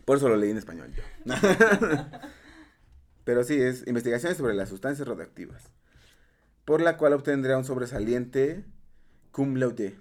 Por 0.05 0.17
eso 0.17 0.29
lo 0.29 0.37
leí 0.37 0.51
en 0.51 0.59
español 0.59 0.93
yo. 0.95 1.03
Pero 3.25 3.45
sí, 3.45 3.61
es 3.61 3.87
investigaciones 3.87 4.39
sobre 4.39 4.55
las 4.55 4.69
sustancias 4.69 5.07
radioactivas. 5.07 5.63
Por 6.69 6.83
la 6.83 6.99
cual 6.99 7.15
obtendrá 7.15 7.57
un 7.57 7.65
sobresaliente 7.65 8.63
cum 9.33 9.55
laude. 9.57 9.99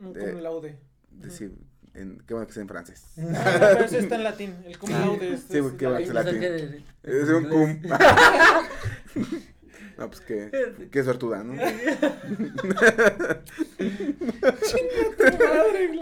Un- 0.00 0.12
De- 0.12 0.30
cum 0.32 0.40
laude. 0.40 0.78
Decir, 1.10 1.52
en, 1.94 2.22
qué 2.26 2.32
bueno 2.34 2.46
que 2.46 2.52
sea 2.52 2.62
en 2.62 2.68
francés. 2.68 3.02
Pero 3.16 3.80
eso 3.84 3.98
está 3.98 4.14
en 4.14 4.22
latín. 4.22 4.54
El 4.64 4.78
cum 4.78 4.90
laude 4.90 5.34
es. 5.34 5.40
Sí, 5.50 5.56
es 5.58 5.62
porque 5.64 5.84
la- 5.86 5.90
va 5.90 5.96
a 5.96 6.00
Yo 6.02 6.12
ser 6.12 6.24
pensé 6.24 6.50
latín. 6.50 6.84
que- 7.02 7.20
Es 7.22 7.28
un 7.28 7.48
cum. 7.48 7.82
no, 9.98 10.08
pues 10.08 10.20
qué, 10.20 10.88
qué 10.92 11.02
suertuda, 11.02 11.42
¿no? 11.42 11.54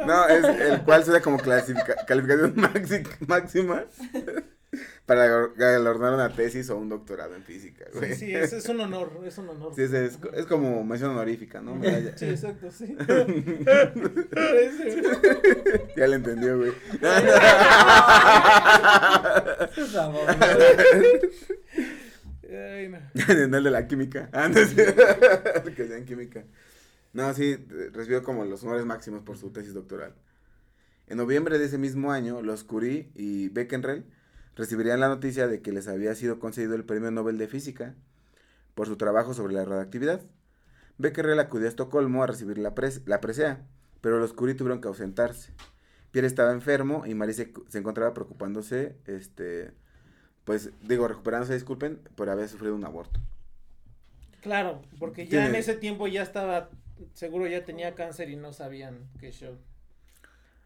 No, 0.07 0.29
es 0.29 0.45
el 0.45 0.83
cual 0.83 1.03
será 1.05 1.21
como 1.23 1.39
clasifica- 1.39 2.05
calificación 2.07 2.55
máxima 3.27 3.85
para 5.07 5.49
galardonar 5.57 6.15
una 6.15 6.35
tesis 6.35 6.71
o 6.71 6.77
un 6.77 6.89
doctorado 6.89 7.35
en 7.35 7.43
física, 7.43 7.87
güey. 7.93 8.15
Sí, 8.15 8.27
sí, 8.27 8.35
es, 8.35 8.53
es 8.53 8.69
un 8.69 8.81
honor, 8.81 9.21
es 9.25 9.37
un 9.39 9.49
honor. 9.49 9.75
Sí, 9.75 9.83
es, 9.83 9.93
es, 9.93 10.19
es 10.35 10.47
como 10.47 10.85
mención 10.85 11.11
honorífica, 11.11 11.61
¿no? 11.61 11.75
Medalla. 11.75 12.17
Sí, 12.17 12.27
exacto, 12.27 12.71
sí. 12.77 12.97
Ya 15.97 16.07
le 16.07 16.17
entendió, 16.17 16.59
güey. 16.59 16.73
Ay, 22.51 22.89
no. 22.89 22.99
En 23.29 23.55
el 23.55 23.65
de 23.65 23.71
la 23.71 23.87
química. 23.87 24.29
Ah, 24.33 24.49
no, 24.49 24.65
sí. 24.65 24.77
que 24.77 25.87
sea 25.87 25.97
en 25.97 26.05
química. 26.05 26.45
No, 27.13 27.33
sí, 27.33 27.57
recibió 27.93 28.23
como 28.23 28.45
los 28.45 28.63
honores 28.65 28.85
máximos 28.85 29.23
por 29.23 29.39
su 29.39 29.51
tesis 29.51 29.75
doctoral. 29.75 30.15
En 31.07 31.19
noviembre 31.19 31.59
de 31.59 31.67
ese 31.67 31.79
mismo 31.79 32.13
año, 32.13 32.43
los 32.43 32.65
Curie 32.65 33.11
y 33.15 33.49
Becquerel 33.51 34.05
recibirían 34.57 35.01
la 35.01 35.09
noticia 35.09 35.49
de 35.49 35.61
que 35.63 35.73
les 35.73 35.89
había 35.89 36.15
sido 36.15 36.39
concedido 36.39 36.75
el 36.75 36.85
Premio 36.85 37.11
Nobel 37.11 37.39
de 37.39 37.49
Física 37.49 37.95
por 38.75 38.87
su 38.87 38.97
trabajo 38.97 39.35
sobre 39.35 39.55
la 39.55 39.65
radioactividad. 39.65 40.21
Becquerel 40.99 41.41
acudió 41.41 41.67
a 41.67 41.71
Estocolmo 41.71 42.23
a 42.23 42.27
recibir 42.27 42.59
la, 42.59 42.75
pres- 42.75 43.03
la 43.07 43.21
presea, 43.21 43.67
pero 44.01 44.19
los 44.19 44.33
Curie 44.33 44.55
tuvieron 44.55 44.81
que 44.81 44.89
ausentarse. 44.89 45.53
Pierre 46.13 46.29
estaba 46.29 46.53
enfermo 46.53 47.05
y 47.07 47.15
Marie 47.15 47.35
se, 47.35 47.53
se 47.69 47.79
encontraba 47.79 48.15
preocupándose, 48.15 48.95
este, 49.07 49.73
pues 50.45 50.71
digo, 50.83 51.09
recuperándose, 51.09 51.55
disculpen, 51.55 51.99
por 52.15 52.31
haber 52.31 52.49
sufrido 52.49 52.77
un 52.77 52.85
aborto. 52.85 53.19
Claro, 54.41 54.83
porque 55.01 55.27
ya 55.27 55.47
en 55.47 55.55
ese 55.55 55.75
tiempo 55.75 56.07
ya 56.07 56.23
estaba, 56.23 56.69
seguro 57.15 57.47
ya 57.49 57.65
tenía 57.65 57.95
cáncer 57.95 58.29
y 58.31 58.37
no 58.37 58.53
sabían 58.53 59.09
qué 59.19 59.33
show. 59.33 59.57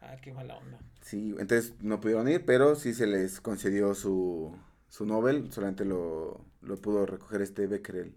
Ah, 0.01 0.17
qué 0.21 0.31
mala 0.33 0.57
onda. 0.57 0.79
Sí, 1.01 1.35
entonces 1.39 1.73
no 1.81 1.99
pudieron 1.99 2.27
ir, 2.27 2.45
pero 2.45 2.75
sí 2.75 2.93
se 2.93 3.07
les 3.07 3.41
concedió 3.41 3.93
su, 3.95 4.55
su 4.89 5.05
Nobel, 5.05 5.51
solamente 5.51 5.85
lo, 5.85 6.45
lo 6.61 6.77
pudo 6.77 7.05
recoger 7.05 7.41
este 7.41 7.67
Becquerel. 7.67 8.13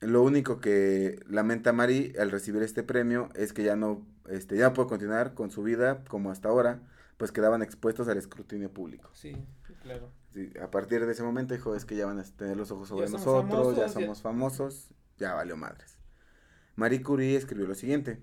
Lo 0.00 0.22
único 0.22 0.60
que 0.60 1.20
lamenta 1.26 1.72
Mari 1.72 2.12
al 2.18 2.30
recibir 2.30 2.62
este 2.62 2.84
premio 2.84 3.30
es 3.34 3.52
que 3.52 3.64
ya 3.64 3.74
no, 3.74 4.06
este, 4.28 4.56
ya 4.56 4.68
no 4.68 4.74
puede 4.74 4.88
continuar 4.88 5.34
con 5.34 5.50
su 5.50 5.62
vida 5.64 6.04
como 6.04 6.30
hasta 6.30 6.48
ahora, 6.48 6.80
pues 7.16 7.32
quedaban 7.32 7.62
expuestos 7.62 8.06
al 8.08 8.16
escrutinio 8.16 8.72
público. 8.72 9.10
Sí, 9.12 9.32
claro. 9.82 10.12
Sí, 10.32 10.52
a 10.62 10.70
partir 10.70 11.04
de 11.04 11.12
ese 11.12 11.22
momento 11.24 11.54
dijo, 11.54 11.74
es 11.74 11.84
que 11.84 11.96
ya 11.96 12.06
van 12.06 12.20
a 12.20 12.22
tener 12.24 12.56
los 12.56 12.70
ojos 12.70 12.88
sobre 12.88 13.06
Ya 13.06 13.12
nosotros, 13.12 13.42
famosos, 13.42 13.76
ya- 13.78 13.88
somos 13.88 14.22
famosos, 14.22 14.88
ya 15.16 15.34
valió 15.34 15.56
madres. 15.56 15.98
Marie 16.76 17.02
Curie 17.02 17.36
escribió 17.36 17.66
lo 17.68 17.74
siguiente, 17.74 18.20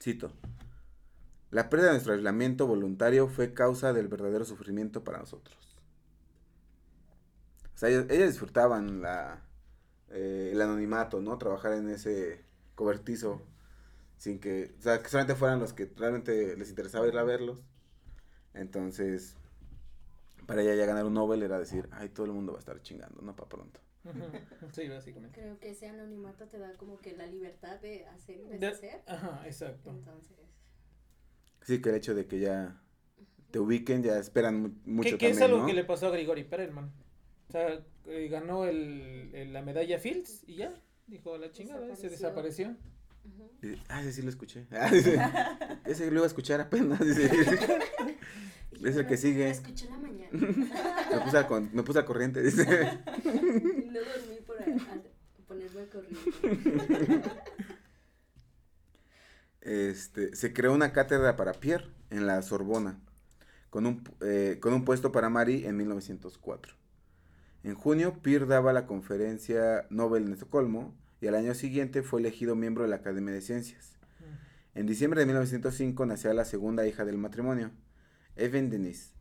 cito, 0.00 0.32
la 1.50 1.70
pérdida 1.70 1.88
de 1.88 1.92
nuestro 1.94 2.12
aislamiento 2.12 2.66
voluntario 2.66 3.28
fue 3.28 3.54
causa 3.54 3.92
del 3.92 4.08
verdadero 4.08 4.44
sufrimiento 4.44 5.02
para 5.04 5.18
nosotros. 5.18 5.56
O 7.74 7.78
sea, 7.78 7.88
ellas, 7.88 8.06
ellas 8.10 8.28
disfrutaban 8.30 9.02
eh, 10.10 10.50
el 10.52 10.60
anonimato, 10.60 11.20
¿no? 11.20 11.38
Trabajar 11.38 11.72
en 11.72 11.88
ese 11.90 12.44
cobertizo 12.74 13.42
sin 14.18 14.40
que, 14.40 14.74
o 14.78 14.82
sea, 14.82 15.00
que 15.00 15.08
solamente 15.08 15.36
fueran 15.36 15.60
los 15.60 15.72
que 15.72 15.90
realmente 15.96 16.56
les 16.56 16.68
interesaba 16.70 17.06
ir 17.06 17.16
a 17.16 17.22
verlos. 17.22 17.62
Entonces, 18.52 19.36
para 20.46 20.62
ella 20.62 20.74
ya 20.74 20.86
ganar 20.86 21.04
un 21.04 21.14
Nobel 21.14 21.42
era 21.42 21.58
decir, 21.58 21.88
ay, 21.92 22.08
todo 22.08 22.26
el 22.26 22.32
mundo 22.32 22.52
va 22.52 22.58
a 22.58 22.60
estar 22.60 22.82
chingando, 22.82 23.22
no 23.22 23.36
para 23.36 23.48
pronto. 23.48 23.80
Sí, 24.72 24.88
básicamente. 24.88 25.40
Creo 25.40 25.58
que 25.58 25.70
ese 25.70 25.88
anonimato 25.88 26.46
te 26.46 26.58
da 26.58 26.74
como 26.76 26.98
que 26.98 27.16
la 27.16 27.26
libertad 27.26 27.80
de 27.80 28.06
hacer 28.06 28.40
y 28.40 28.44
De- 28.48 28.58
deshacer. 28.58 29.02
Ajá, 29.06 29.42
exacto. 29.46 29.90
Entonces, 29.90 30.36
Sí, 31.62 31.82
que 31.82 31.90
el 31.90 31.96
hecho 31.96 32.14
de 32.14 32.26
que 32.26 32.38
ya 32.40 32.80
te 33.50 33.58
ubiquen, 33.58 34.02
ya 34.02 34.18
esperan 34.18 34.62
mu- 34.62 34.74
mucho 34.86 35.10
Que, 35.10 35.18
que 35.18 35.30
es 35.30 35.40
algo 35.42 35.58
¿no? 35.58 35.66
que 35.66 35.74
le 35.74 35.84
pasó 35.84 36.06
a 36.06 36.10
Grigori 36.10 36.44
Perelman. 36.44 36.92
O 37.48 37.52
sea, 37.52 37.84
eh, 38.06 38.28
ganó 38.28 38.64
el, 38.64 39.30
el- 39.34 39.52
la 39.52 39.62
medalla 39.62 39.98
Fields 39.98 40.44
y 40.46 40.56
ya, 40.56 40.72
dijo 41.06 41.36
la 41.38 41.50
chingada, 41.50 41.90
y 41.92 41.96
se 41.96 42.08
desapareció. 42.08 42.76
Ah, 43.88 44.00
ese 44.02 44.12
sí 44.12 44.22
lo 44.22 44.28
escuché. 44.30 44.66
Ah, 44.72 44.90
ese 45.84 46.06
lo 46.10 46.16
iba 46.16 46.24
a 46.24 46.26
escuchar 46.26 46.60
apenas. 46.60 47.00
Dice, 47.00 47.24
es 48.84 48.96
el 48.96 49.06
que 49.06 49.14
Lo 49.14 49.16
sigue. 49.16 49.50
escuché 49.50 49.86
en 49.86 49.92
la 49.92 49.98
mañana. 49.98 50.28
Me 50.32 51.20
puse, 51.24 51.36
al, 51.38 51.46
con- 51.46 51.70
me 51.72 51.82
puse 51.82 51.98
al 51.98 52.04
corriente, 52.04 52.42
dice. 52.42 52.64
No 52.64 54.00
dormí 54.00 54.36
por 54.46 54.56
ponerme 55.46 55.80
al 55.80 55.88
corriente. 55.88 57.30
Este, 59.60 60.34
se 60.36 60.52
creó 60.52 60.72
una 60.72 60.92
cátedra 60.92 61.36
para 61.36 61.52
Pierre 61.52 61.88
en 62.10 62.26
la 62.26 62.40
Sorbona, 62.42 63.00
con 63.70 63.86
un, 63.86 64.04
eh, 64.20 64.58
con 64.60 64.72
un 64.72 64.84
puesto 64.84 65.12
para 65.12 65.28
Marie 65.28 65.66
en 65.66 65.76
1904. 65.76 66.74
En 67.64 67.74
junio, 67.74 68.20
Pierre 68.22 68.46
daba 68.46 68.72
la 68.72 68.86
conferencia 68.86 69.86
Nobel 69.90 70.24
en 70.26 70.32
Estocolmo 70.32 70.94
y 71.20 71.26
al 71.26 71.34
año 71.34 71.54
siguiente 71.54 72.02
fue 72.02 72.20
elegido 72.20 72.54
miembro 72.54 72.84
de 72.84 72.90
la 72.90 72.96
Academia 72.96 73.32
de 73.34 73.40
Ciencias. 73.40 73.92
En 74.74 74.86
diciembre 74.86 75.20
de 75.20 75.26
1905 75.26 76.06
nació 76.06 76.32
la 76.32 76.44
segunda 76.44 76.86
hija 76.86 77.04
del 77.04 77.18
matrimonio, 77.18 77.70
Evan 78.36 78.70
Denise. 78.70 79.12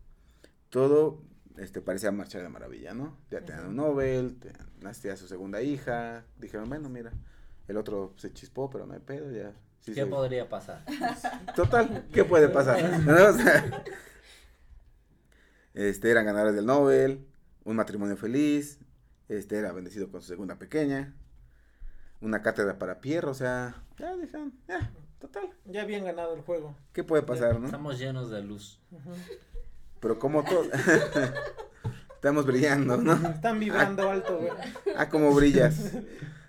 Todo 0.69 1.23
este, 1.57 1.81
parecía 1.81 2.11
marchar 2.11 2.43
de 2.43 2.49
maravilla, 2.49 2.93
¿no? 2.93 3.17
Ya 3.31 3.41
tenían 3.41 3.67
un 3.67 3.75
Nobel, 3.77 4.35
te- 4.39 4.53
nacía 4.81 5.17
su 5.17 5.27
segunda 5.27 5.61
hija. 5.63 6.25
Dijeron, 6.37 6.69
bueno, 6.69 6.89
mira, 6.89 7.11
el 7.67 7.77
otro 7.77 8.13
se 8.17 8.31
chispó, 8.31 8.69
pero 8.69 8.85
no 8.85 8.93
hay 8.93 8.99
pedo, 8.99 9.31
ya. 9.31 9.53
sí 9.79 9.93
¿Qué 9.93 10.01
se- 10.01 10.05
podría 10.05 10.47
pasar? 10.47 10.83
Total, 11.55 12.07
¿qué 12.13 12.23
puede 12.23 12.49
pasar? 12.49 12.77
Este, 15.73 16.09
eran 16.09 16.25
ganadores 16.25 16.55
del 16.55 16.65
Nobel, 16.65 17.25
un 17.63 17.75
matrimonio 17.75 18.17
feliz, 18.17 18.79
este, 19.29 19.57
era 19.59 19.71
bendecido 19.71 20.09
con 20.09 20.21
su 20.21 20.27
segunda 20.27 20.55
pequeña, 20.57 21.13
una 22.21 22.41
cátedra 22.41 22.77
para 22.79 22.99
Pierre, 22.99 23.27
o 23.27 23.33
sea, 23.33 23.83
ya 23.97 24.15
dijeron, 24.15 24.53
ya, 24.67 24.91
total, 25.19 25.49
Ya 25.65 25.81
habían 25.81 26.05
ganado 26.05 26.33
el 26.33 26.41
juego. 26.41 26.75
¿qué 26.93 27.03
puede 27.03 27.23
pasar, 27.23 27.59
no? 27.59 27.65
Estamos 27.65 27.99
llenos 27.99 28.29
de 28.29 28.41
luz. 28.43 28.79
Pero 29.99 30.19
como 30.19 30.43
todo, 30.43 30.63
estamos 32.15 32.45
brillando, 32.45 32.97
¿no? 32.97 33.13
Están 33.29 33.59
vibrando 33.59 34.09
alto, 34.09 34.37
güey. 34.37 34.51
Ah, 34.95 35.09
como 35.09 35.33
brillas, 35.33 35.93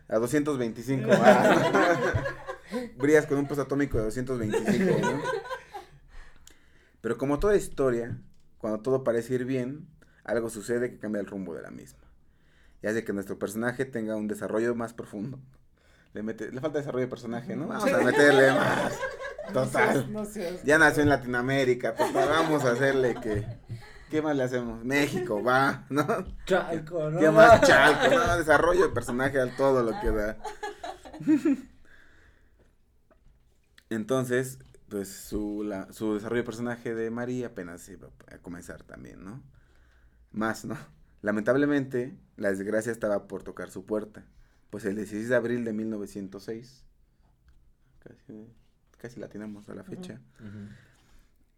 a 0.08 0.18
225, 0.18 1.08
ah. 1.10 2.24
brillas 2.96 3.26
con 3.26 3.38
un 3.38 3.48
peso 3.48 3.62
atómico 3.62 3.98
de 3.98 4.04
225, 4.04 4.98
¿no? 5.00 5.22
Pero 7.00 7.16
como 7.16 7.38
toda 7.38 7.56
historia, 7.56 8.18
cuando 8.58 8.80
todo 8.80 9.04
parece 9.04 9.34
ir 9.34 9.44
bien, 9.44 9.88
algo 10.24 10.50
sucede 10.50 10.90
que 10.90 10.98
cambia 10.98 11.20
el 11.20 11.26
rumbo 11.26 11.54
de 11.54 11.62
la 11.62 11.70
misma. 11.70 12.00
Y 12.82 12.86
hace 12.86 13.04
que 13.04 13.12
nuestro 13.12 13.38
personaje 13.38 13.84
tenga 13.84 14.16
un 14.16 14.28
desarrollo 14.28 14.74
más 14.74 14.92
profundo. 14.92 15.40
Le, 16.14 16.22
mete, 16.22 16.50
le 16.50 16.60
falta 16.60 16.78
desarrollo 16.78 17.04
de 17.06 17.10
personaje, 17.10 17.54
¿no? 17.54 17.68
Vamos 17.68 17.92
a 17.92 17.98
meterle 17.98 18.50
más. 18.52 18.92
Total. 19.52 20.06
No 20.12 20.24
seas- 20.24 20.62
Ya 20.64 20.78
nació 20.78 21.02
en 21.02 21.08
Latinoamérica, 21.10 21.94
total, 21.94 22.28
vamos 22.28 22.64
a 22.64 22.72
hacerle 22.72 23.14
que... 23.14 23.46
¿Qué 24.10 24.22
más 24.22 24.34
le 24.34 24.42
hacemos? 24.44 24.82
México, 24.84 25.42
va, 25.42 25.84
¿no? 25.90 26.06
Chalco, 26.46 27.10
¿no? 27.10 27.20
¿Qué 27.20 27.30
más 27.30 27.60
chalco? 27.66 28.14
No, 28.14 28.38
desarrollo 28.38 28.88
de 28.88 28.94
personaje 28.94 29.38
al 29.38 29.54
todo 29.54 29.82
lo 29.82 30.00
que 30.00 30.10
da. 30.10 30.38
Entonces, 33.90 34.58
pues 34.88 35.08
su, 35.08 35.62
la- 35.62 35.92
su 35.92 36.14
desarrollo 36.14 36.42
de 36.42 36.46
personaje 36.46 36.94
de 36.94 37.10
María 37.10 37.48
apenas 37.48 37.88
iba 37.88 38.08
a 38.32 38.38
comenzar 38.38 38.82
también, 38.82 39.24
¿no? 39.24 39.42
Más, 40.32 40.64
¿no? 40.64 40.76
Lamentablemente, 41.22 42.16
la 42.36 42.50
desgracia 42.50 42.92
estaba 42.92 43.26
por 43.28 43.42
tocar 43.42 43.70
su 43.70 43.84
puerta. 43.86 44.24
Pues 44.70 44.84
el 44.84 44.96
16 44.96 45.28
de 45.28 45.36
abril 45.36 45.64
de 45.64 45.72
1906, 45.72 46.84
casi, 48.00 48.46
casi 48.98 49.20
la 49.20 49.28
tenemos 49.28 49.68
a 49.68 49.74
la 49.74 49.84
fecha, 49.84 50.20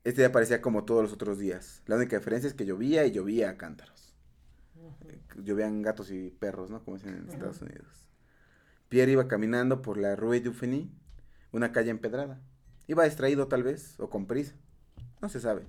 este 0.05 0.23
día 0.23 0.33
parecía 0.33 0.63
como 0.63 0.85
todos 0.85 1.03
los 1.03 1.13
otros 1.13 1.39
días. 1.39 1.83
La 1.87 1.97
única 1.97 2.17
diferencia 2.17 2.49
es 2.49 2.55
que 2.55 2.65
llovía 2.65 3.05
y 3.05 3.13
llovía 3.13 3.51
a 3.51 3.57
cántaros. 3.57 4.15
Llovían 5.37 5.83
gatos 5.83 6.11
y 6.11 6.31
perros, 6.31 6.71
¿no? 6.71 6.83
Como 6.85 6.97
dicen 6.97 7.15
en 7.15 7.29
Estados 7.29 7.61
Unidos. 7.61 8.09
Pierre 8.89 9.13
iba 9.13 9.29
caminando 9.29 9.83
por 9.83 9.99
la 9.99 10.17
Rue 10.17 10.41
Dauphiny, 10.41 10.91
una 11.53 11.73
calle 11.73 11.91
empedrada. 11.91 12.41
Iba 12.87 13.05
distraído 13.05 13.47
tal 13.47 13.63
vez, 13.63 13.99
o 14.01 14.09
con 14.11 14.27
prisa. 14.27 14.55
No 15.21 15.29
se 15.29 15.39
sabe. 15.39 15.67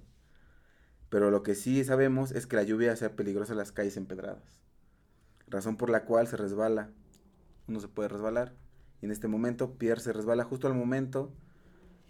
Pero 1.10 1.30
lo 1.30 1.44
que 1.44 1.56
sí 1.56 1.84
sabemos 1.84 2.32
es 2.32 2.48
que 2.48 2.56
la 2.56 2.64
lluvia 2.64 2.94
hace 2.94 3.10
peligrosas 3.10 3.58
las 3.58 3.72
calles 3.72 3.98
empedradas. 3.98 4.62
Razón 5.48 5.76
por 5.76 5.90
la 5.90 6.06
cual 6.06 6.28
se 6.28 6.38
resbala. 6.38 6.90
Uno 7.72 7.80
se 7.80 7.88
puede 7.88 8.10
resbalar. 8.10 8.54
Y 9.02 9.06
en 9.06 9.12
este 9.12 9.30
momento 9.30 9.78
Pierre 9.78 10.02
se 10.02 10.12
resbala 10.12 10.44
justo 10.44 10.68
al 10.68 10.74
momento 10.74 11.32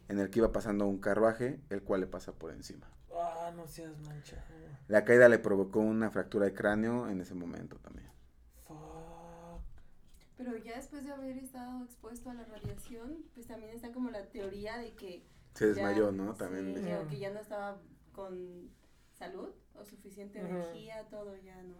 en 0.09 0.18
el 0.18 0.32
que 0.32 0.39
iba 0.39 0.51
pasando 0.51 0.88
un 0.88 0.97
carruaje, 0.97 1.62
el 1.70 1.84
cual 1.84 2.01
le 2.01 2.07
pasa 2.07 2.34
por 2.34 2.51
encima. 2.51 2.89
Ah, 3.14 3.53
no 3.55 3.68
seas 3.68 3.95
manchado. 4.01 4.41
La 4.88 5.05
caída 5.05 5.30
le 5.30 5.38
provocó 5.38 5.80
una 5.80 6.09
fractura 6.09 6.45
de 6.47 6.55
cráneo 6.55 7.07
en 7.09 7.22
ese 7.22 7.36
momento 7.36 7.78
también. 7.78 8.09
Fuck. 8.68 9.62
Pero 10.36 10.57
ya 10.57 10.76
después 10.78 11.05
de 11.05 11.12
haber 11.12 11.38
estado 11.38 11.84
expuesto 11.86 12.32
a 12.32 12.34
la 12.34 12.43
radiación, 12.45 13.20
pues 13.36 13.45
también 13.45 13.76
está 13.76 13.91
como 13.91 14.09
la 14.09 14.26
teoría 14.30 14.80
de 14.80 14.95
que... 14.95 15.24
Se 15.53 15.66
ya- 15.68 15.74
desmayó, 15.76 16.12
¿no? 16.12 16.34
También. 16.34 16.74
sí, 16.76 16.82
de- 16.82 17.05
que 17.07 17.20
ya 17.20 17.30
no 17.32 17.39
estaba 17.39 17.80
con 18.14 18.72
salud 19.14 19.49
o 19.76 19.86
suficiente 19.86 20.39
energía, 20.39 21.07
todo 21.09 21.36
ya, 21.38 21.62
¿no? 21.62 21.76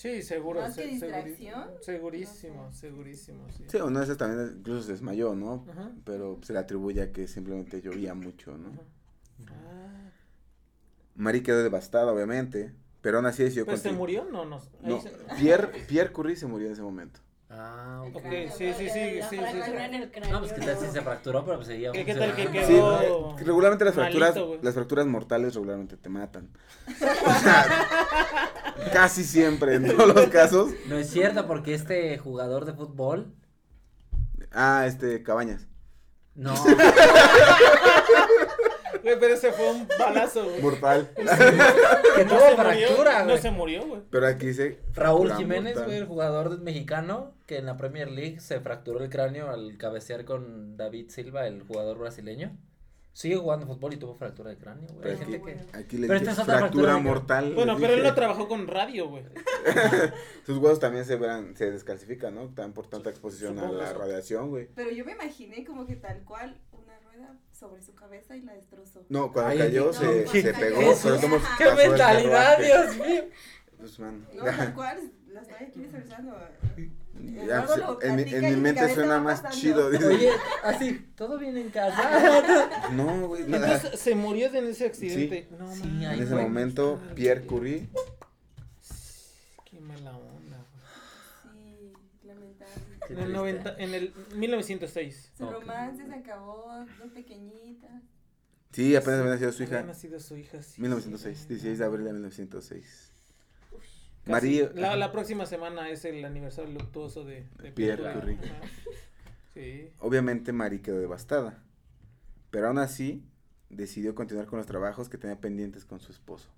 Sí, 0.00 0.22
seguro. 0.22 0.62
Más 0.62 0.74
que 0.74 0.82
se- 0.84 0.88
distracción, 0.88 1.64
Segurísimo, 1.82 2.64
no 2.64 2.72
sé. 2.72 2.78
segurísimo, 2.88 3.46
sí. 3.54 3.64
Sí, 3.68 3.76
una 3.82 3.98
de 4.00 4.04
esas 4.06 4.16
también 4.16 4.54
incluso 4.58 4.82
se 4.86 4.92
desmayó, 4.92 5.34
¿no? 5.34 5.66
Ajá. 5.70 5.90
Pero 6.06 6.38
se 6.42 6.54
le 6.54 6.58
atribuye 6.58 7.02
a 7.02 7.12
que 7.12 7.28
simplemente 7.28 7.82
llovía 7.82 8.14
mucho, 8.14 8.56
¿no? 8.56 8.70
Ah, 9.48 10.10
Marie 11.16 11.42
quedó 11.42 11.62
devastada, 11.62 12.10
obviamente, 12.12 12.72
pero 13.02 13.18
aún 13.18 13.26
así 13.26 13.42
decidió 13.42 13.66
¿Pues 13.66 13.82
se 13.82 13.92
murió? 13.92 14.24
No, 14.24 14.46
no. 14.46 14.60
No, 14.82 15.00
se- 15.02 15.10
Pierre, 15.38 15.68
Pierre 15.86 16.12
Curie 16.12 16.34
se 16.36 16.46
murió 16.46 16.68
en 16.68 16.72
ese 16.72 16.82
momento. 16.82 17.20
Ah, 17.52 18.04
ok. 18.06 18.14
Ok, 18.16 18.22
sí, 18.56 18.72
sí, 18.78 18.88
sí, 18.88 18.88
sí, 18.88 19.20
sí. 19.28 19.36
No, 20.30 20.38
pues 20.38 20.52
que 20.52 20.60
tal 20.60 20.78
si 20.78 20.86
se 20.86 21.00
fracturó, 21.02 21.44
pero 21.44 21.56
pues 21.56 21.66
seguía 21.66 21.90
¿Qué- 21.90 22.04
qué 22.04 22.14
tal 22.14 22.36
que. 22.36 22.44
Sí, 22.44 22.72
quedó? 22.74 23.36
regularmente 23.38 23.84
las 23.84 23.94
fracturas, 23.94 24.36
malito, 24.36 24.58
las 24.62 24.72
fracturas 24.74 25.06
mortales 25.06 25.54
regularmente 25.54 25.96
te 25.96 26.08
matan. 26.08 26.48
O 27.26 27.32
sea, 27.40 27.88
casi 28.92 29.24
siempre, 29.24 29.74
en 29.76 29.86
todos 29.96 30.14
los 30.14 30.26
casos. 30.28 30.70
No 30.88 30.96
es 30.98 31.10
cierto, 31.10 31.46
porque 31.46 31.74
este 31.74 32.16
jugador 32.18 32.64
de 32.64 32.72
fútbol, 32.74 33.34
Ah, 34.52 34.84
este, 34.86 35.22
Cabañas. 35.22 35.66
no, 36.34 36.54
Güey, 39.02 39.18
pero 39.18 39.32
ese 39.34 39.50
fue 39.52 39.70
un 39.70 39.88
balazo, 39.98 40.44
güey. 40.44 40.60
Mortal. 40.60 41.10
que 41.16 41.22
No 41.24 42.30
tuvo 42.30 42.40
se 42.50 42.54
fractura, 42.56 42.74
murió, 42.74 43.18
no 43.20 43.24
güey. 43.24 43.38
se 43.38 43.50
murió, 43.50 43.86
güey. 43.86 44.02
Pero 44.10 44.26
aquí 44.26 44.46
dice. 44.48 44.78
Raúl 44.92 45.32
Jiménez, 45.34 45.74
mortal. 45.74 45.84
güey, 45.86 45.98
el 45.98 46.06
jugador 46.06 46.60
mexicano, 46.60 47.32
que 47.46 47.56
en 47.58 47.66
la 47.66 47.76
Premier 47.78 48.10
League 48.10 48.40
se 48.40 48.60
fracturó 48.60 49.02
el 49.02 49.08
cráneo 49.08 49.48
al 49.50 49.78
cabecear 49.78 50.24
con 50.26 50.76
David 50.76 51.08
Silva, 51.08 51.46
el 51.46 51.62
jugador 51.62 51.96
brasileño. 51.98 52.58
Sigue 53.12 53.36
jugando 53.36 53.66
fútbol 53.66 53.92
y 53.92 53.96
tuvo 53.96 54.14
fractura 54.14 54.50
de 54.50 54.56
cráneo, 54.56 54.86
güey. 54.94 55.10
Hay 55.10 55.16
Pero 55.16 55.18
gente 55.18 55.36
aquí, 55.36 55.68
que... 55.72 55.76
aquí 55.76 55.98
le 55.98 56.06
Pero 56.06 56.20
dije 56.20 56.30
esta 56.30 56.42
es 56.42 56.48
otra 56.48 56.58
fractura 56.58 56.84
fractura 56.92 56.98
mortal. 56.98 57.54
Bueno, 57.54 57.74
pero 57.76 57.88
él 57.88 57.96
dije. 57.96 58.08
no 58.08 58.14
trabajó 58.14 58.48
con 58.48 58.66
radio, 58.68 59.08
güey. 59.08 59.24
Sus 60.46 60.58
huesos 60.58 60.78
también 60.80 61.04
se 61.04 61.16
verán, 61.16 61.56
se 61.56 61.70
descalcifican, 61.70 62.34
¿no? 62.34 62.46
También 62.48 62.72
por 62.72 62.86
tanta 62.86 63.10
exposición 63.10 63.58
a 63.58 63.62
Supongo 63.62 63.78
la 63.82 63.90
eso. 63.90 63.98
radiación, 63.98 64.48
güey. 64.50 64.68
Pero 64.74 64.90
yo 64.90 65.04
me 65.04 65.12
imaginé 65.12 65.64
como 65.64 65.86
que 65.86 65.96
tal 65.96 66.22
cual 66.24 66.56
una 66.72 66.98
rueda 67.00 67.36
sobre 67.52 67.82
su 67.82 67.94
cabeza 67.94 68.36
y 68.36 68.42
la 68.42 68.54
destrozó. 68.54 69.04
No, 69.08 69.32
cuando 69.32 69.50
Ay, 69.50 69.58
cayó 69.58 69.86
no, 69.86 69.92
se, 69.92 69.98
cuando 70.06 70.30
se 70.30 70.42
cayó. 70.52 70.58
pegó, 70.64 70.80
Jesús, 70.80 71.00
pero 71.02 71.20
somos. 71.20 71.42
¡Qué 71.58 71.64
mentalidad. 71.88 72.58
Dios 72.58 72.96
mío! 72.96 73.24
Pues, 73.76 73.98
man, 73.98 74.26
No, 74.34 74.44
tal 74.44 74.74
cual, 74.74 75.12
la 75.28 75.40
estoy 75.40 75.66
aquí 75.66 75.80
visualizando. 75.80 76.36
ya, 77.14 77.42
Eduardo 77.64 77.76
lo 77.76 78.02
en, 78.02 78.18
en 78.20 78.44
mi 78.54 78.56
mente 78.56 78.94
suena 78.94 79.18
más 79.20 79.40
pasando. 79.40 79.60
chido. 79.60 79.90
dice. 79.90 80.06
Oye, 80.06 80.30
así, 80.62 81.06
¿todo 81.16 81.38
bien 81.38 81.56
en 81.56 81.70
casa? 81.70 82.02
No, 82.92 83.28
güey, 83.28 83.44
nada. 83.44 83.74
Entonces 83.74 84.00
se 84.00 84.14
murió 84.14 84.52
en 84.54 84.66
ese 84.66 84.86
accidente. 84.86 85.48
No, 85.58 85.72
Sí, 85.74 85.82
mames. 85.84 86.08
ahí 86.08 86.16
En 86.18 86.22
ese 86.24 86.32
fue. 86.32 86.42
momento, 86.42 87.00
Pierre 87.14 87.40
güey. 87.40 87.48
Curie, 87.48 87.88
Qué 89.64 89.80
mala 89.80 90.16
onda, 90.16 90.64
güey. 91.52 91.92
Sí, 91.92 91.92
lamentable. 92.26 92.72
En 93.08 93.18
el, 93.18 93.24
triste. 93.24 93.32
90, 93.32 93.74
en 93.78 93.94
el 93.94 94.14
1906. 94.36 95.32
Su 95.36 95.44
Ok. 95.44 95.52
romance 95.52 96.06
se 96.06 96.14
acabó, 96.14 96.72
dos 96.98 97.12
pequeñitas. 97.12 98.02
sí, 98.72 98.94
apenas 98.96 99.20
había 99.20 99.32
nacido 99.32 99.52
su 99.52 99.62
Había 99.64 99.78
hija. 99.78 99.86
nacido 99.86 100.20
su 100.20 100.36
hija, 100.36 100.62
sí. 100.62 100.80
1906, 100.80 101.48
16 101.48 101.78
de 101.78 101.84
abril 101.84 102.04
de 102.06 102.12
1906. 102.12 103.09
María. 104.26 104.70
La, 104.74 104.96
la 104.96 105.12
próxima 105.12 105.46
semana 105.46 105.88
es 105.90 106.04
el 106.04 106.24
aniversario 106.24 106.72
luctuoso 106.72 107.24
de, 107.24 107.46
de 107.62 107.72
Pierre. 107.72 108.08
Ajá. 108.08 108.20
Sí. 109.54 109.90
Obviamente 109.98 110.52
Marie 110.52 110.80
quedó 110.82 110.98
devastada, 111.00 111.62
pero 112.50 112.68
aún 112.68 112.78
así 112.78 113.24
decidió 113.68 114.14
continuar 114.14 114.46
con 114.46 114.58
los 114.58 114.66
trabajos 114.66 115.08
que 115.08 115.18
tenía 115.18 115.40
pendientes 115.40 115.84
con 115.84 116.00
su 116.00 116.12
esposo. 116.12 116.48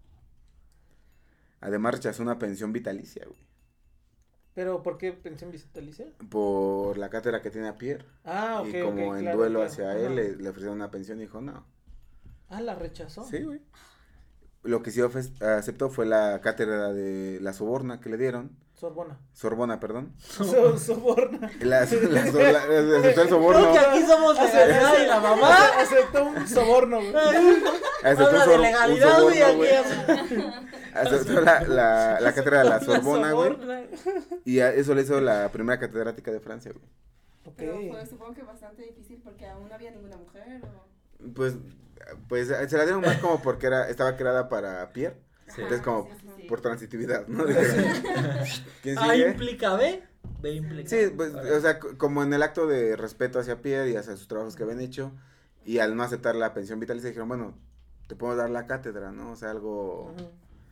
Además 1.61 1.95
rechazó 1.95 2.23
una 2.23 2.39
pensión 2.39 2.73
vitalicia, 2.73 3.25
güey, 3.25 3.39
Pero 4.55 4.83
¿por 4.83 4.99
qué 4.99 5.13
pensé 5.13 5.45
en 5.45 5.53
vitalicia? 5.53 6.07
por 6.29 6.99
la 6.99 7.09
cátedra 7.09 7.41
que 7.41 7.51
tenía 7.51 7.79
Pierre. 7.79 8.05
Ah, 8.25 8.61
ok. 8.63 8.69
y 8.75 8.81
como 8.83 9.15
en 9.17 9.23
claro, 9.23 9.39
duelo 9.39 9.59
claro. 9.61 9.71
hacia 9.73 9.91
Ajá. 9.91 9.99
él 10.01 10.15
le, 10.17 10.37
le 10.37 10.49
ofrecieron 10.49 10.77
una 10.77 10.91
pensión 10.91 11.19
y 11.19 11.23
dijo 11.23 11.41
no. 11.41 11.65
Ah, 12.49 12.61
la 12.61 12.75
rechazó. 12.75 13.25
Sí, 13.25 13.43
güey. 13.43 13.61
Lo 14.63 14.83
que 14.83 14.91
sí 14.93 15.01
aceptó 15.41 15.91
fue 15.91 16.07
la 16.07 16.41
cátedra 16.41 16.93
de 16.93 17.39
la 17.41 17.53
Soborna 17.53 18.01
que 18.01 18.09
le 18.11 18.17
dieron. 18.17 18.57
Sorbona. 18.75 19.19
Sorbona, 19.33 19.79
perdón. 19.81 20.13
So- 20.19 20.77
soborna. 20.79 21.51
La, 21.61 21.85
la, 21.85 22.25
la- 22.27 22.63
la- 22.83 22.99
aceptó 22.99 23.23
el 23.23 23.29
soborno. 23.29 23.61
Creo 23.61 23.73
que 23.73 23.79
aquí 23.79 24.03
somos 24.07 24.37
legalidad 24.37 25.03
y 25.03 25.07
la 25.07 25.21
mamá. 25.21 25.57
Aceptó 25.79 26.25
un 26.25 26.49
soborno, 26.49 26.97
güey. 26.99 27.15
Aceptó 28.03 28.31
un 28.31 28.37
Habla 28.37 28.45
sor- 28.45 28.49
de 28.49 28.55
un 28.57 28.63
legalidad, 28.63 29.23
güey, 29.23 29.39
soborno, 29.39 29.57
güey. 29.59 29.75
aquí. 29.77 30.37
Aceptó 30.95 31.41
la, 31.41 31.61
la, 31.63 32.21
la 32.21 32.35
cátedra 32.35 32.59
de 32.59 32.69
la 32.71 32.81
Sorbona, 32.81 33.33
güey. 33.33 33.57
Y 34.45 34.59
a- 34.61 34.73
eso 34.75 34.95
le 34.95 35.03
hizo 35.03 35.21
la 35.21 35.49
primera 35.53 35.79
catedrática 35.79 36.31
de 36.33 36.41
Francia, 36.41 36.73
güey. 36.73 36.85
Pero 37.57 37.77
Ok. 37.77 37.89
fue 37.91 38.07
supongo 38.07 38.35
que 38.35 38.43
bastante 38.43 38.83
difícil 38.83 39.21
porque 39.23 39.47
aún 39.47 39.69
no 39.69 39.75
había 39.75 39.91
ninguna 39.93 40.17
mujer. 40.17 40.61
O... 40.65 41.33
Pues, 41.35 41.55
pues 42.29 42.49
se 42.49 42.77
la 42.77 42.85
dieron 42.85 43.01
más 43.03 43.19
como 43.19 43.41
porque 43.43 43.67
era, 43.67 43.89
estaba 43.89 44.17
creada 44.17 44.49
para 44.49 44.93
Pierre. 44.93 45.17
Sí. 45.49 45.61
Entonces 45.63 45.83
como 45.83 46.05
Sí, 46.07 46.11
sí, 46.21 46.27
sí. 46.37 46.43
por 46.49 46.61
transitividad, 46.61 47.27
¿no? 47.29 47.45
Dijeron, 47.45 47.85
¿Quién 48.83 48.99
A 48.99 49.13
sigue? 49.13 49.29
implica 49.31 49.75
B, 49.77 50.03
B 50.41 50.53
implica. 50.55 50.89
Sí, 50.89 51.13
pues, 51.15 51.35
o 51.35 51.61
sea, 51.61 51.79
como 51.79 52.23
en 52.23 52.33
el 52.33 52.43
acto 52.43 52.67
de 52.67 52.97
respeto 52.97 53.39
hacia 53.39 53.61
Pierre 53.61 53.91
y 53.91 53.97
hacia 53.97 54.17
sus 54.17 54.29
trabajos 54.29 54.57
que 54.57 54.63
habían 54.63 54.81
hecho, 54.81 55.13
y 55.65 55.79
al 55.79 55.95
no 55.95 56.03
aceptar 56.03 56.35
la 56.37 56.55
pensión 56.55 56.81
vitalicia 56.81 57.09
dijeron, 57.11 57.29
bueno, 57.29 57.55
te 58.09 58.17
puedo 58.17 58.35
dar 58.35 58.49
la 58.51 58.67
cátedra, 58.67 59.13
¿no? 59.13 59.33
O 59.33 59.37
sea, 59.37 59.51
algo. 59.51 60.15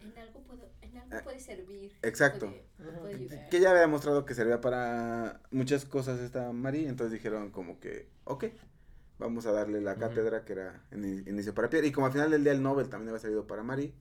En 0.02 0.18
algo, 0.18 0.40
puedo, 0.44 0.68
en 0.82 0.96
algo 0.96 1.16
Ah, 1.16 1.20
puede 1.22 1.40
servir. 1.40 1.92
exacto. 2.02 2.52
Puede, 2.78 2.92
puede 2.98 3.14
ayudar. 3.16 3.48
que 3.50 3.60
ya 3.60 3.70
había 3.70 3.82
demostrado 3.82 4.24
que 4.24 4.34
servía 4.34 4.60
para 4.62 5.40
muchas 5.50 5.84
cosas 5.84 6.20
esta 6.20 6.52
Marie, 6.52 6.88
entonces 6.88 7.12
dijeron 7.12 7.50
como 7.50 7.78
que, 7.80 8.08
ok, 8.24 8.46
vamos 9.20 9.46
a 9.46 9.52
darle 9.52 9.80
la 9.80 9.94
cátedra 9.96 10.44
que 10.44 10.54
era 10.54 10.82
en 10.90 11.04
inicio 11.28 11.54
para 11.54 11.70
Pierre, 11.70 11.86
y 11.86 11.92
como 11.92 12.06
al 12.06 12.12
final 12.12 12.30
del 12.30 12.42
día 12.42 12.52
el 12.52 12.62
Nobel 12.62 12.88
también 12.88 13.10
había 13.10 13.20
salido 13.20 13.46
para 13.46 13.62
Marie, 13.62 13.94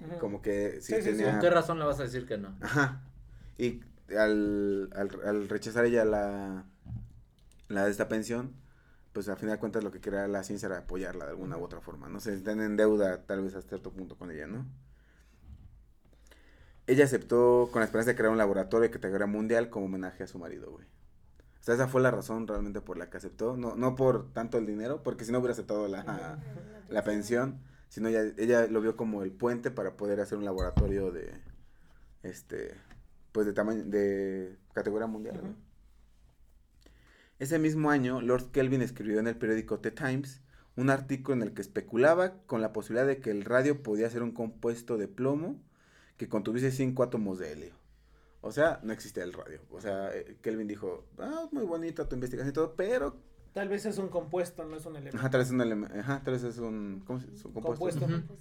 Ujú. 0.00 0.18
como 0.18 0.42
que 0.42 0.80
sí, 0.80 0.94
Sí, 0.94 1.02
sí, 1.02 1.02
sí. 1.02 1.10
tenía... 1.10 1.30
¿Con 1.32 1.40
qué 1.40 1.50
razón 1.50 1.78
le 1.78 1.84
vas 1.84 2.00
a 2.00 2.04
decir 2.04 2.26
que 2.26 2.38
no? 2.38 2.56
Ajá. 2.60 3.02
Y 3.58 3.80
al, 4.16 4.90
al, 4.96 5.10
al 5.24 5.48
rechazar 5.48 5.84
ella 5.84 6.04
la, 6.04 6.64
la 7.68 7.84
de 7.84 7.90
esta 7.90 8.08
pensión, 8.08 8.52
pues 9.12 9.28
al 9.28 9.36
final 9.36 9.56
de 9.56 9.60
cuentas 9.60 9.84
lo 9.84 9.90
que 9.92 10.00
quería 10.00 10.26
la 10.26 10.42
ciencia 10.42 10.66
era 10.66 10.78
apoyarla 10.78 11.26
de 11.26 11.30
alguna 11.32 11.58
u 11.58 11.62
otra 11.62 11.80
forma. 11.80 12.08
No 12.08 12.18
sé, 12.20 12.34
están 12.34 12.60
en 12.60 12.76
deuda 12.76 13.22
tal 13.26 13.42
vez 13.42 13.54
hasta 13.54 13.68
cierto 13.68 13.92
punto 13.92 14.16
con 14.16 14.30
ella, 14.30 14.46
¿no? 14.46 14.66
Ella 16.86 17.04
aceptó 17.04 17.68
con 17.72 17.80
la 17.80 17.86
esperanza 17.86 18.10
de 18.10 18.16
crear 18.16 18.32
un 18.32 18.38
laboratorio 18.38 18.88
de 18.88 18.90
categoría 18.90 19.26
mundial 19.26 19.70
como 19.70 19.86
homenaje 19.86 20.24
a 20.24 20.26
su 20.26 20.38
marido, 20.38 20.70
güey. 20.70 20.86
O 21.62 21.64
sea, 21.64 21.76
esa 21.76 21.86
fue 21.86 22.00
la 22.00 22.10
razón 22.10 22.48
realmente 22.48 22.80
por 22.80 22.98
la 22.98 23.08
que 23.08 23.18
aceptó. 23.18 23.56
No, 23.56 23.76
no 23.76 23.94
por 23.94 24.32
tanto 24.32 24.58
el 24.58 24.66
dinero, 24.66 25.04
porque 25.04 25.24
si 25.24 25.30
no 25.30 25.38
hubiera 25.38 25.52
aceptado 25.52 25.86
la, 25.86 26.40
la 26.88 27.04
pensión, 27.04 27.60
sino 27.88 28.08
ella, 28.08 28.24
ella 28.36 28.66
lo 28.66 28.80
vio 28.80 28.96
como 28.96 29.22
el 29.22 29.30
puente 29.30 29.70
para 29.70 29.96
poder 29.96 30.18
hacer 30.18 30.38
un 30.38 30.44
laboratorio 30.44 31.12
de, 31.12 31.32
este, 32.24 32.74
pues 33.30 33.46
de 33.46 33.52
tamaño, 33.52 33.84
de 33.84 34.58
categoría 34.72 35.06
mundial. 35.06 35.54
Ese 37.38 37.60
mismo 37.60 37.92
año, 37.92 38.20
Lord 38.20 38.50
Kelvin 38.50 38.82
escribió 38.82 39.20
en 39.20 39.28
el 39.28 39.36
periódico 39.36 39.78
The 39.78 39.92
Times 39.92 40.40
un 40.74 40.90
artículo 40.90 41.36
en 41.36 41.42
el 41.42 41.54
que 41.54 41.62
especulaba 41.62 42.42
con 42.46 42.60
la 42.60 42.72
posibilidad 42.72 43.06
de 43.06 43.20
que 43.20 43.30
el 43.30 43.44
radio 43.44 43.84
podía 43.84 44.10
ser 44.10 44.24
un 44.24 44.32
compuesto 44.32 44.98
de 44.98 45.06
plomo 45.06 45.62
que 46.16 46.28
contuviese 46.28 46.72
cinco 46.72 47.04
átomos 47.04 47.38
de 47.38 47.52
helio. 47.52 47.81
O 48.42 48.52
sea, 48.52 48.80
no 48.82 48.92
existía 48.92 49.22
el 49.24 49.32
radio. 49.32 49.60
O 49.70 49.80
sea, 49.80 50.14
eh, 50.14 50.36
Kelvin 50.42 50.66
dijo, 50.68 51.06
ah, 51.18 51.48
muy 51.52 51.64
bonita 51.64 52.08
tu 52.08 52.14
investigación 52.16 52.50
y 52.50 52.52
todo, 52.52 52.74
pero 52.76 53.16
Tal 53.54 53.68
vez 53.68 53.84
es 53.86 53.98
un 53.98 54.08
compuesto, 54.08 54.64
no 54.64 54.76
es 54.76 54.84
un 54.86 54.96
elemento. 54.96 55.16
ajá, 55.18 55.30
tal 55.30 55.38
vez 55.40 55.48
es 55.48 55.52
un 55.54 55.60
eleme- 55.60 55.98
ajá, 56.00 56.22
tal 56.24 56.34
vez 56.34 56.42
es 56.42 56.58
un, 56.58 57.02
¿cómo 57.06 57.20
se 57.20 57.26
dice? 57.28 57.46
Un 57.48 57.54
compuesto. 57.54 58.00
Compuesto. 58.00 58.34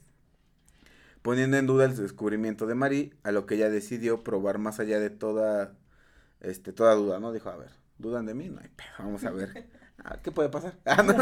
Poniendo 1.21 1.57
en 1.57 1.67
duda 1.67 1.85
el 1.85 1.95
descubrimiento 1.95 2.65
de 2.65 2.75
Marie, 2.75 3.13
a 3.23 3.31
lo 3.31 3.45
que 3.45 3.55
ella 3.55 3.69
decidió 3.69 4.23
probar 4.23 4.57
más 4.57 4.79
allá 4.79 4.99
de 4.99 5.09
toda, 5.11 5.73
este, 6.39 6.73
toda 6.73 6.95
duda, 6.95 7.19
¿no? 7.19 7.31
Dijo, 7.31 7.49
a 7.49 7.57
ver, 7.57 7.69
¿dudan 7.99 8.25
de 8.25 8.33
mí? 8.33 8.49
No 8.49 8.59
hay 8.61 8.69
pedo, 8.69 8.87
vamos 8.99 9.23
a 9.25 9.31
ver, 9.31 9.67
Ah, 10.03 10.17
¿qué 10.23 10.31
puede 10.31 10.49
pasar? 10.49 10.73
Ah, 10.85 11.03
no. 11.03 11.13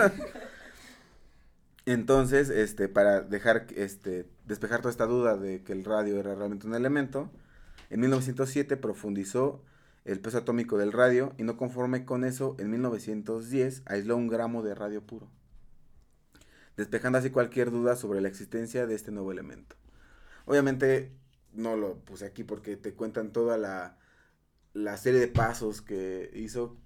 Entonces, 1.85 2.49
este, 2.49 2.87
para 2.87 3.21
dejar, 3.21 3.67
este, 3.75 4.29
despejar 4.45 4.79
toda 4.81 4.91
esta 4.91 5.05
duda 5.05 5.35
de 5.37 5.63
que 5.63 5.73
el 5.73 5.83
radio 5.83 6.19
era 6.19 6.35
realmente 6.35 6.67
un 6.67 6.75
elemento, 6.75 7.31
en 7.89 7.99
1907 7.99 8.77
profundizó 8.77 9.63
el 10.05 10.19
peso 10.19 10.39
atómico 10.39 10.77
del 10.77 10.91
radio 10.91 11.33
y 11.37 11.43
no 11.43 11.57
conforme 11.57 12.05
con 12.05 12.23
eso, 12.23 12.55
en 12.59 12.71
1910 12.71 13.83
aisló 13.85 14.17
un 14.17 14.27
gramo 14.27 14.63
de 14.63 14.75
radio 14.75 15.05
puro, 15.05 15.29
despejando 16.77 17.17
así 17.17 17.29
cualquier 17.29 17.71
duda 17.71 17.95
sobre 17.95 18.21
la 18.21 18.27
existencia 18.27 18.87
de 18.87 18.95
este 18.95 19.11
nuevo 19.11 19.31
elemento. 19.31 19.75
Obviamente 20.45 21.11
no 21.53 21.75
lo 21.75 21.99
puse 21.99 22.25
aquí 22.25 22.43
porque 22.43 22.77
te 22.77 22.93
cuentan 22.93 23.31
toda 23.31 23.57
la, 23.57 23.97
la 24.73 24.97
serie 24.97 25.19
de 25.19 25.27
pasos 25.27 25.81
que 25.81 26.31
hizo, 26.33 26.77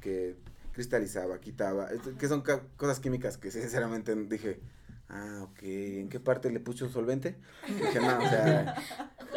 que 0.00 0.36
cristalizaba, 0.72 1.38
quitaba, 1.40 1.88
que 2.18 2.28
son 2.28 2.42
cosas 2.76 3.00
químicas 3.00 3.36
que 3.36 3.50
sinceramente 3.50 4.14
dije, 4.14 4.60
ah, 5.08 5.40
ok, 5.44 5.58
¿en 5.62 6.08
qué 6.08 6.20
parte 6.20 6.50
le 6.50 6.60
puso 6.60 6.88
solvente? 6.88 7.36
Dije, 7.66 8.00
no, 8.00 8.18
o 8.18 8.28
sea, 8.28 8.74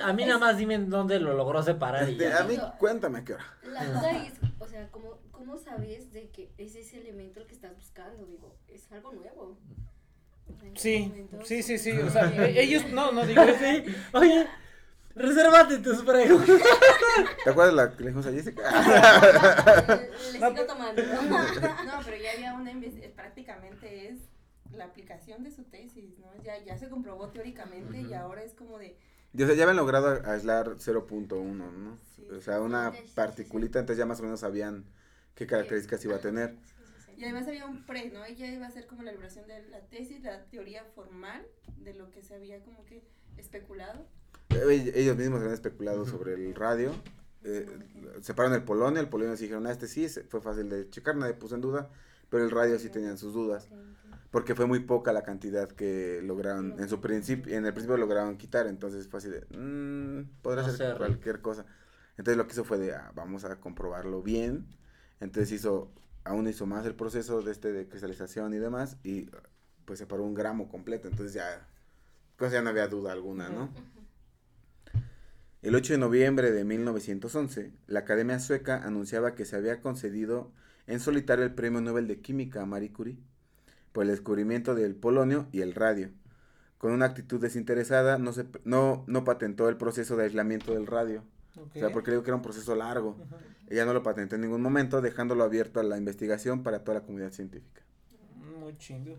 A 0.04 0.14
mí 0.14 0.26
nada 0.26 0.40
más 0.40 0.58
dime 0.58 0.76
en 0.76 0.90
dónde 0.90 1.20
lo 1.20 1.34
logró 1.36 1.62
separar 1.64 2.08
y 2.10 2.14
este, 2.14 2.30
ya. 2.30 2.40
a 2.40 2.44
mí 2.44 2.58
cuéntame 2.80 3.20
a 3.20 3.24
qué 3.26 3.34
hora. 3.34 3.46
La 3.64 3.86
duda 3.86 4.24
es, 4.26 4.34
o 4.60 4.68
sea, 4.68 4.88
¿cómo, 4.92 5.20
¿cómo 5.32 5.58
sabes 5.58 6.12
de 6.14 6.30
que 6.30 6.52
es 6.58 6.76
ese 6.76 6.98
elemento 7.00 7.40
el 7.40 7.48
que 7.48 7.54
estás 7.56 7.76
buscando? 7.76 8.26
Digo, 8.26 8.56
es 8.68 8.92
algo 8.92 9.12
nuevo. 9.14 9.58
O 10.48 10.60
sea, 10.60 10.68
¿en 10.68 10.74
qué 10.74 10.80
Sí, 10.80 11.14
sí, 11.44 11.64
sí, 11.64 11.78
sí. 11.78 11.92
O 12.00 12.10
sea, 12.10 12.32
e- 12.32 12.62
ellos, 12.62 12.86
no, 12.92 13.12
no 13.12 13.26
digo. 13.26 13.42
Sí, 13.60 13.84
oye, 14.14 14.48
resérvate 15.16 15.78
tus 15.80 16.04
preguntas. 16.04 16.62
¿Te 17.44 17.50
acuerdas 17.50 17.74
la 17.74 17.92
que 17.96 18.04
le 18.04 18.10
dijimos 18.10 18.28
a 18.28 18.32
Jessica? 18.32 18.62
Le, 19.88 20.32
le 20.34 20.40
No, 20.40 20.52
sigo 20.52 20.66
tomando. 20.68 21.02
No, 21.02 22.00
pero 22.04 22.18
ya 22.18 22.32
había 22.34 22.54
una 22.54 22.72
prácticamente 23.16 24.10
es 24.10 24.20
la 24.74 24.86
aplicación 24.86 25.44
de 25.44 25.52
su 25.52 25.64
tesis, 25.64 26.18
¿no? 26.20 26.28
Ya, 26.44 26.58
ya 26.64 26.78
se 26.78 26.90
comprobó 26.90 27.30
teóricamente 27.30 28.02
y 28.02 28.14
ahora 28.14 28.44
es 28.44 28.54
como 28.54 28.78
de, 28.78 28.98
Y, 29.34 29.44
o 29.44 29.46
sea, 29.48 29.56
ya 29.56 29.64
habían 29.64 29.78
logrado 29.78 30.22
aislar 30.30 30.78
0.1, 30.80 31.72
¿no? 31.72 31.98
Sí. 32.16 32.28
O 32.30 32.42
sea, 32.42 32.62
una 32.62 32.92
Sí, 32.92 32.98
sí, 33.06 33.12
particulita, 33.16 33.80
entonces 33.80 33.98
ya 34.00 34.06
más 34.06 34.20
o 34.20 34.24
menos 34.24 34.40
sabían 34.42 34.86
qué 35.36 35.46
características 35.48 36.04
iba 36.06 36.16
a 36.16 36.20
tener. 36.20 36.56
Y 37.18 37.24
además 37.24 37.48
había 37.48 37.66
un 37.66 37.86
pre, 37.86 38.10
¿no? 38.12 38.26
Ella 38.26 38.48
iba 38.52 38.68
a 38.68 38.72
ser 38.72 38.88
como 38.88 39.04
la 39.04 39.12
elaboración 39.12 39.48
de 39.48 39.64
la 39.70 39.80
tesis, 39.88 40.22
la 40.24 40.44
teoría 40.46 40.84
formal 40.96 41.46
de 41.78 41.94
lo 41.94 42.12
que 42.12 42.22
se 42.22 42.36
había 42.36 42.62
como 42.62 42.86
que 42.86 43.04
especulado. 43.38 44.06
Eh, 44.50 44.92
Ellos 44.96 45.16
mismos 45.18 45.40
habían 45.40 45.54
especulado 45.54 46.06
sobre 46.06 46.34
el 46.34 46.54
radio. 46.56 46.92
Eh, 47.44 47.68
separaron 48.22 48.56
el 48.58 48.64
polonio, 48.64 49.00
el 49.00 49.08
polonio 49.08 49.36
se 49.38 49.44
dijeron, 49.44 49.66
ah, 49.68 49.72
este 49.72 49.88
sí, 49.88 50.10
se- 50.10 50.24
fue 50.24 50.42
fácil 50.42 50.70
de 50.70 50.90
checar, 50.90 51.16
nadie 51.16 51.34
puso 51.36 51.56
en 51.56 51.62
duda. 51.62 51.90
Pero 52.30 52.44
el 52.44 52.52
radio 52.52 52.80
sí 52.80 52.90
tenían 52.90 53.18
sus 53.18 53.34
dudas. 53.34 53.70
Porque 54.36 54.54
fue 54.54 54.66
muy 54.66 54.82
poca 54.82 55.14
la 55.14 55.24
cantidad 55.24 55.70
que 55.72 56.20
lograron, 56.22 56.76
en 56.78 56.90
su 56.90 57.00
principio, 57.00 57.56
en 57.56 57.66
el 57.66 57.72
principio 57.72 57.96
lograron 57.96 58.36
quitar, 58.36 58.68
entonces 58.68 59.08
fue 59.08 59.20
así 59.20 59.30
de, 59.30 59.46
mmm, 59.58 60.30
podrá 60.42 60.64
No 60.64 60.74
ser 60.74 60.98
cualquier 60.98 61.40
cosa. 61.40 61.66
Entonces 62.18 62.36
lo 62.36 62.46
que 62.46 62.52
hizo 62.52 62.66
fue 62.66 62.78
de, 62.78 62.94
ah, 62.94 63.14
vamos 63.16 63.46
a 63.46 63.62
comprobarlo 63.62 64.22
bien. 64.22 64.68
Entonces 65.22 65.54
hizo, 65.54 65.90
aún 66.26 66.50
hizo 66.50 66.66
más 66.66 66.86
el 66.86 66.96
proceso 66.96 67.42
de 67.44 67.54
este 67.54 67.72
de 67.72 67.88
cristalización 67.88 68.54
y 68.54 68.58
demás, 68.58 68.98
y 69.06 69.30
pues 69.86 70.00
separó 70.00 70.26
un 70.26 70.34
gramo 70.34 70.68
completo, 70.68 71.08
entonces 71.08 71.34
ya, 71.34 71.66
pues 72.36 72.52
ya 72.52 72.62
no 72.62 72.72
había 72.72 72.90
duda 72.90 73.14
alguna, 73.14 73.48
¿no? 73.48 73.70
El 75.62 75.76
8 75.76 75.94
de 75.94 76.00
noviembre 76.00 76.52
de 76.52 76.66
1911, 76.66 77.72
la 77.88 78.00
Academia 78.02 78.40
Sueca 78.40 78.84
anunciaba 78.84 79.34
que 79.34 79.46
se 79.46 79.56
había 79.56 79.80
concedido 79.80 80.52
en 80.88 81.00
solitario 81.00 81.46
el 81.46 81.54
Premio 81.54 81.80
Nobel 81.80 82.10
de 82.10 82.20
Química 82.20 82.64
a 82.64 82.66
Marie 82.66 82.92
Curie 82.92 83.18
por 83.96 84.04
el 84.04 84.12
descubrimiento 84.12 84.76
del 84.76 84.94
polonio 84.94 85.48
y 85.54 85.62
el 85.62 85.74
radio. 85.74 86.10
Con 86.78 86.92
una 86.92 87.06
actitud 87.06 87.40
desinteresada, 87.40 88.18
no, 88.18 88.34
se, 88.34 88.46
no, 88.66 89.06
no 89.08 89.24
patentó 89.24 89.70
el 89.70 89.78
proceso 89.78 90.18
de 90.18 90.26
aislamiento 90.26 90.74
del 90.74 90.86
radio. 90.86 91.24
Ok. 91.56 91.78
O 91.78 91.80
sea, 91.80 91.90
porque 91.92 92.12
digo 92.12 92.22
que 92.22 92.30
era 92.30 92.36
un 92.36 92.42
proceso 92.42 92.76
largo. 92.76 93.12
Ujú. 93.12 93.36
Ella 93.70 93.86
no 93.86 93.94
lo 93.94 94.04
patentó 94.04 94.36
en 94.36 94.42
ningún 94.42 94.62
momento, 94.62 95.00
dejándolo 95.00 95.46
abierto 95.46 95.80
a 95.80 95.84
la 95.84 95.98
investigación 95.98 96.62
para 96.62 96.84
toda 96.84 97.00
la 97.00 97.06
comunidad 97.06 97.32
científica. 97.32 97.84
Muy 98.36 98.78
chingo. 98.78 99.18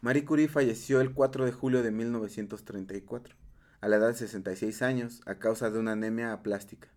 Marie 0.00 0.24
Curie 0.24 0.48
falleció 0.48 1.02
el 1.02 1.12
4 1.12 1.44
de 1.44 1.52
julio 1.52 1.82
de 1.82 1.90
1934, 1.90 3.36
a 3.82 3.88
la 3.88 3.96
edad 3.96 4.08
de 4.08 4.14
66 4.14 4.80
años, 4.80 5.20
a 5.26 5.34
causa 5.34 5.70
de 5.70 5.78
una 5.78 5.92
anemia 5.92 6.32
aplástica. 6.32 6.88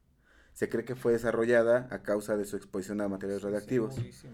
Se 0.54 0.70
cree 0.70 0.86
que 0.86 0.96
fue 0.96 1.12
desarrollada 1.12 1.89
a 1.91 2.04
causa 2.04 2.38
de 2.38 2.46
su 2.46 2.56
exposición 2.56 3.02
a 3.02 3.10
materiales 3.10 3.43
radiactivos. 3.43 3.96
Segurísimo. 3.96 4.32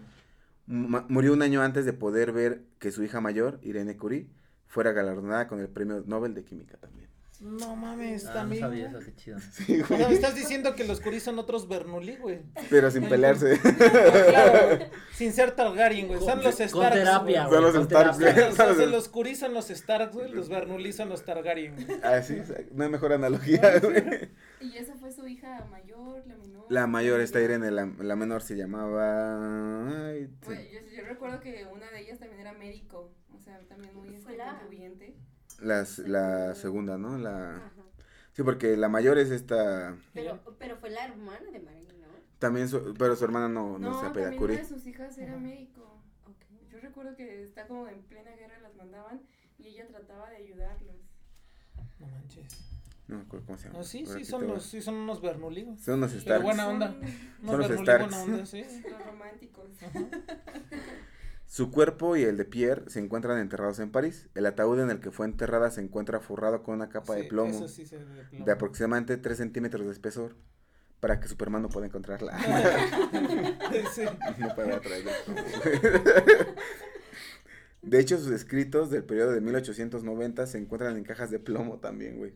Murió 0.66 1.32
un 1.32 1.42
año 1.42 1.62
antes 1.62 1.84
de 1.84 1.92
poder 1.92 2.32
ver 2.32 2.64
que 2.78 2.92
su 2.92 3.02
hija 3.02 3.20
mayor, 3.20 3.58
Irene 3.62 3.96
Curie, 3.96 4.28
fuera 4.66 4.92
galardonada 4.92 5.48
con 5.48 5.60
el 5.60 5.68
Premio 5.68 6.02
Nobel 6.06 6.34
de 6.34 6.44
Química 6.44 6.76
también. 6.78 7.11
No 7.42 7.74
mames, 7.76 8.24
Ah, 8.26 8.28
no 8.28 8.34
también. 8.34 8.60
sabía 8.62 8.88
eso, 8.88 9.00
qué 9.00 9.14
chido. 9.16 9.36
O 9.36 9.86
sea, 9.86 10.08
me 10.08 10.14
estás 10.14 10.34
diciendo 10.36 10.74
que 10.76 10.84
los 10.84 11.00
Curis 11.00 11.24
son 11.24 11.38
otros 11.40 11.68
Bernoulli, 11.68 12.16
güey. 12.16 12.40
Pero 12.70 12.90
sin 12.90 13.08
pelearse. 13.08 13.58
Claro, 13.60 14.76
güey. 14.76 14.90
sin 15.12 15.32
ser 15.32 15.50
Targaryen, 15.52 16.06
güey. 16.06 16.20
Son 16.20 16.42
los 16.42 16.56
Con 16.56 16.68
Starks. 16.68 16.94
terapia, 16.96 17.46
güey. 17.46 17.54
Son 17.54 17.62
los 17.64 17.72
con 17.74 17.84
Starks, 17.84 18.18
terapia. 18.18 18.48
Los, 18.48 18.78
los, 18.78 18.90
los 18.90 19.08
Curis 19.08 19.38
son 19.40 19.54
los 19.54 19.68
Starks, 19.68 20.14
güey. 20.14 20.30
Los 20.30 20.48
Bernoulli 20.48 20.92
son 20.92 21.08
los 21.08 21.24
Targaryen, 21.24 21.74
güey. 21.74 22.00
ah, 22.04 22.22
sí, 22.22 22.40
no 22.72 22.84
hay 22.84 22.90
mejor 22.90 23.12
analogía, 23.12 23.78
güey. 23.80 24.30
Y 24.60 24.76
esa 24.76 24.94
fue 24.94 25.10
su 25.10 25.26
hija 25.26 25.66
mayor, 25.70 26.22
la 26.26 26.36
menor. 26.36 26.66
La 26.68 26.86
mayor, 26.86 27.20
esta 27.20 27.40
Irene, 27.40 27.70
la, 27.72 27.86
la 27.98 28.16
menor 28.16 28.42
se 28.42 28.54
llamaba... 28.56 30.08
ay, 30.10 30.26
sí. 30.26 30.32
Bueno, 30.46 30.60
yo, 30.72 30.78
yo 30.96 31.02
recuerdo 31.08 31.40
que 31.40 31.66
una 31.72 31.90
de 31.90 32.00
ellas 32.00 32.18
también 32.20 32.40
era 32.40 32.52
médico, 32.52 33.12
o 33.34 33.38
sea, 33.40 33.58
también 33.68 33.94
muy 33.94 34.08
contribuyente. 34.08 35.16
Las- 35.60 35.98
la 35.98 36.54
segunda, 36.54 36.98
¿no? 36.98 37.18
La... 37.18 37.56
Ajá. 37.56 37.72
Sí, 38.32 38.42
porque 38.42 38.76
la 38.76 38.88
mayor 38.88 39.18
es 39.18 39.30
esta... 39.30 39.94
Pero, 40.14 40.40
pero 40.58 40.76
fue 40.78 40.88
la 40.90 41.04
hermana 41.04 41.50
de 41.50 41.60
Marie, 41.60 41.88
¿no? 42.00 42.06
También, 42.38 42.68
su- 42.68 42.94
pero 42.98 43.14
su 43.14 43.24
hermana 43.24 43.48
no, 43.48 43.78
no, 43.78 43.90
No, 43.90 43.98
se 44.00 44.04
también 44.06 44.36
Curie. 44.38 44.56
una 44.56 44.62
de 44.62 44.68
sus 44.68 44.86
hijas 44.86 45.18
era 45.18 45.32
Ajá. 45.32 45.40
médico. 45.40 45.82
Ok. 46.26 46.70
Yo 46.70 46.80
recuerdo 46.80 47.14
que 47.14 47.42
está 47.42 47.66
como 47.66 47.88
en 47.88 48.00
plena 48.02 48.30
guerra 48.32 48.58
las 48.60 48.74
mandaban 48.74 49.20
y 49.58 49.68
ella 49.68 49.86
trataba 49.86 50.30
de 50.30 50.36
ayudarlos. 50.36 50.96
No 51.98 52.06
manches. 52.06 52.58
No 53.08 53.16
me 53.18 53.22
acuerdo 53.24 53.44
cómo 53.46 53.58
se 53.58 53.64
llama. 53.66 53.78
No, 53.80 53.84
sí, 53.84 54.06
sí, 54.06 54.24
son 54.24 54.46
los, 54.46 54.64
sí, 54.64 54.80
son 54.80 54.94
unos 54.94 55.20
Bernoulli. 55.20 55.76
Son 55.76 55.94
unos 55.98 56.10
Pero 56.12 56.20
Starks. 56.22 56.44
buena 56.44 56.68
onda. 56.68 56.88
Son 56.92 57.00
Unos 57.02 57.10
Son 57.50 57.58
los 57.58 57.68
Bernoulli 57.68 57.82
Starks. 57.84 58.08
buena 58.16 58.22
onda, 58.22 58.46
sí. 58.46 58.64
los 58.90 59.06
románticos. 59.06 59.70
Ajá. 59.82 60.00
Su 61.52 61.70
cuerpo 61.70 62.16
y 62.16 62.22
el 62.22 62.38
de 62.38 62.46
Pierre 62.46 62.84
se 62.88 62.98
encuentran 62.98 63.38
enterrados 63.38 63.78
en 63.78 63.90
París. 63.92 64.30
El 64.34 64.46
ataúd 64.46 64.80
en 64.80 64.88
el 64.88 65.00
que 65.00 65.10
fue 65.10 65.26
enterrada 65.26 65.70
se 65.70 65.82
encuentra 65.82 66.18
forrado 66.18 66.62
con 66.62 66.76
una 66.76 66.88
capa 66.88 67.14
de 67.14 67.24
plomo 67.24 67.50
eso 67.50 67.68
sí 67.68 67.84
se 67.84 67.98
ve 67.98 68.06
de 68.06 68.22
plomo. 68.24 68.44
de 68.46 68.52
aproximadamente 68.52 69.18
3 69.18 69.36
centímetros 69.36 69.84
de 69.84 69.92
espesor 69.92 70.34
para 70.98 71.20
que 71.20 71.28
Superman 71.28 71.60
no 71.60 71.68
pueda 71.68 71.84
encontrarla. 71.88 72.38
Sí. 73.94 74.02
no 74.38 74.54
puede. 74.54 74.80
De 77.82 78.00
hecho, 78.00 78.16
sus 78.16 78.30
escritos 78.32 78.90
del 78.90 79.04
periodo 79.04 79.32
de 79.32 79.42
1890 79.42 80.46
se 80.46 80.56
encuentran 80.56 80.96
en 80.96 81.04
cajas 81.04 81.30
de 81.30 81.38
plomo 81.38 81.80
también, 81.80 82.16
güey. 82.16 82.32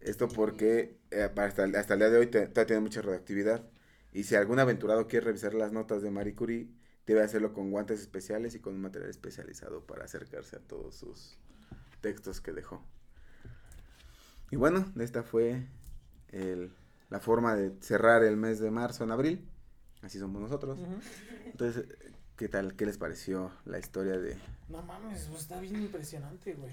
Esto 0.00 0.26
porque 0.28 0.96
eh, 1.10 1.28
hasta, 1.36 1.64
el- 1.64 1.76
hasta 1.76 1.92
el 1.94 2.00
día 2.00 2.08
de 2.08 2.16
hoy 2.18 2.26
todavía 2.28 2.64
tiene 2.66 2.80
mucha 2.80 3.02
radioactividad. 3.02 3.62
Y 4.14 4.22
si 4.24 4.36
algún 4.36 4.58
aventurado 4.58 5.06
quiere 5.06 5.26
revisar 5.26 5.52
las 5.52 5.72
notas 5.72 6.00
de 6.00 6.10
Marie 6.10 6.34
Curie, 6.34 6.68
debe 7.12 7.24
hacerlo 7.24 7.52
con 7.52 7.70
guantes 7.70 8.00
especiales 8.00 8.54
y 8.54 8.60
con 8.60 8.74
un 8.74 8.80
material 8.80 9.10
especializado 9.10 9.84
para 9.86 10.04
acercarse 10.04 10.56
a 10.56 10.60
todos 10.60 10.94
sus 10.96 11.38
textos 12.00 12.40
que 12.40 12.52
dejó. 12.52 12.82
Y 14.50 14.56
bueno, 14.56 14.92
esta 14.98 15.22
fue 15.22 15.66
el- 16.28 16.72
la 17.08 17.20
forma 17.20 17.54
de 17.54 17.72
cerrar 17.80 18.22
el 18.24 18.36
mes 18.36 18.58
de 18.60 18.70
marzo 18.70 19.04
en 19.04 19.10
abril. 19.12 19.48
Así 20.02 20.18
somos 20.18 20.40
nosotros. 20.40 20.78
Entonces, 21.46 21.84
¿qué 22.36 22.48
tal? 22.48 22.74
¿Qué 22.74 22.86
les 22.86 22.98
pareció 22.98 23.52
la 23.64 23.78
historia 23.78 24.18
de... 24.18 24.36
No 24.68 24.82
mames, 24.82 25.26
pues, 25.28 25.42
está 25.42 25.60
bien 25.60 25.76
impresionante, 25.82 26.54
güey. 26.54 26.72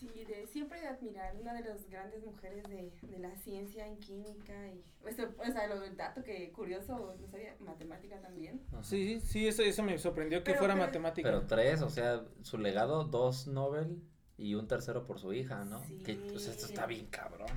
Sí, 0.00 0.24
de, 0.24 0.46
siempre 0.46 0.80
de 0.80 0.86
admirar 0.88 1.36
una 1.36 1.52
de 1.54 1.60
las 1.68 1.88
grandes 1.88 2.24
mujeres 2.24 2.64
de, 2.68 2.90
de 3.02 3.18
la 3.18 3.36
ciencia 3.36 3.86
en 3.86 3.98
química 3.98 4.68
y 4.68 4.82
eso, 5.06 5.28
o 5.38 5.44
sea, 5.52 5.66
lo 5.66 5.78
del 5.80 5.96
dato 5.96 6.22
que 6.22 6.50
curioso, 6.52 7.14
no 7.20 7.28
sabía, 7.28 7.54
matemática 7.60 8.20
también. 8.20 8.62
Ajá. 8.72 8.82
Sí, 8.82 9.20
sí, 9.20 9.46
eso, 9.46 9.62
eso 9.62 9.82
me 9.82 9.98
sorprendió 9.98 10.38
que 10.38 10.52
Pero- 10.52 10.58
fuera 10.58 10.74
pero- 10.74 10.86
matemática. 10.86 11.28
Pero 11.28 11.46
tres, 11.46 11.82
o 11.82 11.90
sea, 11.90 12.24
su 12.42 12.56
legado, 12.58 13.04
dos 13.04 13.46
Nobel 13.46 14.02
y 14.38 14.54
un 14.54 14.66
tercero 14.66 15.06
por 15.06 15.18
su 15.18 15.32
hija, 15.34 15.64
¿no? 15.66 15.82
Sí. 15.84 15.98
Que, 15.98 16.14
pues 16.14 16.46
esto 16.46 16.66
está 16.66 16.86
bien 16.86 17.06
cabrón. 17.06 17.48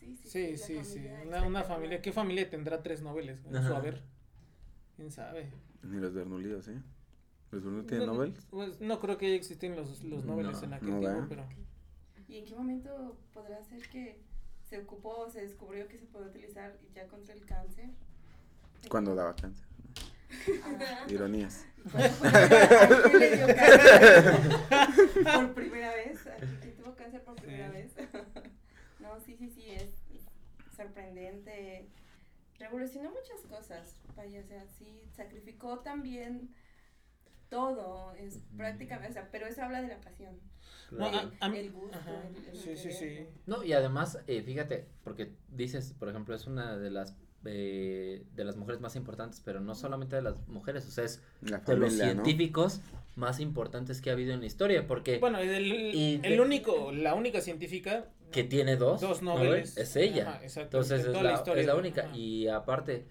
Sí, 0.00 0.16
sí, 0.16 0.56
Sí, 0.56 0.56
sí, 0.56 0.84
sí. 0.84 1.06
Una, 1.26 1.42
una 1.46 1.62
familia. 1.62 2.02
¿Qué 2.02 2.10
familia 2.12 2.50
tendrá 2.50 2.82
tres 2.82 3.00
noveles? 3.02 3.40
güey? 3.44 3.56
Ajá. 3.56 3.68
Su 3.68 3.74
haber. 3.76 4.02
¿Quién 4.96 5.10
sabe? 5.12 5.50
Ni 5.82 6.00
los 6.00 6.12
Bernoullidos, 6.12 6.66
¿eh? 6.68 6.82
¿Los 7.52 7.62
Bernoulli 7.62 7.86
tienen 7.86 8.06
no, 8.08 8.14
Nobel? 8.14 8.34
Pues, 8.50 8.80
no 8.80 8.98
creo 9.00 9.18
que 9.18 9.34
existen 9.36 9.76
los, 9.76 10.02
los 10.02 10.24
noveles 10.24 10.54
No, 10.58 10.64
en 10.64 10.72
aquel 10.74 10.90
no, 10.90 10.98
tiempo, 11.00 11.26
pero. 11.28 11.44
¿Y 12.32 12.38
en 12.38 12.44
qué 12.46 12.54
momento 12.54 13.18
podrá 13.34 13.62
ser 13.62 13.86
que 13.90 14.18
se 14.66 14.78
ocupó 14.78 15.18
o 15.18 15.30
se 15.30 15.42
descubrió 15.42 15.86
que 15.86 15.98
se 15.98 16.06
puede 16.06 16.28
utilizar 16.28 16.78
ya 16.94 17.06
contra 17.06 17.34
el 17.34 17.44
cáncer? 17.44 17.90
Cuando 18.88 19.14
daba 19.14 19.36
cáncer. 19.36 19.66
Ah, 20.64 21.04
Ironías. 21.10 21.66
¿y 21.76 21.90
cuándo 21.90 22.08
fue 22.08 22.28
¿A 22.30 23.02
quién 23.02 23.18
le 23.20 23.36
dio 23.36 23.46
cáncer? 23.54 25.34
por 25.34 25.54
primera 25.54 25.90
vez. 25.94 26.26
¿A 26.26 26.36
quién 26.62 26.74
tuvo 26.74 26.94
cáncer 26.94 27.22
por 27.22 27.34
primera 27.34 27.68
Sí. 27.70 27.74
vez? 27.74 27.92
no, 29.00 29.20
sí, 29.20 29.36
sí, 29.36 29.50
sí, 29.50 29.70
es 29.70 29.90
sorprendente. 30.74 31.86
Revolucionó 32.58 33.10
muchas 33.10 33.40
cosas. 33.46 33.94
Vaya, 34.16 34.40
o 34.40 34.44
sea, 34.44 34.64
sí, 34.78 35.02
sacrificó 35.14 35.80
también 35.80 36.48
todo. 37.50 38.14
Es 38.14 38.38
prácticamente, 38.56 39.10
o 39.10 39.12
sea, 39.12 39.28
pero 39.30 39.46
eso 39.46 39.62
habla 39.62 39.82
de 39.82 39.88
la 39.88 40.00
pasión. 40.00 40.40
No, 40.98 41.08
el, 41.08 41.14
a- 41.14 41.30
a 41.40 41.48
mí- 41.48 41.58
el 41.58 41.72
gusto. 41.72 41.96
Ajá, 41.96 42.22
el- 42.28 42.48
el 42.48 42.56
Sí, 42.56 42.76
sí, 42.76 42.92
sí. 42.92 43.26
No, 43.46 43.62
y 43.64 43.72
además, 43.72 44.18
eh, 44.26 44.42
fíjate, 44.42 44.86
porque 45.04 45.32
dices, 45.48 45.94
por 45.98 46.08
ejemplo, 46.08 46.34
es 46.34 46.46
una 46.46 46.76
de 46.76 46.90
las 46.90 47.16
eh, 47.44 48.22
de 48.36 48.44
las 48.44 48.54
mujeres 48.56 48.80
más 48.80 48.94
importantes, 48.94 49.42
pero 49.44 49.58
no 49.60 49.74
solamente 49.74 50.14
de 50.14 50.22
las 50.22 50.36
mujeres, 50.46 50.86
o 50.86 50.92
sea, 50.92 51.02
es 51.02 51.20
La 51.40 51.58
de 51.58 51.76
los 51.76 51.92
¿no? 51.92 52.04
científicos 52.04 52.80
más 53.16 53.40
importantes 53.40 54.00
que 54.00 54.10
ha 54.10 54.12
habido 54.12 54.32
en 54.32 54.38
la 54.38 54.46
historia, 54.46 54.86
porque 54.86 55.18
Bueno, 55.18 55.38
el, 55.38 55.66
Y 55.92 56.20
el 56.22 56.36
de- 56.36 56.40
único, 56.40 56.92
la 56.92 57.14
única 57.14 57.40
científica. 57.40 58.06
que 58.30 58.44
tiene 58.44 58.76
dos, 58.76 59.00
Dos 59.00 59.22
noveles. 59.22 59.76
es 59.76 59.96
ella. 59.96 60.30
Ajá, 60.30 60.42
exacto, 60.44 60.76
Entonces 60.78 61.00
es 61.00 61.06
toda 61.12 61.22
la, 61.24 61.32
historia 61.32 61.60
es 61.62 61.66
la 61.66 61.72
de- 61.74 61.78
única. 61.80 62.02
ajá. 62.02 62.16
Y 62.16 62.46
aparte, 62.46 63.06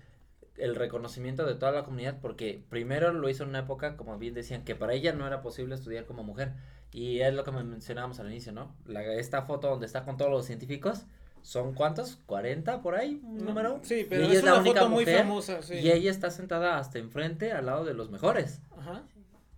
el 0.56 0.76
reconocimiento 0.76 1.46
de 1.46 1.56
toda 1.56 1.74
la 1.74 1.84
comunidad, 1.84 2.20
porque 2.22 2.64
primero 2.70 3.12
lo 3.12 3.28
hizo 3.30 3.44
en 3.44 3.50
una 3.50 3.60
época, 3.60 3.98
como 3.98 4.18
bien 4.18 4.34
decían, 4.34 4.64
que 4.64 4.76
para 4.76 4.94
ella 4.94 5.12
no 5.12 5.28
era 5.28 5.42
posible 5.42 5.76
estudiar 5.76 6.06
como 6.06 6.24
mujer. 6.24 6.54
Y 6.94 7.20
es 7.22 7.34
lo 7.34 7.44
que 7.44 7.52
mencionábamos 7.52 8.20
al 8.20 8.28
inicio, 8.30 8.52
¿no? 8.52 8.76
La, 8.86 9.04
esta 9.16 9.44
foto 9.44 9.70
donde 9.70 9.86
está 9.86 10.04
con 10.04 10.18
todos 10.18 10.30
los 10.30 10.46
científicos, 10.46 11.06
¿son 11.42 11.74
cuántos? 11.74 12.20
¿40 12.28 12.82
por 12.82 12.96
ahí? 12.96 13.22
¿Un 13.24 13.46
número? 13.46 13.80
Sí, 13.84 14.06
pero 14.10 14.26
es 14.26 14.38
es 14.40 14.44
la 14.44 14.54
una 14.54 14.62
única 14.62 14.80
foto 14.82 14.90
muy 14.92 15.06
famosa. 15.06 15.62
Sí. 15.62 15.76
Y 15.76 15.90
ella 15.92 16.12
está 16.12 16.30
sentada 16.32 16.78
hasta 16.78 17.00
enfrente, 17.00 17.52
al 17.54 17.66
lado 17.68 17.86
de 17.86 17.94
los 17.94 18.10
mejores. 18.12 18.60
Ajá. 18.78 19.04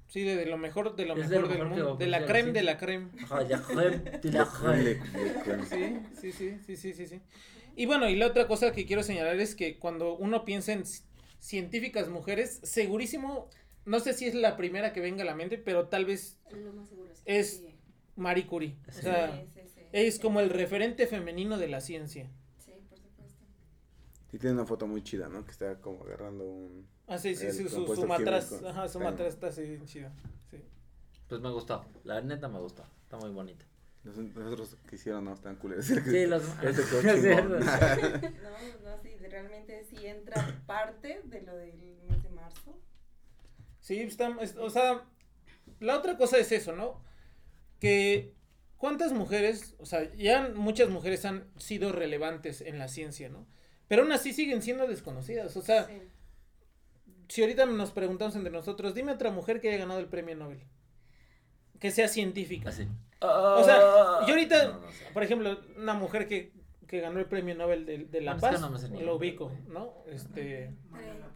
Sí, 0.08 0.22
de, 0.22 0.36
de 0.36 0.46
lo 0.46 0.60
mejor, 0.60 0.96
de 0.96 1.06
lo 1.08 1.16
Es 1.16 1.28
de 1.30 1.38
mejor 1.38 1.42
lo 1.42 1.48
del 1.48 1.58
mejor 1.70 1.78
mundo. 1.86 1.96
De 1.98 2.06
la 2.06 2.20
la 2.20 2.28
creme, 2.28 2.52
de 2.52 2.62
la 2.62 2.78
creme. 2.78 3.10
Ajá, 3.24 3.42
ya, 3.48 3.58
joder, 3.58 4.22
de 4.22 4.32
la 4.32 4.46
joder. 4.46 5.00
Sí, 6.22 6.32
sí, 6.32 6.32
sí, 6.32 6.58
sí, 6.68 6.76
sí, 6.78 6.94
sí, 6.94 7.08
sí. 7.08 7.22
Y 7.76 7.88
bueno, 7.88 8.08
y 8.08 8.16
la 8.16 8.28
otra 8.28 8.46
cosa 8.48 8.72
que 8.72 8.86
quiero 8.86 9.02
señalar 9.02 9.40
es 9.40 9.56
que 9.56 9.80
cuando 9.80 10.16
uno 10.16 10.46
piensa 10.46 10.72
en 10.74 10.84
ci- 10.84 11.02
científicas 11.40 12.10
mujeres, 12.10 12.60
segurísimo, 12.62 13.50
no 13.86 14.00
sé 14.00 14.14
si 14.14 14.26
es 14.26 14.36
la 14.36 14.56
primera 14.58 14.94
que 14.94 15.02
venga 15.02 15.24
a 15.24 15.26
la 15.26 15.36
mente, 15.36 15.58
pero 15.58 15.88
tal 15.88 16.06
vez 16.06 16.40
Lo 16.52 16.74
más 16.74 16.88
seguro 16.90 17.12
es 17.12 17.22
Es- 17.26 17.58
sí. 17.60 17.70
Marie 18.16 18.46
Curie. 18.48 18.76
O 18.88 18.92
sea, 18.92 19.32
Sí, 19.36 19.48
sí, 19.54 19.62
sí. 19.76 19.82
es 19.92 20.20
como 20.20 20.40
el 20.40 20.50
referente 20.50 21.08
femenino 21.08 21.58
de 21.58 21.68
la 21.68 21.82
ciencia. 21.82 22.30
Sí, 22.60 22.72
por 22.90 23.00
supuesto. 23.00 23.44
Sí, 24.30 24.38
tiene 24.40 24.54
una 24.56 24.66
foto 24.66 24.86
muy 24.88 25.02
chida, 25.04 25.28
¿no? 25.30 25.44
Que 25.46 25.52
está 25.52 25.80
como 25.82 26.04
agarrando 26.04 26.44
un... 26.46 26.88
Ah, 27.08 27.18
sí, 27.18 27.36
sí, 27.36 27.48
El 27.48 27.70
su, 27.70 28.06
matraz, 28.08 28.50
químico. 28.50 28.70
ajá, 28.70 28.88
su 28.88 29.00
Está- 29.00 29.10
matraz 29.12 29.28
está 29.34 29.48
así 29.48 29.64
bien 29.64 29.86
chido. 29.86 30.10
Sí. 30.52 30.58
Pues 31.28 31.42
me 31.42 31.50
gustó, 31.52 31.84
la 32.04 32.22
neta 32.22 32.48
me 32.48 32.60
gustó, 32.60 32.86
está 33.04 33.18
muy 33.18 33.32
bonita. 33.32 33.66
Los, 34.04 34.18
los 34.18 34.54
otros 34.54 34.78
que 34.88 34.96
hicieron 34.96 35.24
no 35.26 35.34
están 35.34 35.56
culeros. 35.56 35.86
Sí, 35.86 36.26
los... 36.28 36.44
Este 36.64 36.82
Es. 36.82 37.24
No, 38.44 38.90
no, 38.92 39.02
sí, 39.02 39.10
realmente 39.18 39.84
sí 39.86 40.06
entra 40.06 40.62
parte 40.68 41.22
de 41.26 41.42
lo 41.42 41.56
del 41.56 41.74
mes 42.10 42.22
de 42.22 42.30
marzo. 42.30 42.78
Sí, 43.84 44.00
está, 44.00 44.36
es- 44.42 44.56
o 44.56 44.70
sea, 44.70 45.04
la 45.82 45.98
otra 45.98 46.16
cosa 46.18 46.38
es 46.38 46.52
eso, 46.54 46.72
¿no? 46.74 47.04
Que 47.80 48.34
cuántas 48.78 49.12
mujeres, 49.12 49.76
o 49.78 49.86
sea, 49.86 50.10
ya 50.14 50.50
muchas 50.56 50.90
mujeres 50.90 51.26
han 51.26 51.46
sido 51.58 51.92
relevantes 51.92 52.62
en 52.62 52.80
la 52.80 52.88
ciencia, 52.88 53.28
¿no? 53.28 53.46
Pero 53.90 54.04
aún 54.04 54.12
así 54.14 54.32
siguen 54.32 54.62
siendo 54.62 54.88
desconocidas. 54.88 55.56
O 55.58 55.62
sea, 55.62 55.86
Sí. 55.88 56.02
si 57.28 57.42
ahorita 57.42 57.66
nos 57.66 57.92
preguntamos 57.92 58.36
entre 58.38 58.52
nosotros, 58.54 58.96
dime 58.96 59.12
otra 59.12 59.32
mujer 59.32 59.60
que 59.60 59.68
haya 59.70 59.80
ganado 59.80 60.00
el 60.00 60.08
premio 60.08 60.36
Nobel. 60.36 60.64
Que 61.80 61.92
sea 61.92 62.08
científica. 62.08 62.70
Así. 62.70 62.88
O 63.20 63.64
sea, 63.66 63.78
yo 64.26 64.30
ahorita, 64.34 64.66
No, 64.68 64.80
no 64.80 64.92
sé. 64.92 65.06
por 65.14 65.24
ejemplo, 65.24 65.60
una 65.78 65.94
mujer 65.94 66.28
que, 66.30 66.54
que 66.88 67.02
ganó 67.02 67.20
el 67.20 67.26
premio 67.26 67.54
Nobel 67.56 67.86
de, 67.86 67.98
de 68.06 68.22
la 68.22 68.36
Bueno, 68.36 68.56
es 68.56 68.62
que 68.64 68.72
Paz, 68.72 68.90
no 68.92 69.02
lo 69.02 69.16
ubico, 69.18 69.52
¿no? 69.68 69.94
Este, 70.08 70.72
Pero- 70.94 71.34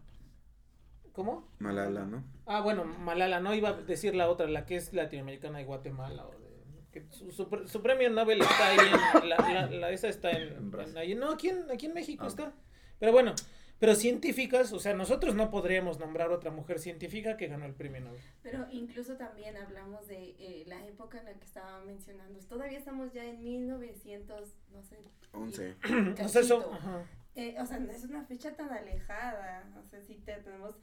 ¿cómo? 1.18 1.50
Malala, 1.60 2.06
¿no? 2.06 2.24
Ah, 2.46 2.62
bueno, 2.62 2.86
Malala, 2.86 3.40
no 3.42 3.54
iba 3.54 3.70
a 3.70 3.74
decir 3.74 4.16
la 4.16 4.30
otra, 4.30 4.48
la 4.48 4.66
que 4.66 4.76
es 4.78 4.94
latinoamericana 4.94 5.58
de 5.58 5.66
Guatemala. 5.66 6.26
O 6.28 6.32
de, 6.40 6.48
que 6.92 7.06
su, 7.10 7.32
su 7.32 7.50
pre- 7.50 7.68
su 7.68 7.82
premio 7.82 8.10
Nobel 8.10 8.40
está 8.42 8.68
ahí, 8.70 8.78
en, 9.24 9.30
la, 9.30 9.38
la, 9.38 9.66
la- 9.70 9.92
esa 9.92 10.08
está 10.08 10.30
en, 10.32 10.54
En 10.54 10.72
Brasil. 10.72 10.92
en 10.96 10.98
ahí- 11.02 11.16
no, 11.16 11.32
aquí 11.32 11.50
en, 11.50 11.70
aquí 11.72 11.88
en 11.88 11.94
México 11.96 12.24
Ah. 12.24 12.28
está. 12.28 12.54
Pero 13.00 13.12
bueno, 13.12 13.34
pero 13.80 13.94
científicas, 13.96 14.72
o 14.74 14.80
sea, 14.80 14.94
nosotros 14.94 15.34
no 15.36 15.50
podríamos 15.52 16.00
nombrar 16.00 16.32
otra 16.32 16.50
mujer 16.52 16.80
científica 16.80 17.36
que 17.36 17.48
ganó 17.48 17.66
el 17.66 17.74
premio 17.74 18.02
Nobel. 18.02 18.22
Pero 18.44 18.66
incluso 18.72 19.18
también 19.18 19.58
hablamos 19.58 20.08
de 20.08 20.36
eh, 20.40 20.64
la 20.68 20.86
época 20.86 21.20
en 21.20 21.26
la 21.26 21.34
que 21.34 21.46
estaba 21.46 21.84
mencionando. 21.84 22.40
Todavía 22.48 22.78
estamos 22.78 23.12
ya 23.12 23.26
en 23.26 23.44
1900, 23.44 24.56
no 24.72 24.82
sé. 24.84 24.98
11. 25.34 25.76
O 26.24 26.28
sea, 26.28 26.42
eso, 26.42 26.58
cachito. 26.60 26.74
ajá. 26.74 27.06
Eh, 27.36 27.56
o 27.62 27.66
sea, 27.68 27.78
no 27.78 27.92
es 27.92 28.04
una 28.04 28.24
fecha 28.24 28.56
tan 28.56 28.72
alejada. 28.72 29.64
O 29.80 29.88
sea, 29.88 30.02
sí 30.02 30.16
te- 30.26 30.38
tenemos 30.38 30.74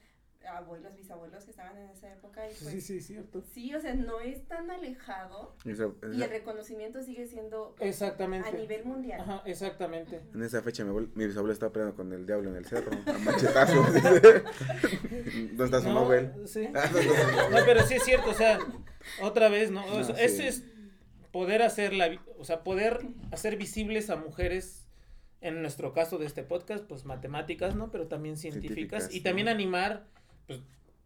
abuelos, 0.46 0.94
bisabuelos 0.96 1.44
que 1.44 1.50
estaban 1.50 1.76
en 1.78 1.88
esa 1.90 2.12
época 2.12 2.42
y 2.48 2.54
pues 2.54 2.70
Sí, 2.70 2.80
sí, 2.80 3.00
sí, 3.00 3.14
cierto. 3.14 3.38
o 3.38 3.80
sea, 3.80 3.94
no 3.94 4.20
es 4.20 4.46
tan 4.46 4.70
alejado 4.70 5.56
Esa- 5.64 5.90
y 6.12 6.22
el 6.22 6.30
reconocimiento 6.30 7.02
sigue 7.02 7.26
siendo 7.26 7.74
Exactamente. 7.80 8.48
a 8.48 8.52
nivel 8.52 8.84
mundial. 8.84 9.20
Ajá, 9.20 9.42
exactamente. 9.46 10.20
en 10.34 10.42
esa 10.42 10.62
fecha 10.62 10.84
mi, 10.84 10.90
abuelo- 10.90 11.10
mi 11.14 11.26
bisabuelo 11.26 11.52
estaba 11.52 11.72
peleando 11.72 11.96
con 11.96 12.12
el 12.12 12.26
diablo 12.26 12.50
en 12.50 12.56
el 12.56 12.64
cerro, 12.64 12.90
a 13.06 13.18
machetazos. 13.18 13.86
¿Dónde 13.94 15.64
está 15.64 15.80
su 15.80 15.88
No, 15.88 15.94
Nobel? 15.94 16.32
Sí. 16.46 16.68
Ah, 16.74 16.88
¿dónde 16.92 17.08
está 17.10 17.44
su 17.44 17.50
No, 17.50 17.58
pero 17.64 17.82
sí 17.82 17.94
es 17.94 18.02
cierto, 18.04 18.30
o 18.30 18.34
sea, 18.34 18.58
otra 19.22 19.48
vez, 19.48 19.70
¿no? 19.70 19.84
No, 19.86 20.00
Eso- 20.00 20.14
sí. 20.14 20.20
Ese 20.22 20.48
es 20.48 20.64
poder 21.32 21.62
hacer 21.62 21.92
la, 21.94 22.10
o 22.38 22.44
sea, 22.44 22.62
poder 22.62 23.00
hacer 23.32 23.56
visibles 23.56 24.10
a 24.10 24.16
mujeres, 24.16 24.86
en 25.40 25.60
nuestro 25.62 25.92
caso 25.92 26.16
de 26.18 26.26
este 26.26 26.42
podcast, 26.42 26.84
pues 26.86 27.04
matemáticas, 27.04 27.74
¿no? 27.74 27.90
Pero 27.90 28.06
también 28.06 28.36
científicas, 28.36 28.74
Científicas, 29.04 29.14
y 29.14 29.20
también 29.20 29.46
¿no? 29.46 29.50
animar, 29.50 30.06
pues, 30.46 30.60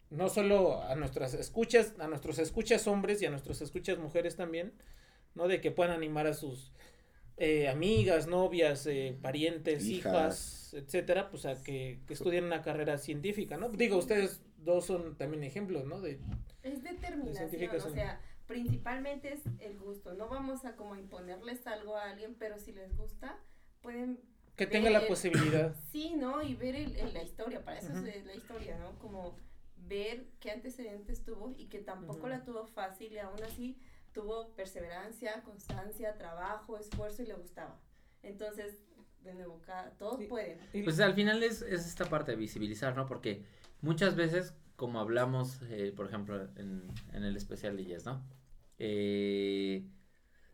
no 0.09 0.29
solo 0.29 0.81
a 0.83 0.95
nuestras 0.95 1.33
escuchas, 1.33 1.93
a 1.99 2.07
nuestros 2.07 2.39
escuchas 2.39 2.87
hombres 2.87 3.21
y 3.21 3.25
a 3.25 3.29
nuestras 3.29 3.61
escuchas 3.61 3.97
mujeres 3.99 4.35
también, 4.35 4.73
¿no? 5.35 5.47
De 5.47 5.61
que 5.61 5.71
puedan 5.71 5.93
animar 5.93 6.27
a 6.27 6.33
sus 6.33 6.71
eh, 7.37 7.69
amigas, 7.69 8.27
novias, 8.27 8.85
eh, 8.87 9.17
parientes, 9.21 9.85
hijas, 9.85 10.73
Hijas. 10.73 10.73
etcétera, 10.73 11.29
pues 11.29 11.45
a 11.45 11.61
que, 11.63 11.99
que 12.07 12.13
estudien 12.13 12.43
una 12.43 12.61
carrera 12.61 12.97
científica, 12.97 13.57
¿no? 13.57 13.69
Digo, 13.69 13.97
ustedes 13.97 14.41
dos 14.57 14.85
son 14.85 15.15
también 15.15 15.43
ejemplos, 15.43 15.85
¿no? 15.85 16.01
De, 16.01 16.19
Es 16.63 16.83
determinación, 16.83 17.75
o 17.77 17.89
sea, 17.89 18.19
principalmente 18.47 19.33
es 19.33 19.41
el 19.59 19.77
gusto. 19.79 20.13
No 20.15 20.27
vamos 20.27 20.65
a 20.65 20.75
como 20.75 20.95
imponerles 20.95 21.65
algo 21.67 21.95
a 21.95 22.09
alguien, 22.09 22.35
pero 22.37 22.59
si 22.59 22.73
les 22.73 22.95
gusta, 22.97 23.39
pueden 23.81 24.19
que 24.59 24.67
tenga 24.67 24.89
la 24.91 25.07
posibilidad. 25.07 25.75
Sí, 25.91 26.13
¿no? 26.15 26.43
Y 26.43 26.53
ver 26.55 26.75
el, 26.75 26.95
el- 26.95 27.13
la 27.13 27.23
historia, 27.23 27.63
para 27.65 27.79
eso 27.79 27.91
es 28.05 28.25
la 28.25 28.35
historia, 28.35 28.77
¿no? 28.77 28.97
Como 28.99 29.35
ver 29.87 30.27
qué 30.39 30.51
antecedentes 30.51 31.23
tuvo 31.23 31.53
y 31.57 31.65
que 31.65 31.79
tampoco 31.79 32.27
la 32.27 32.43
tuvo 32.43 32.65
fácil 32.67 33.11
y 33.11 33.17
aún 33.17 33.41
así 33.43 33.77
tuvo 34.13 34.51
perseverancia, 34.55 35.41
constancia, 35.43 36.15
trabajo, 36.17 36.77
esfuerzo 36.77 37.23
y 37.23 37.27
le 37.27 37.33
gustaba. 37.33 37.79
Entonces, 38.21 38.83
de 39.23 39.33
nuevo, 39.33 39.61
cada, 39.65 39.91
todos 39.97 40.19
Sí. 40.19 40.27
pueden. 40.27 40.59
Pues 40.83 40.99
al 40.99 41.13
final 41.15 41.41
es, 41.43 41.61
es 41.63 41.87
esta 41.87 42.05
parte 42.05 42.31
de 42.31 42.37
visibilizar, 42.37 42.95
¿no? 42.95 43.05
Porque 43.07 43.43
muchas 43.81 44.15
veces, 44.15 44.53
como 44.75 44.99
hablamos, 44.99 45.59
eh, 45.69 45.91
por 45.95 46.05
ejemplo, 46.07 46.43
en, 46.55 46.85
en 47.13 47.23
el 47.23 47.35
especial 47.35 47.75
de 47.77 47.85
Yes, 47.85 48.05
¿no? 48.05 48.23
Eh, 48.77 49.85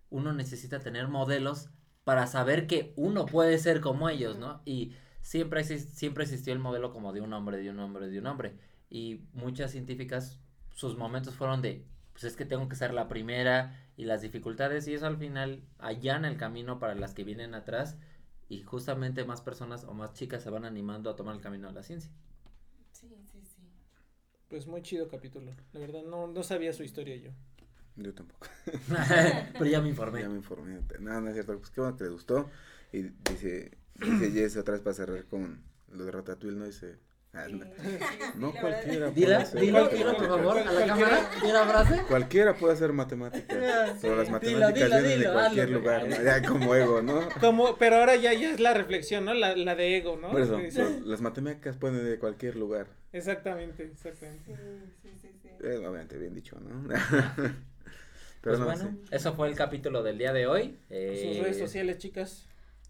uno 0.09 0.33
necesita 0.33 0.79
tener 0.79 1.07
modelos 1.07 1.69
para 2.05 2.27
saber 2.27 2.67
que 2.67 2.93
uno 2.95 3.25
puede 3.25 3.57
ser 3.57 3.81
como 3.81 4.07
ellos, 4.07 4.37
¿no? 4.37 4.61
Y 4.63 4.93
siempre, 5.21 5.63
siempre 5.63 6.23
existió 6.23 6.53
el 6.53 6.59
modelo 6.59 6.93
como 6.93 7.11
de 7.11 7.19
un 7.19 7.33
hombre, 7.33 7.57
de 7.57 7.69
un 7.71 7.79
hombre, 7.79 8.07
de 8.07 8.19
un 8.19 8.27
hombre. 8.27 8.53
Y 8.89 9.23
muchas 9.33 9.71
científicas, 9.71 10.39
sus 10.73 10.95
momentos 10.97 11.33
fueron 11.33 11.61
de, 11.61 11.83
pues 12.13 12.23
es 12.23 12.37
que 12.37 12.45
tengo 12.45 12.69
que 12.69 12.75
ser 12.75 12.93
la 12.93 13.07
primera 13.07 13.75
y 13.97 14.05
las 14.05 14.21
dificultades, 14.21 14.87
y 14.87 14.93
eso 14.93 15.07
al 15.07 15.17
final 15.17 15.63
allana 15.79 16.27
el 16.29 16.37
camino 16.37 16.79
para 16.79 16.95
las 16.95 17.13
que 17.13 17.23
vienen 17.23 17.55
atrás 17.55 17.97
y 18.49 18.61
justamente 18.61 19.25
más 19.25 19.41
personas 19.41 19.83
o 19.85 19.93
más 19.93 20.13
chicas 20.13 20.43
se 20.43 20.51
van 20.51 20.65
animando 20.65 21.09
a 21.09 21.15
tomar 21.15 21.35
el 21.35 21.41
camino 21.41 21.67
de 21.67 21.73
la 21.73 21.83
ciencia. 21.83 22.11
Sí, 22.91 23.09
sí, 23.31 23.41
sí. 23.43 23.63
Pues 24.47 24.67
muy 24.67 24.83
chido 24.83 25.07
capítulo. 25.07 25.51
La 25.73 25.79
verdad, 25.79 26.03
no, 26.03 26.27
no 26.27 26.43
sabía 26.43 26.71
su 26.71 26.83
historia 26.83 27.15
yo. 27.15 27.31
Yo 27.97 28.13
tampoco. 28.13 28.47
Pero 29.53 29.65
ya 29.65 29.81
me 29.81 29.89
informé. 29.89 30.21
Ya 30.21 30.29
me 30.29 30.35
informé. 30.35 30.79
No, 30.99 31.21
no 31.21 31.27
es 31.29 31.33
cierto. 31.33 31.57
Pues 31.57 31.69
qué 31.69 31.81
bueno 31.81 31.95
que 31.97 32.03
le 32.03 32.09
gustó. 32.09 32.49
Y 32.91 33.03
dice, 33.31 33.71
dice 33.95 34.31
Jess 34.31 34.57
otra 34.57 34.73
vez 34.73 34.81
para 34.81 34.93
cerrar 34.93 35.23
con 35.25 35.61
lo 35.91 36.05
de 36.05 36.11
Ratatouille, 36.11 36.57
¿no? 36.57 36.65
Dice, 36.65 36.97
ah, 37.33 37.45
no, 37.49 37.65
sí, 38.51 38.57
cualquiera 38.61 39.11
Dila, 39.11 39.43
dilo, 39.45 39.89
por 39.89 40.27
favor, 40.27 40.57
a 40.59 40.71
la 40.71 40.85
cámara, 40.87 41.29
di 41.41 41.51
la 41.51 41.65
frase. 41.65 42.01
Cualquiera 42.07 42.53
puede 42.55 42.73
hacer 42.73 42.93
matemáticas. 42.93 43.97
Pero 44.01 44.15
las 44.15 44.27
Dilo, 44.27 44.31
matemáticas 44.31 44.73
dilo, 44.73 45.01
vienen 45.01 45.19
de 45.19 45.31
cualquier 45.33 45.69
lugar. 45.69 46.07
¿no? 46.07 46.23
Ya 46.23 46.41
como 46.43 46.75
ego, 46.75 47.01
¿no? 47.01 47.29
Como, 47.39 47.77
pero 47.77 47.97
ahora 47.97 48.15
ya, 48.15 48.33
ya 48.33 48.51
es 48.53 48.59
la 48.59 48.73
reflexión, 48.73 49.25
¿no? 49.25 49.33
La, 49.33 49.55
la 49.55 49.75
de 49.75 49.97
ego, 49.97 50.17
¿no? 50.17 50.31
Por 50.31 50.41
eso, 50.41 50.59
las 51.05 51.21
matemáticas 51.21 51.77
pueden 51.77 52.03
de 52.03 52.19
cualquier 52.19 52.55
lugar. 52.55 52.87
Exactamente, 53.13 53.83
exactamente. 53.83 54.55
Sí, 55.01 55.09
sí, 55.09 55.09
sí, 55.21 55.39
sí. 55.41 55.49
Eh, 55.63 55.77
obviamente, 55.77 56.17
bien 56.17 56.33
dicho, 56.33 56.57
¿no? 56.59 56.93
Pues 58.45 58.59
no, 58.59 58.65
bueno, 58.65 58.97
eso 59.11 59.33
fue 59.33 59.47
el 59.49 59.55
capítulo 59.55 60.03
del 60.03 60.17
día 60.17 60.31
de 60.33 60.47
hoy. 60.47 60.77
Eh, 60.89 61.33
Sus 61.35 61.43
redes 61.43 61.57
sociales, 61.59 61.97
chicas. 61.97 62.47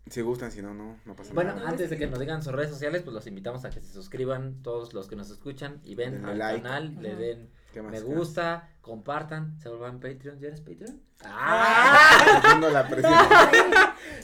Si 0.08 0.22
gustan, 0.22 0.52
si 0.52 0.62
no, 0.62 0.74
no, 0.76 0.98
no 1.06 1.16
pasa 1.16 1.34
Bueno, 1.34 1.56
nada. 1.56 1.68
antes 1.70 1.90
de 1.90 1.98
que 1.98 2.06
nos 2.06 2.20
digan 2.20 2.44
sus 2.44 2.54
redes 2.54 2.70
sociales, 2.70 3.02
pues 3.02 3.14
los 3.16 3.26
invitamos 3.26 3.66
a 3.66 3.72
que 3.72 3.82
se 3.82 3.92
suscriban 3.92 4.62
todos 4.62 4.94
los 4.94 5.08
que 5.08 5.16
nos 5.16 5.32
escuchan 5.32 5.80
y 5.84 5.96
ven 5.96 6.12
Denle 6.22 6.32
al 6.32 6.38
like. 6.38 6.62
canal, 6.62 6.96
le 7.02 7.16
den 7.16 7.50
me 7.76 7.92
¿Qué 7.92 8.00
gusta, 8.02 8.70
compartan, 8.82 9.60
se 9.60 9.68
vuelvan 9.68 10.00
Patreon. 10.00 10.40
¿Ya 10.40 10.48
eres 10.48 10.62
Patreon? 10.62 11.02
¡Ah! 11.26 12.40
Haciendo 12.44 12.70
la 12.70 12.88
presión. 12.88 13.14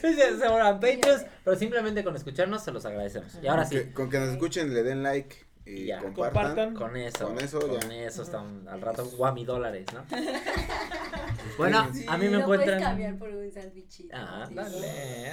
se 0.00 0.48
vuelvan 0.48 0.80
Patreons, 0.80 1.26
pero 1.44 1.56
simplemente 1.56 2.02
con 2.04 2.16
escucharnos 2.16 2.62
se 2.62 2.70
los 2.72 2.84
agradecemos. 2.86 3.36
Y 3.42 3.48
ahora 3.48 3.64
sí, 3.66 3.76
Que- 3.76 3.92
con 3.92 4.08
que 4.08 4.18
nos 4.20 4.28
escuchen, 4.30 4.72
le 4.72 4.82
den 4.82 5.02
like 5.02 5.36
y 5.66 5.70
Y 5.82 5.86
ya. 5.86 5.98
compartan. 5.98 6.32
Compartan. 6.32 6.74
con 6.74 6.96
eso, 6.96 7.26
Con 7.28 7.40
eso 7.40 7.60
con 7.60 7.90
ya. 7.90 8.06
eso 8.06 8.22
están 8.22 8.66
al 8.68 8.80
rato 8.80 9.04
guami 9.04 9.44
dólares, 9.44 9.84
¿no? 9.92 10.02
Bueno, 11.58 11.88
Sí, 11.92 12.04
a 12.08 12.16
mí 12.18 12.26
me 12.28 12.38
Lo 12.38 12.46
puedes 12.46 12.62
encuentran. 12.62 12.90
cambiar 12.90 13.18
por 13.18 13.28
un 13.30 13.50
sandwichito. 13.52 14.14
Ah, 14.16 14.44
sí. 14.48 14.54
dale, 14.54 14.78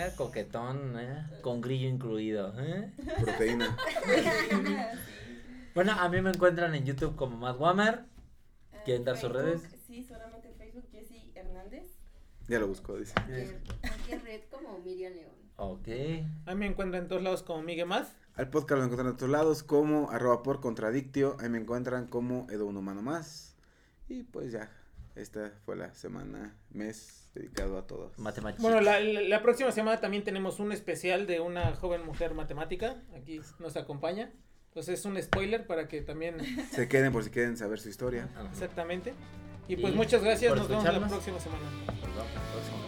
eh, 0.08 0.12
coquetón, 0.16 1.00
eh, 1.00 1.26
con 1.42 1.62
grillo 1.62 1.88
incluido, 1.88 2.54
¿eh? 2.60 2.92
Proteína. 3.22 3.78
Bueno, 5.76 5.94
a 5.94 6.10
mí 6.10 6.20
me 6.22 6.32
encuentran 6.32 6.74
en 6.76 6.84
YouTube 6.84 7.16
como 7.16 7.38
Matt 7.38 7.60
Wammer. 7.60 8.04
¿Quieren 8.86 9.06
dar 9.06 9.18
sus 9.18 9.32
redes? 9.32 9.62
Sí, 9.86 10.04
solamente 10.04 10.48
en 10.50 10.56
Facebook, 10.56 10.84
Jessy 10.92 11.32
Hernández. 11.36 11.86
Ya 12.48 12.60
lo 12.60 12.68
buscó, 12.68 12.98
dice. 12.98 13.14
Cualquier, 13.82 14.24
red 14.24 14.42
como 14.52 14.80
Miriam 14.80 15.14
León. 15.14 15.32
Ok. 15.58 15.88
A 16.48 16.54
mí 16.56 16.60
me 16.60 16.66
encuentran 16.66 17.04
en 17.04 17.08
todos 17.08 17.22
lados 17.22 17.44
como 17.44 17.62
Miguel 17.62 17.86
Maz. 17.86 18.12
Al 18.36 18.50
podcast 18.50 18.80
lo 18.80 18.86
encuentran 18.86 19.08
en 19.12 19.16
todos 19.18 19.32
lados 19.32 19.64
como 19.64 20.10
arroba 20.10 20.42
por 20.44 20.60
contradictio. 20.60 21.38
Ahí 21.40 21.50
me 21.50 21.60
encuentran 21.60 22.08
como 22.08 22.48
Edo 22.50 22.66
Un 22.66 22.76
Humano 22.76 23.02
Más. 23.04 23.56
Y 24.10 24.24
pues 24.24 24.52
ya, 24.52 24.72
esta 25.16 25.52
fue 25.66 25.76
la 25.76 25.94
semana, 25.94 26.56
mes 26.72 27.30
dedicado 27.34 27.78
a 27.78 27.86
todos. 27.88 28.18
Matemáticas. 28.18 28.62
Bueno, 28.62 28.82
la, 28.82 29.00
la- 29.00 29.22
la 29.22 29.42
próxima 29.42 29.72
semana 29.72 30.00
también 30.02 30.24
tenemos 30.24 30.60
un 30.60 30.72
especial 30.72 31.28
de 31.28 31.40
una 31.40 31.76
joven 31.76 32.04
mujer 32.06 32.34
matemática. 32.34 33.02
Aquí 33.16 33.40
nos 33.60 33.76
acompaña. 33.78 34.32
Entonces 34.70 35.00
es 35.00 35.06
un 35.06 35.20
spoiler 35.22 35.66
para 35.68 35.88
que 35.88 36.02
también, 36.02 36.38
Se 36.72 36.88
queden 36.88 37.12
por 37.12 37.24
si 37.24 37.30
quieren 37.32 37.58
saber 37.58 37.80
su 37.80 37.90
historia. 37.90 38.30
Exactamente. 38.52 39.14
Y 39.68 39.76
pues 39.78 39.94
Y 39.94 39.98
muchas 39.98 40.24
gracias, 40.24 40.56
nos 40.56 40.68
vemos 40.68 40.84
la 40.84 41.08
próxima 41.08 41.40
semana. 41.40 41.64
Vemos 41.86 42.16
la 42.16 42.24
próxima. 42.52 42.79